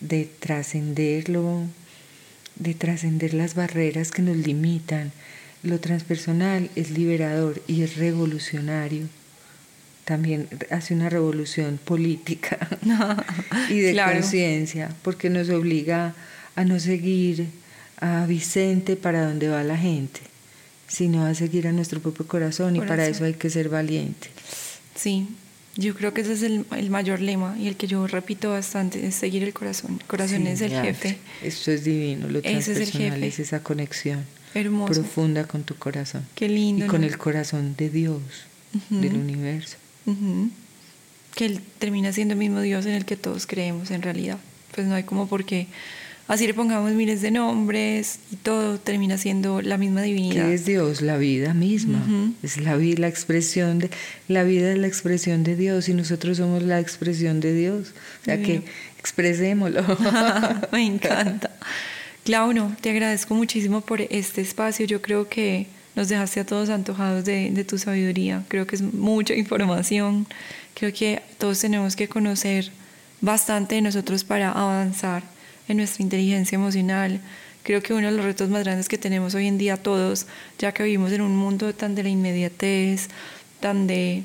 de 0.00 0.28
trascenderlo, 0.38 1.64
de 2.56 2.74
trascender 2.74 3.34
las 3.34 3.54
barreras 3.54 4.10
que 4.10 4.22
nos 4.22 4.36
limitan. 4.36 5.12
Lo 5.62 5.80
transpersonal 5.80 6.70
es 6.76 6.90
liberador 6.90 7.62
y 7.66 7.82
es 7.82 7.96
revolucionario. 7.96 9.06
También 10.04 10.48
hace 10.70 10.94
una 10.94 11.08
revolución 11.08 11.78
política 11.84 12.58
y 13.68 13.78
de 13.78 13.94
conciencia, 13.94 14.90
porque 15.02 15.30
nos 15.30 15.48
obliga 15.48 16.14
a 16.56 16.64
no 16.64 16.80
seguir 16.80 17.46
a 18.00 18.26
Vicente 18.26 18.96
para 18.96 19.24
donde 19.24 19.48
va 19.48 19.62
la 19.62 19.76
gente, 19.76 20.20
sino 20.88 21.24
a 21.24 21.34
seguir 21.34 21.68
a 21.68 21.72
nuestro 21.72 22.00
propio 22.00 22.26
corazón, 22.26 22.74
y 22.74 22.80
para 22.80 23.06
eso 23.06 23.24
hay 23.24 23.34
que 23.34 23.48
ser 23.48 23.68
valiente. 23.68 24.28
Sí, 24.96 25.28
yo 25.76 25.94
creo 25.94 26.12
que 26.12 26.20
ese 26.20 26.34
es 26.34 26.42
el, 26.42 26.66
el, 26.76 26.90
mayor 26.90 27.20
lema 27.20 27.56
y 27.58 27.66
el 27.66 27.76
que 27.76 27.86
yo 27.86 28.06
repito 28.06 28.50
bastante, 28.50 29.06
es 29.06 29.14
seguir 29.14 29.42
el 29.42 29.54
corazón. 29.54 29.98
El 30.00 30.06
corazón 30.06 30.46
es 30.46 30.60
el 30.60 30.70
jefe. 30.70 31.18
Esto 31.42 31.70
es 31.70 31.84
divino, 31.84 32.28
lo 32.28 32.42
transpersonal 32.42 33.22
es, 33.24 33.38
esa 33.38 33.62
conexión 33.62 34.24
profunda 34.52 35.46
con 35.46 35.62
tu 35.62 35.74
corazón. 35.76 36.26
Qué 36.34 36.48
lindo. 36.48 36.84
Y 36.84 36.88
con 36.88 37.04
el 37.04 37.16
corazón 37.16 37.74
de 37.76 37.88
Dios, 37.88 38.20
del 38.90 39.14
universo. 39.14 39.76
Que 41.34 41.46
Él 41.46 41.60
termina 41.78 42.12
siendo 42.12 42.32
el 42.32 42.38
mismo 42.38 42.60
Dios 42.60 42.84
en 42.84 42.92
el 42.92 43.06
que 43.06 43.16
todos 43.16 43.46
creemos 43.46 43.90
en 43.90 44.02
realidad. 44.02 44.38
Pues 44.74 44.86
no 44.86 44.94
hay 44.94 45.04
como 45.04 45.26
por 45.26 45.44
qué 45.44 45.68
así 46.32 46.46
le 46.46 46.54
pongamos 46.54 46.92
miles 46.92 47.20
de 47.20 47.30
nombres 47.30 48.18
y 48.30 48.36
todo 48.36 48.78
termina 48.78 49.18
siendo 49.18 49.60
la 49.60 49.76
misma 49.76 50.00
divinidad. 50.00 50.46
¿Qué 50.46 50.54
es 50.54 50.64
Dios? 50.64 51.02
La 51.02 51.18
vida 51.18 51.52
misma. 51.52 52.02
Es 52.42 52.56
la 52.56 52.74
vida, 52.76 53.00
la 53.00 53.08
expresión 53.08 53.78
de 53.78 53.90
la 54.28 54.42
vida 54.42 54.72
es 54.72 54.78
la 54.78 54.86
expresión 54.86 55.44
de 55.44 55.56
Dios 55.56 55.90
y 55.90 55.94
nosotros 55.94 56.38
somos 56.38 56.62
la 56.62 56.80
expresión 56.80 57.40
de 57.40 57.52
Dios. 57.52 57.92
O 58.22 58.24
sea 58.24 58.42
que 58.42 58.62
expresémoslo. 58.98 59.82
Me 60.72 60.86
encanta. 60.86 61.50
Claudio, 62.24 62.72
te 62.80 62.88
agradezco 62.88 63.34
muchísimo 63.34 63.82
por 63.82 64.00
este 64.00 64.40
espacio. 64.40 64.86
Yo 64.86 65.02
creo 65.02 65.28
que 65.28 65.66
nos 65.94 66.08
dejaste 66.08 66.40
a 66.40 66.46
todos 66.46 66.70
antojados 66.70 67.26
de, 67.26 67.50
de 67.50 67.64
tu 67.64 67.76
sabiduría. 67.76 68.42
Creo 68.48 68.66
que 68.66 68.76
es 68.76 68.80
mucha 68.82 69.34
información. 69.34 70.26
Creo 70.72 70.94
que 70.94 71.20
todos 71.36 71.58
tenemos 71.58 71.94
que 71.94 72.08
conocer 72.08 72.70
bastante 73.20 73.74
de 73.74 73.82
nosotros 73.82 74.24
para 74.24 74.50
avanzar 74.50 75.31
en 75.68 75.76
nuestra 75.76 76.02
inteligencia 76.02 76.56
emocional. 76.56 77.20
Creo 77.62 77.82
que 77.82 77.94
uno 77.94 78.10
de 78.10 78.16
los 78.16 78.24
retos 78.24 78.48
más 78.50 78.64
grandes 78.64 78.88
que 78.88 78.98
tenemos 78.98 79.34
hoy 79.34 79.46
en 79.46 79.58
día 79.58 79.76
todos, 79.76 80.26
ya 80.58 80.72
que 80.72 80.82
vivimos 80.82 81.12
en 81.12 81.20
un 81.20 81.36
mundo 81.36 81.74
tan 81.74 81.94
de 81.94 82.02
la 82.02 82.08
inmediatez, 82.08 83.08
tan 83.60 83.86
de, 83.86 84.24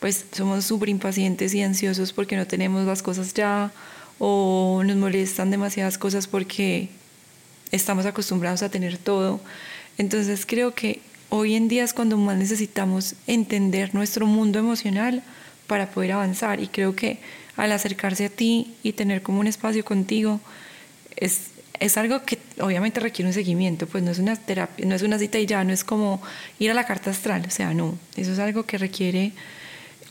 pues 0.00 0.26
somos 0.32 0.64
súper 0.64 0.88
impacientes 0.88 1.54
y 1.54 1.62
ansiosos 1.62 2.12
porque 2.12 2.36
no 2.36 2.46
tenemos 2.46 2.84
las 2.84 3.02
cosas 3.02 3.32
ya, 3.34 3.72
o 4.18 4.82
nos 4.84 4.96
molestan 4.96 5.50
demasiadas 5.50 5.98
cosas 5.98 6.26
porque 6.26 6.88
estamos 7.70 8.06
acostumbrados 8.06 8.62
a 8.62 8.68
tener 8.68 8.98
todo. 8.98 9.40
Entonces 9.98 10.46
creo 10.46 10.74
que 10.74 11.00
hoy 11.28 11.54
en 11.54 11.68
día 11.68 11.84
es 11.84 11.92
cuando 11.92 12.16
más 12.16 12.36
necesitamos 12.36 13.14
entender 13.26 13.94
nuestro 13.94 14.26
mundo 14.26 14.58
emocional 14.58 15.22
para 15.66 15.90
poder 15.90 16.12
avanzar 16.12 16.60
y 16.60 16.68
creo 16.68 16.94
que 16.94 17.18
al 17.56 17.72
acercarse 17.72 18.26
a 18.26 18.28
ti 18.28 18.74
y 18.82 18.92
tener 18.92 19.22
como 19.22 19.40
un 19.40 19.46
espacio 19.46 19.84
contigo, 19.84 20.40
es, 21.16 21.50
es 21.80 21.96
algo 21.96 22.24
que 22.24 22.38
obviamente 22.60 23.00
requiere 23.00 23.28
un 23.28 23.34
seguimiento, 23.34 23.86
pues 23.86 24.02
no 24.02 24.10
es 24.10 24.18
una 24.18 24.36
terapia, 24.36 24.84
no 24.86 24.94
es 24.94 25.02
una 25.02 25.18
cita 25.18 25.38
y 25.38 25.46
ya, 25.46 25.64
no 25.64 25.72
es 25.72 25.84
como 25.84 26.22
ir 26.58 26.70
a 26.70 26.74
la 26.74 26.86
carta 26.86 27.10
astral, 27.10 27.44
o 27.46 27.50
sea, 27.50 27.74
no, 27.74 27.96
eso 28.16 28.32
es 28.32 28.38
algo 28.38 28.64
que 28.64 28.78
requiere 28.78 29.32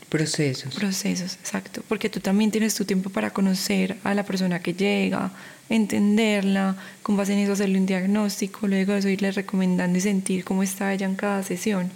procesos. 0.08 0.74
Procesos, 0.74 1.34
exacto, 1.34 1.82
porque 1.88 2.08
tú 2.08 2.20
también 2.20 2.50
tienes 2.50 2.74
tu 2.74 2.84
tiempo 2.84 3.10
para 3.10 3.30
conocer 3.30 3.96
a 4.04 4.14
la 4.14 4.24
persona 4.24 4.60
que 4.60 4.72
llega, 4.72 5.32
entenderla, 5.68 6.76
con 7.02 7.16
base 7.16 7.32
en 7.32 7.40
eso 7.40 7.52
hacerle 7.52 7.78
un 7.78 7.86
diagnóstico, 7.86 8.68
luego 8.68 8.92
de 8.92 9.00
eso 9.00 9.08
irle 9.08 9.32
recomendando 9.32 9.98
y 9.98 10.00
sentir 10.00 10.44
cómo 10.44 10.62
está 10.62 10.92
ella 10.92 11.06
en 11.06 11.16
cada 11.16 11.42
sesión. 11.42 11.90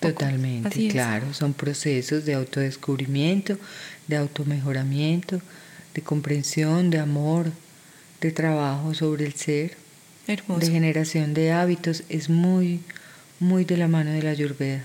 Totalmente, 0.00 0.88
claro, 0.88 1.32
son 1.32 1.54
procesos 1.54 2.24
de 2.24 2.34
autodescubrimiento, 2.34 3.58
de 4.06 4.16
automejoramiento, 4.16 5.40
de 5.94 6.02
comprensión, 6.02 6.90
de 6.90 6.98
amor, 6.98 7.50
de 8.20 8.30
trabajo 8.30 8.94
sobre 8.94 9.26
el 9.26 9.34
ser, 9.34 9.76
de 10.26 10.66
generación 10.66 11.34
de 11.34 11.52
hábitos, 11.52 12.02
es 12.08 12.30
muy, 12.30 12.80
muy 13.38 13.64
de 13.64 13.76
la 13.76 13.88
mano 13.88 14.10
de 14.10 14.22
la 14.22 14.30
ayurveda. 14.30 14.84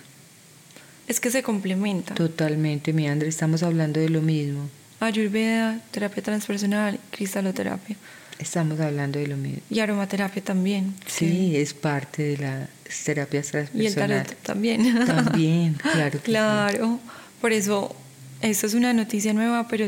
Es 1.07 1.19
que 1.19 1.31
se 1.31 1.41
complementa. 1.41 2.13
Totalmente, 2.13 2.93
mi 2.93 3.07
André, 3.07 3.29
estamos 3.29 3.63
hablando 3.63 3.99
de 3.99 4.09
lo 4.09 4.21
mismo. 4.21 4.69
Ayurveda, 4.99 5.81
terapia 5.91 6.21
transpersonal, 6.21 6.99
cristaloterapia. 7.09 7.95
Estamos 8.37 8.79
hablando 8.79 9.17
de 9.19 9.27
lo 9.27 9.35
mismo. 9.35 9.61
Y 9.69 9.79
aromaterapia 9.79 10.43
también. 10.43 10.93
Sí, 11.07 11.55
es 11.55 11.73
parte 11.73 12.23
de 12.23 12.37
las 12.37 13.03
terapias 13.03 13.47
transpersonales. 13.47 13.83
Y 13.83 13.87
el 13.87 14.25
tarot 14.25 14.35
también. 14.43 15.05
También, 15.05 15.73
claro. 15.73 16.19
claro, 16.23 16.99
por 17.41 17.53
eso, 17.53 17.95
esto 18.41 18.67
es 18.67 18.73
una 18.73 18.93
noticia 18.93 19.33
nueva, 19.33 19.67
pero 19.67 19.87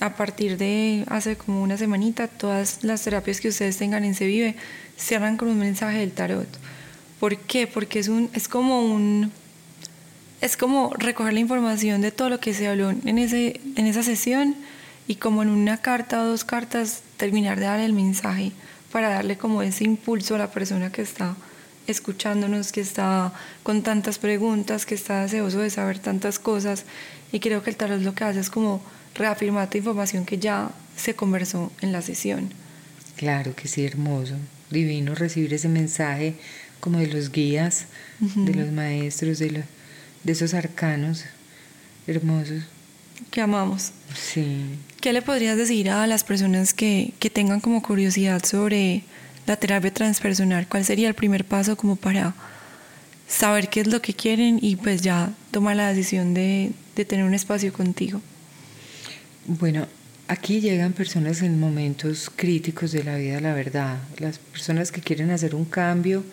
a 0.00 0.16
partir 0.16 0.56
de 0.56 1.04
hace 1.08 1.36
como 1.36 1.62
una 1.62 1.76
semanita, 1.76 2.26
todas 2.28 2.82
las 2.82 3.02
terapias 3.02 3.40
que 3.40 3.48
ustedes 3.48 3.76
tengan 3.76 4.04
en 4.04 4.14
Se 4.14 4.26
Vive 4.26 4.56
cierran 4.96 5.36
con 5.36 5.48
un 5.48 5.58
mensaje 5.58 5.98
del 5.98 6.12
tarot. 6.12 6.48
¿Por 7.20 7.36
qué? 7.36 7.66
Porque 7.66 7.98
es, 8.00 8.08
un, 8.08 8.30
es 8.34 8.48
como 8.48 8.82
un... 8.82 9.30
Es 10.40 10.56
como 10.56 10.92
recoger 10.94 11.32
la 11.32 11.38
información 11.38 12.00
de 12.00 12.10
todo 12.10 12.28
lo 12.28 12.40
que 12.40 12.52
se 12.52 12.66
habló 12.66 12.90
en, 12.90 13.18
ese, 13.18 13.60
en 13.76 13.86
esa 13.86 14.02
sesión 14.02 14.56
y 15.06 15.14
como 15.14 15.42
en 15.42 15.48
una 15.48 15.76
carta 15.76 16.20
o 16.20 16.26
dos 16.26 16.42
cartas 16.42 17.02
terminar 17.16 17.60
de 17.60 17.66
dar 17.66 17.78
el 17.78 17.92
mensaje 17.92 18.50
para 18.90 19.08
darle 19.08 19.38
como 19.38 19.62
ese 19.62 19.84
impulso 19.84 20.34
a 20.34 20.38
la 20.38 20.50
persona 20.50 20.90
que 20.90 21.02
está 21.02 21.36
escuchándonos, 21.86 22.72
que 22.72 22.80
está 22.80 23.32
con 23.62 23.82
tantas 23.82 24.18
preguntas, 24.18 24.84
que 24.84 24.96
está 24.96 25.22
deseoso 25.22 25.60
de 25.60 25.70
saber 25.70 26.00
tantas 26.00 26.40
cosas. 26.40 26.84
Y 27.32 27.40
creo 27.40 27.62
que 27.62 27.70
el 27.70 27.76
tarot 27.76 28.02
lo 28.02 28.14
que 28.14 28.24
hace 28.24 28.40
es 28.40 28.50
como 28.50 28.82
reafirmar 29.14 29.64
esta 29.64 29.78
información 29.78 30.24
que 30.24 30.38
ya 30.38 30.70
se 30.96 31.14
conversó 31.14 31.72
en 31.80 31.92
la 31.92 32.02
sesión. 32.02 32.52
Claro 33.16 33.54
que 33.54 33.68
sí, 33.68 33.84
hermoso, 33.84 34.34
divino 34.70 35.14
recibir 35.14 35.52
ese 35.54 35.68
mensaje 35.68 36.34
como 36.80 36.98
de 36.98 37.06
los 37.06 37.30
guías, 37.30 37.86
de 38.18 38.54
los 38.54 38.72
maestros, 38.72 39.38
de, 39.38 39.64
de 40.24 40.32
esos 40.32 40.54
arcanos 40.54 41.24
hermosos. 42.06 42.64
Que 43.30 43.40
amamos. 43.40 43.92
Sí. 44.14 44.64
¿Qué 45.00 45.12
le 45.12 45.22
podrías 45.22 45.56
decir 45.56 45.90
a 45.90 46.06
las 46.06 46.24
personas 46.24 46.74
que, 46.74 47.12
que 47.18 47.30
tengan 47.30 47.60
como 47.60 47.82
curiosidad 47.82 48.44
sobre 48.44 49.04
la 49.46 49.56
terapia 49.56 49.92
transpersonal? 49.92 50.66
¿Cuál 50.68 50.84
sería 50.84 51.08
el 51.08 51.14
primer 51.14 51.44
paso 51.44 51.76
como 51.76 51.96
para 51.96 52.34
saber 53.28 53.68
qué 53.68 53.80
es 53.80 53.86
lo 53.86 54.02
que 54.02 54.14
quieren 54.14 54.58
y 54.60 54.76
pues 54.76 55.02
ya 55.02 55.32
tomar 55.50 55.76
la 55.76 55.88
decisión 55.88 56.34
de, 56.34 56.72
de 56.96 57.04
tener 57.04 57.24
un 57.24 57.34
espacio 57.34 57.72
contigo? 57.72 58.20
Bueno, 59.46 59.86
aquí 60.28 60.60
llegan 60.60 60.92
personas 60.92 61.42
en 61.42 61.58
momentos 61.58 62.30
críticos 62.34 62.92
de 62.92 63.04
la 63.04 63.16
vida, 63.16 63.40
la 63.40 63.54
verdad. 63.54 63.98
Las 64.18 64.38
personas 64.38 64.92
que 64.92 65.00
quieren 65.00 65.30
hacer 65.30 65.54
un 65.54 65.64
cambio, 65.64 66.24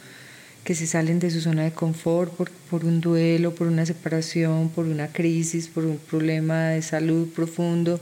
que 0.63 0.75
se 0.75 0.85
salen 0.85 1.19
de 1.19 1.31
su 1.31 1.41
zona 1.41 1.63
de 1.63 1.71
confort 1.71 2.33
por, 2.33 2.51
por 2.69 2.85
un 2.85 3.01
duelo, 3.01 3.55
por 3.55 3.67
una 3.67 3.85
separación, 3.85 4.69
por 4.69 4.85
una 4.85 5.07
crisis, 5.07 5.67
por 5.67 5.85
un 5.85 5.97
problema 5.97 6.69
de 6.69 6.81
salud 6.81 7.27
profundo, 7.29 7.99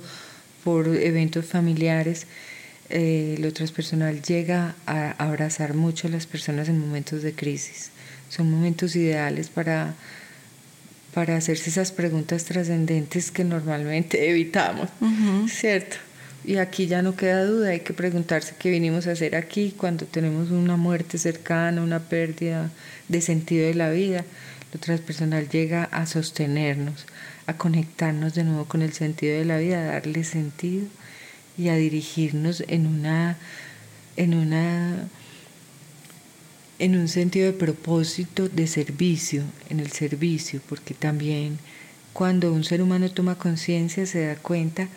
por 0.63 0.87
eventos 0.87 1.45
familiares. 1.45 2.27
Eh, 2.89 3.37
lo 3.39 3.51
transpersonal 3.53 4.21
llega 4.21 4.75
a 4.85 5.11
abrazar 5.11 5.73
mucho 5.73 6.07
a 6.07 6.11
las 6.11 6.25
personas 6.25 6.69
en 6.69 6.79
momentos 6.79 7.21
de 7.21 7.33
crisis. 7.33 7.91
Son 8.29 8.49
momentos 8.49 8.95
ideales 8.95 9.49
para 9.49 9.93
para 11.17 11.35
hacerse 11.35 11.71
esas 11.71 11.91
preguntas 11.91 12.45
trascendentes 12.45 13.31
que 13.31 13.43
normalmente 13.43 14.29
evitamos, 14.29 14.87
¿cierto? 15.49 15.95
Y 16.45 16.57
aquí 16.57 16.85
ya 16.85 17.01
no 17.01 17.15
queda 17.15 17.43
duda, 17.43 17.69
hay 17.69 17.79
que 17.79 17.95
preguntarse 17.95 18.53
qué 18.59 18.69
vinimos 18.69 19.07
a 19.07 19.13
hacer 19.13 19.35
aquí 19.35 19.73
cuando 19.75 20.05
tenemos 20.05 20.51
una 20.51 20.77
muerte 20.77 21.17
cercana, 21.17 21.81
una 21.81 22.01
pérdida 22.01 22.69
de 23.07 23.21
sentido 23.21 23.65
de 23.65 23.73
la 23.73 23.89
vida. 23.89 24.25
Lo 24.71 24.79
transpersonal 24.79 25.49
llega 25.49 25.85
a 25.85 26.05
sostenernos, 26.05 27.07
a 27.47 27.57
conectarnos 27.57 28.35
de 28.35 28.43
nuevo 28.43 28.65
con 28.65 28.83
el 28.83 28.93
sentido 28.93 29.39
de 29.39 29.45
la 29.45 29.57
vida, 29.57 29.79
a 29.79 29.93
darle 29.93 30.23
sentido 30.23 30.85
y 31.57 31.69
a 31.69 31.75
dirigirnos 31.77 32.63
en 32.67 32.85
una, 32.85 33.37
en 34.17 34.35
una 34.35 35.07
en 36.79 36.97
un 36.97 37.07
sentido 37.07 37.47
de 37.47 37.57
propósito 37.57 38.49
de 38.49 38.67
servicio, 38.67 39.43
en 39.69 39.79
el 39.79 39.91
servicio, 39.91 40.61
porque 40.69 40.93
también 40.93 41.57
cuando 42.13 42.53
un 42.53 42.63
ser 42.63 42.81
humano 42.81 43.09
toma 43.11 43.37
conciencia 43.37 44.05
se 44.05 44.25
da 44.25 44.35
cuenta 44.35 44.87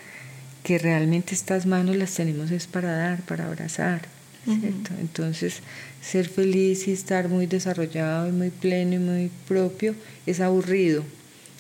que 0.63 0.79
realmente 0.79 1.35
estas 1.35 1.67
manos 1.67 1.97
las 1.97 2.15
tenemos 2.15 2.51
es 2.51 2.67
para 2.67 2.93
dar, 2.97 3.23
para 3.23 3.47
abrazar, 3.47 4.03
¿cierto? 4.45 4.93
Entonces, 5.01 5.61
ser 6.03 6.29
feliz 6.29 6.89
y 6.89 6.93
estar 6.93 7.29
muy 7.29 7.47
desarrollado 7.47 8.29
y 8.29 8.33
muy 8.33 8.51
pleno 8.51 8.95
y 8.95 8.99
muy 8.99 9.31
propio 9.49 9.95
es 10.27 10.41
aburrido. 10.41 11.05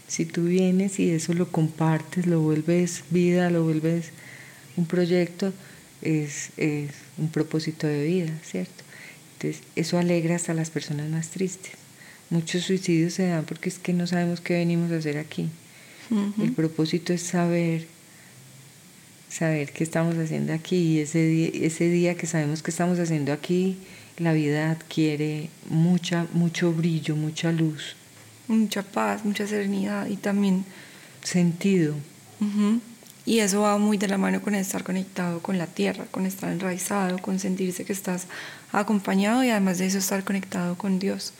Si 0.06 0.26
tú 0.26 0.44
vienes 0.44 0.98
y 0.98 1.10
eso 1.10 1.32
lo 1.34 1.50
compartes, 1.50 2.26
lo 2.26 2.40
vuelves 2.40 3.04
vida, 3.10 3.48
lo 3.50 3.64
vuelves 3.64 4.10
un 4.76 4.86
proyecto, 4.86 5.52
es, 6.02 6.50
es 6.56 6.90
un 7.18 7.28
propósito 7.28 7.86
de 7.86 8.04
vida, 8.04 8.38
¿cierto? 8.42 8.84
Eso 9.76 9.98
alegra 9.98 10.36
hasta 10.36 10.52
a 10.52 10.54
las 10.54 10.70
personas 10.70 11.08
más 11.08 11.28
tristes. 11.28 11.72
Muchos 12.30 12.62
suicidios 12.64 13.14
se 13.14 13.26
dan 13.26 13.44
porque 13.44 13.68
es 13.68 13.78
que 13.78 13.92
no 13.92 14.06
sabemos 14.06 14.40
qué 14.40 14.54
venimos 14.54 14.92
a 14.92 14.96
hacer 14.96 15.18
aquí. 15.18 15.48
El 16.42 16.52
propósito 16.52 17.12
es 17.12 17.22
saber, 17.22 17.86
saber 19.28 19.72
qué 19.72 19.84
estamos 19.84 20.16
haciendo 20.16 20.52
aquí 20.52 20.76
y 20.76 20.98
ese 21.00 21.24
día, 21.24 21.50
ese 21.54 21.88
día 21.88 22.16
que 22.16 22.26
sabemos 22.26 22.62
qué 22.62 22.72
estamos 22.72 22.98
haciendo 22.98 23.32
aquí, 23.32 23.78
la 24.18 24.32
vida 24.32 24.72
adquiere 24.72 25.50
mucha, 25.68 26.26
mucho 26.32 26.72
brillo, 26.72 27.14
mucha 27.14 27.52
luz. 27.52 27.94
Mucha 28.48 28.82
paz, 28.82 29.24
mucha 29.24 29.46
serenidad 29.46 30.08
y 30.08 30.16
también 30.16 30.64
sentido. 31.22 31.94
Y 33.30 33.38
eso 33.38 33.60
va 33.60 33.78
muy 33.78 33.96
de 33.96 34.08
la 34.08 34.18
mano 34.18 34.42
con 34.42 34.56
estar 34.56 34.82
conectado 34.82 35.38
con 35.38 35.56
la 35.56 35.68
tierra, 35.68 36.04
con 36.10 36.26
estar 36.26 36.50
enraizado, 36.50 37.18
con 37.18 37.38
sentirse 37.38 37.84
que 37.84 37.92
estás 37.92 38.26
acompañado 38.72 39.44
y 39.44 39.50
además 39.50 39.78
de 39.78 39.86
eso 39.86 39.98
estar 39.98 40.24
conectado 40.24 40.76
con 40.76 40.98
Dios. 40.98 41.32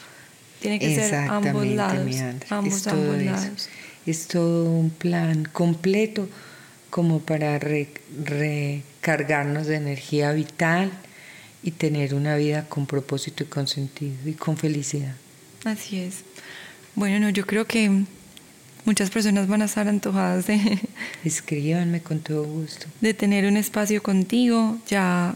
Tiene 0.60 0.78
que 0.78 0.94
ser 0.94 1.28
ambos 1.28 1.66
lados. 1.66 2.16
Ambos, 2.48 2.74
es 2.74 2.82
todo 2.84 2.92
ambos 2.92 3.22
lados. 3.22 3.68
Es 4.06 4.28
todo 4.28 4.70
un 4.70 4.90
plan 4.90 5.48
completo 5.52 6.28
como 6.90 7.18
para 7.18 7.58
recargarnos 7.58 9.66
de 9.66 9.74
energía 9.74 10.30
vital 10.30 10.92
y 11.64 11.72
tener 11.72 12.14
una 12.14 12.36
vida 12.36 12.66
con 12.68 12.86
propósito 12.86 13.42
y 13.42 13.46
con 13.46 13.66
sentido 13.66 14.14
y 14.26 14.34
con 14.34 14.56
felicidad. 14.56 15.16
Así 15.64 15.98
es. 15.98 16.18
Bueno, 16.94 17.18
no, 17.18 17.30
yo 17.30 17.44
creo 17.46 17.64
que 17.64 18.04
muchas 18.84 19.10
personas 19.10 19.48
van 19.48 19.62
a 19.62 19.66
estar 19.66 19.88
antojadas 19.88 20.46
de... 20.46 20.78
Escríbanme 21.24 22.00
con 22.00 22.20
todo 22.20 22.44
gusto. 22.44 22.86
De 23.00 23.14
tener 23.14 23.46
un 23.46 23.56
espacio 23.56 24.02
contigo. 24.02 24.78
Ya, 24.88 25.34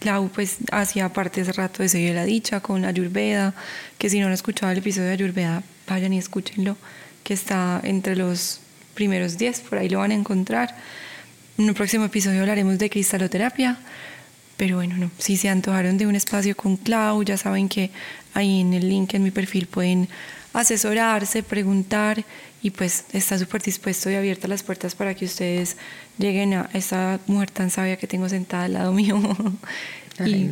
Clau 0.00 0.28
pues 0.28 0.56
hacía 0.72 1.12
parte 1.12 1.42
ese 1.42 1.52
rato 1.52 1.82
de 1.82 1.88
Seguir 1.88 2.14
la 2.14 2.24
Dicha 2.24 2.60
con 2.60 2.84
Ayurveda, 2.84 3.54
que 3.98 4.10
si 4.10 4.18
no 4.18 4.26
han 4.26 4.32
escuchado 4.32 4.72
el 4.72 4.78
episodio 4.78 5.08
de 5.08 5.12
Ayurveda, 5.12 5.62
vayan 5.86 6.12
y 6.12 6.18
escúchenlo, 6.18 6.76
que 7.22 7.34
está 7.34 7.80
entre 7.84 8.16
los 8.16 8.60
primeros 8.94 9.38
10, 9.38 9.60
por 9.60 9.78
ahí 9.78 9.88
lo 9.88 9.98
van 9.98 10.10
a 10.10 10.14
encontrar. 10.14 10.74
En 11.58 11.68
un 11.68 11.74
próximo 11.74 12.06
episodio 12.06 12.40
hablaremos 12.40 12.78
de 12.78 12.88
cristaloterapia, 12.88 13.78
pero 14.56 14.76
bueno, 14.76 14.96
no, 14.96 15.10
si 15.18 15.36
se 15.36 15.48
antojaron 15.48 15.98
de 15.98 16.06
un 16.06 16.16
espacio 16.16 16.56
con 16.56 16.76
Clau, 16.76 17.22
ya 17.22 17.36
saben 17.36 17.68
que 17.68 17.90
ahí 18.34 18.60
en 18.60 18.74
el 18.74 18.88
link 18.88 19.14
en 19.14 19.22
mi 19.22 19.30
perfil 19.30 19.66
pueden 19.66 20.08
asesorarse, 20.52 21.42
preguntar 21.42 22.24
y 22.62 22.70
pues 22.70 23.04
está 23.12 23.38
súper 23.38 23.62
dispuesto 23.62 24.10
y 24.10 24.14
abierta 24.14 24.48
las 24.48 24.62
puertas 24.62 24.94
para 24.94 25.14
que 25.14 25.24
ustedes 25.24 25.76
lleguen 26.18 26.54
a 26.54 26.70
esa 26.74 27.20
mujer 27.26 27.50
tan 27.50 27.70
sabia 27.70 27.96
que 27.96 28.06
tengo 28.06 28.28
sentada 28.28 28.64
al 28.64 28.72
lado 28.74 28.92
mío. 28.94 29.18
y, 30.18 30.50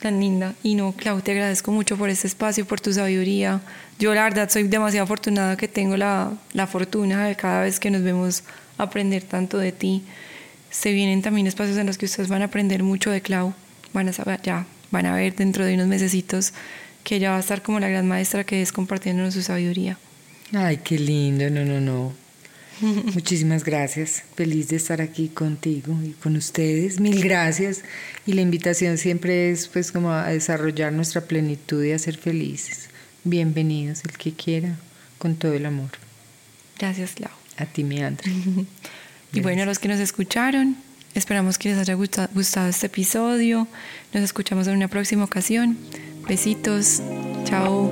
Tan 0.00 0.20
linda. 0.20 0.54
Y 0.62 0.74
no, 0.74 0.92
Clau, 0.92 1.20
te 1.22 1.32
agradezco 1.32 1.72
mucho 1.72 1.96
por 1.96 2.10
este 2.10 2.26
espacio, 2.26 2.66
por 2.66 2.80
tu 2.80 2.92
sabiduría. 2.92 3.60
Yo 3.98 4.14
la 4.14 4.24
verdad 4.24 4.50
soy 4.50 4.64
demasiado 4.64 5.04
afortunada 5.04 5.56
que 5.56 5.68
tengo 5.68 5.96
la, 5.96 6.32
la 6.52 6.66
fortuna 6.66 7.26
de 7.26 7.34
cada 7.34 7.62
vez 7.62 7.80
que 7.80 7.90
nos 7.90 8.02
vemos 8.02 8.42
aprender 8.78 9.22
tanto 9.22 9.58
de 9.58 9.72
ti. 9.72 10.02
Se 10.70 10.92
vienen 10.92 11.22
también 11.22 11.46
espacios 11.46 11.78
en 11.78 11.86
los 11.86 11.98
que 11.98 12.06
ustedes 12.06 12.28
van 12.28 12.42
a 12.42 12.46
aprender 12.46 12.82
mucho 12.82 13.10
de 13.10 13.20
Clau. 13.20 13.54
Van 13.92 14.08
a 14.08 14.12
saber, 14.12 14.40
ya, 14.42 14.66
van 14.90 15.06
a 15.06 15.14
ver 15.14 15.34
dentro 15.34 15.64
de 15.64 15.74
unos 15.74 15.86
mesecitos 15.86 16.52
que 17.04 17.16
ella 17.16 17.30
va 17.30 17.36
a 17.36 17.40
estar 17.40 17.62
como 17.62 17.80
la 17.80 17.88
gran 17.88 18.06
maestra 18.06 18.44
que 18.44 18.62
es 18.62 18.72
compartiéndonos 18.72 19.34
su 19.34 19.42
sabiduría. 19.42 19.98
Ay, 20.52 20.78
qué 20.78 20.98
lindo, 20.98 21.48
no, 21.50 21.64
no, 21.64 21.80
no. 21.80 22.12
Muchísimas 22.80 23.64
gracias. 23.64 24.22
Feliz 24.34 24.68
de 24.68 24.76
estar 24.76 25.00
aquí 25.00 25.28
contigo 25.28 25.96
y 26.02 26.10
con 26.10 26.36
ustedes. 26.36 26.98
Mil 26.98 27.22
gracias. 27.22 27.82
Y 28.26 28.32
la 28.32 28.40
invitación 28.40 28.98
siempre 28.98 29.50
es 29.50 29.68
pues 29.68 29.92
como 29.92 30.12
a 30.12 30.28
desarrollar 30.28 30.92
nuestra 30.92 31.22
plenitud 31.22 31.84
y 31.84 31.92
a 31.92 31.98
ser 31.98 32.16
felices. 32.16 32.88
Bienvenidos 33.24 34.02
el 34.04 34.16
que 34.16 34.32
quiera, 34.32 34.76
con 35.18 35.36
todo 35.36 35.52
el 35.52 35.66
amor. 35.66 35.90
Gracias, 36.78 37.20
Lau. 37.20 37.30
A 37.58 37.66
ti, 37.66 37.84
mi 37.84 38.02
André. 38.02 38.30
y 39.32 39.40
bueno, 39.40 39.62
a 39.62 39.66
los 39.66 39.78
que 39.78 39.88
nos 39.88 40.00
escucharon, 40.00 40.76
esperamos 41.14 41.58
que 41.58 41.68
les 41.68 41.78
haya 41.78 41.94
gustado 41.94 42.68
este 42.68 42.86
episodio. 42.86 43.68
Nos 44.14 44.24
escuchamos 44.24 44.66
en 44.68 44.76
una 44.76 44.88
próxima 44.88 45.24
ocasión. 45.24 45.76
Besitos. 46.26 47.02
Chao. 47.44 47.90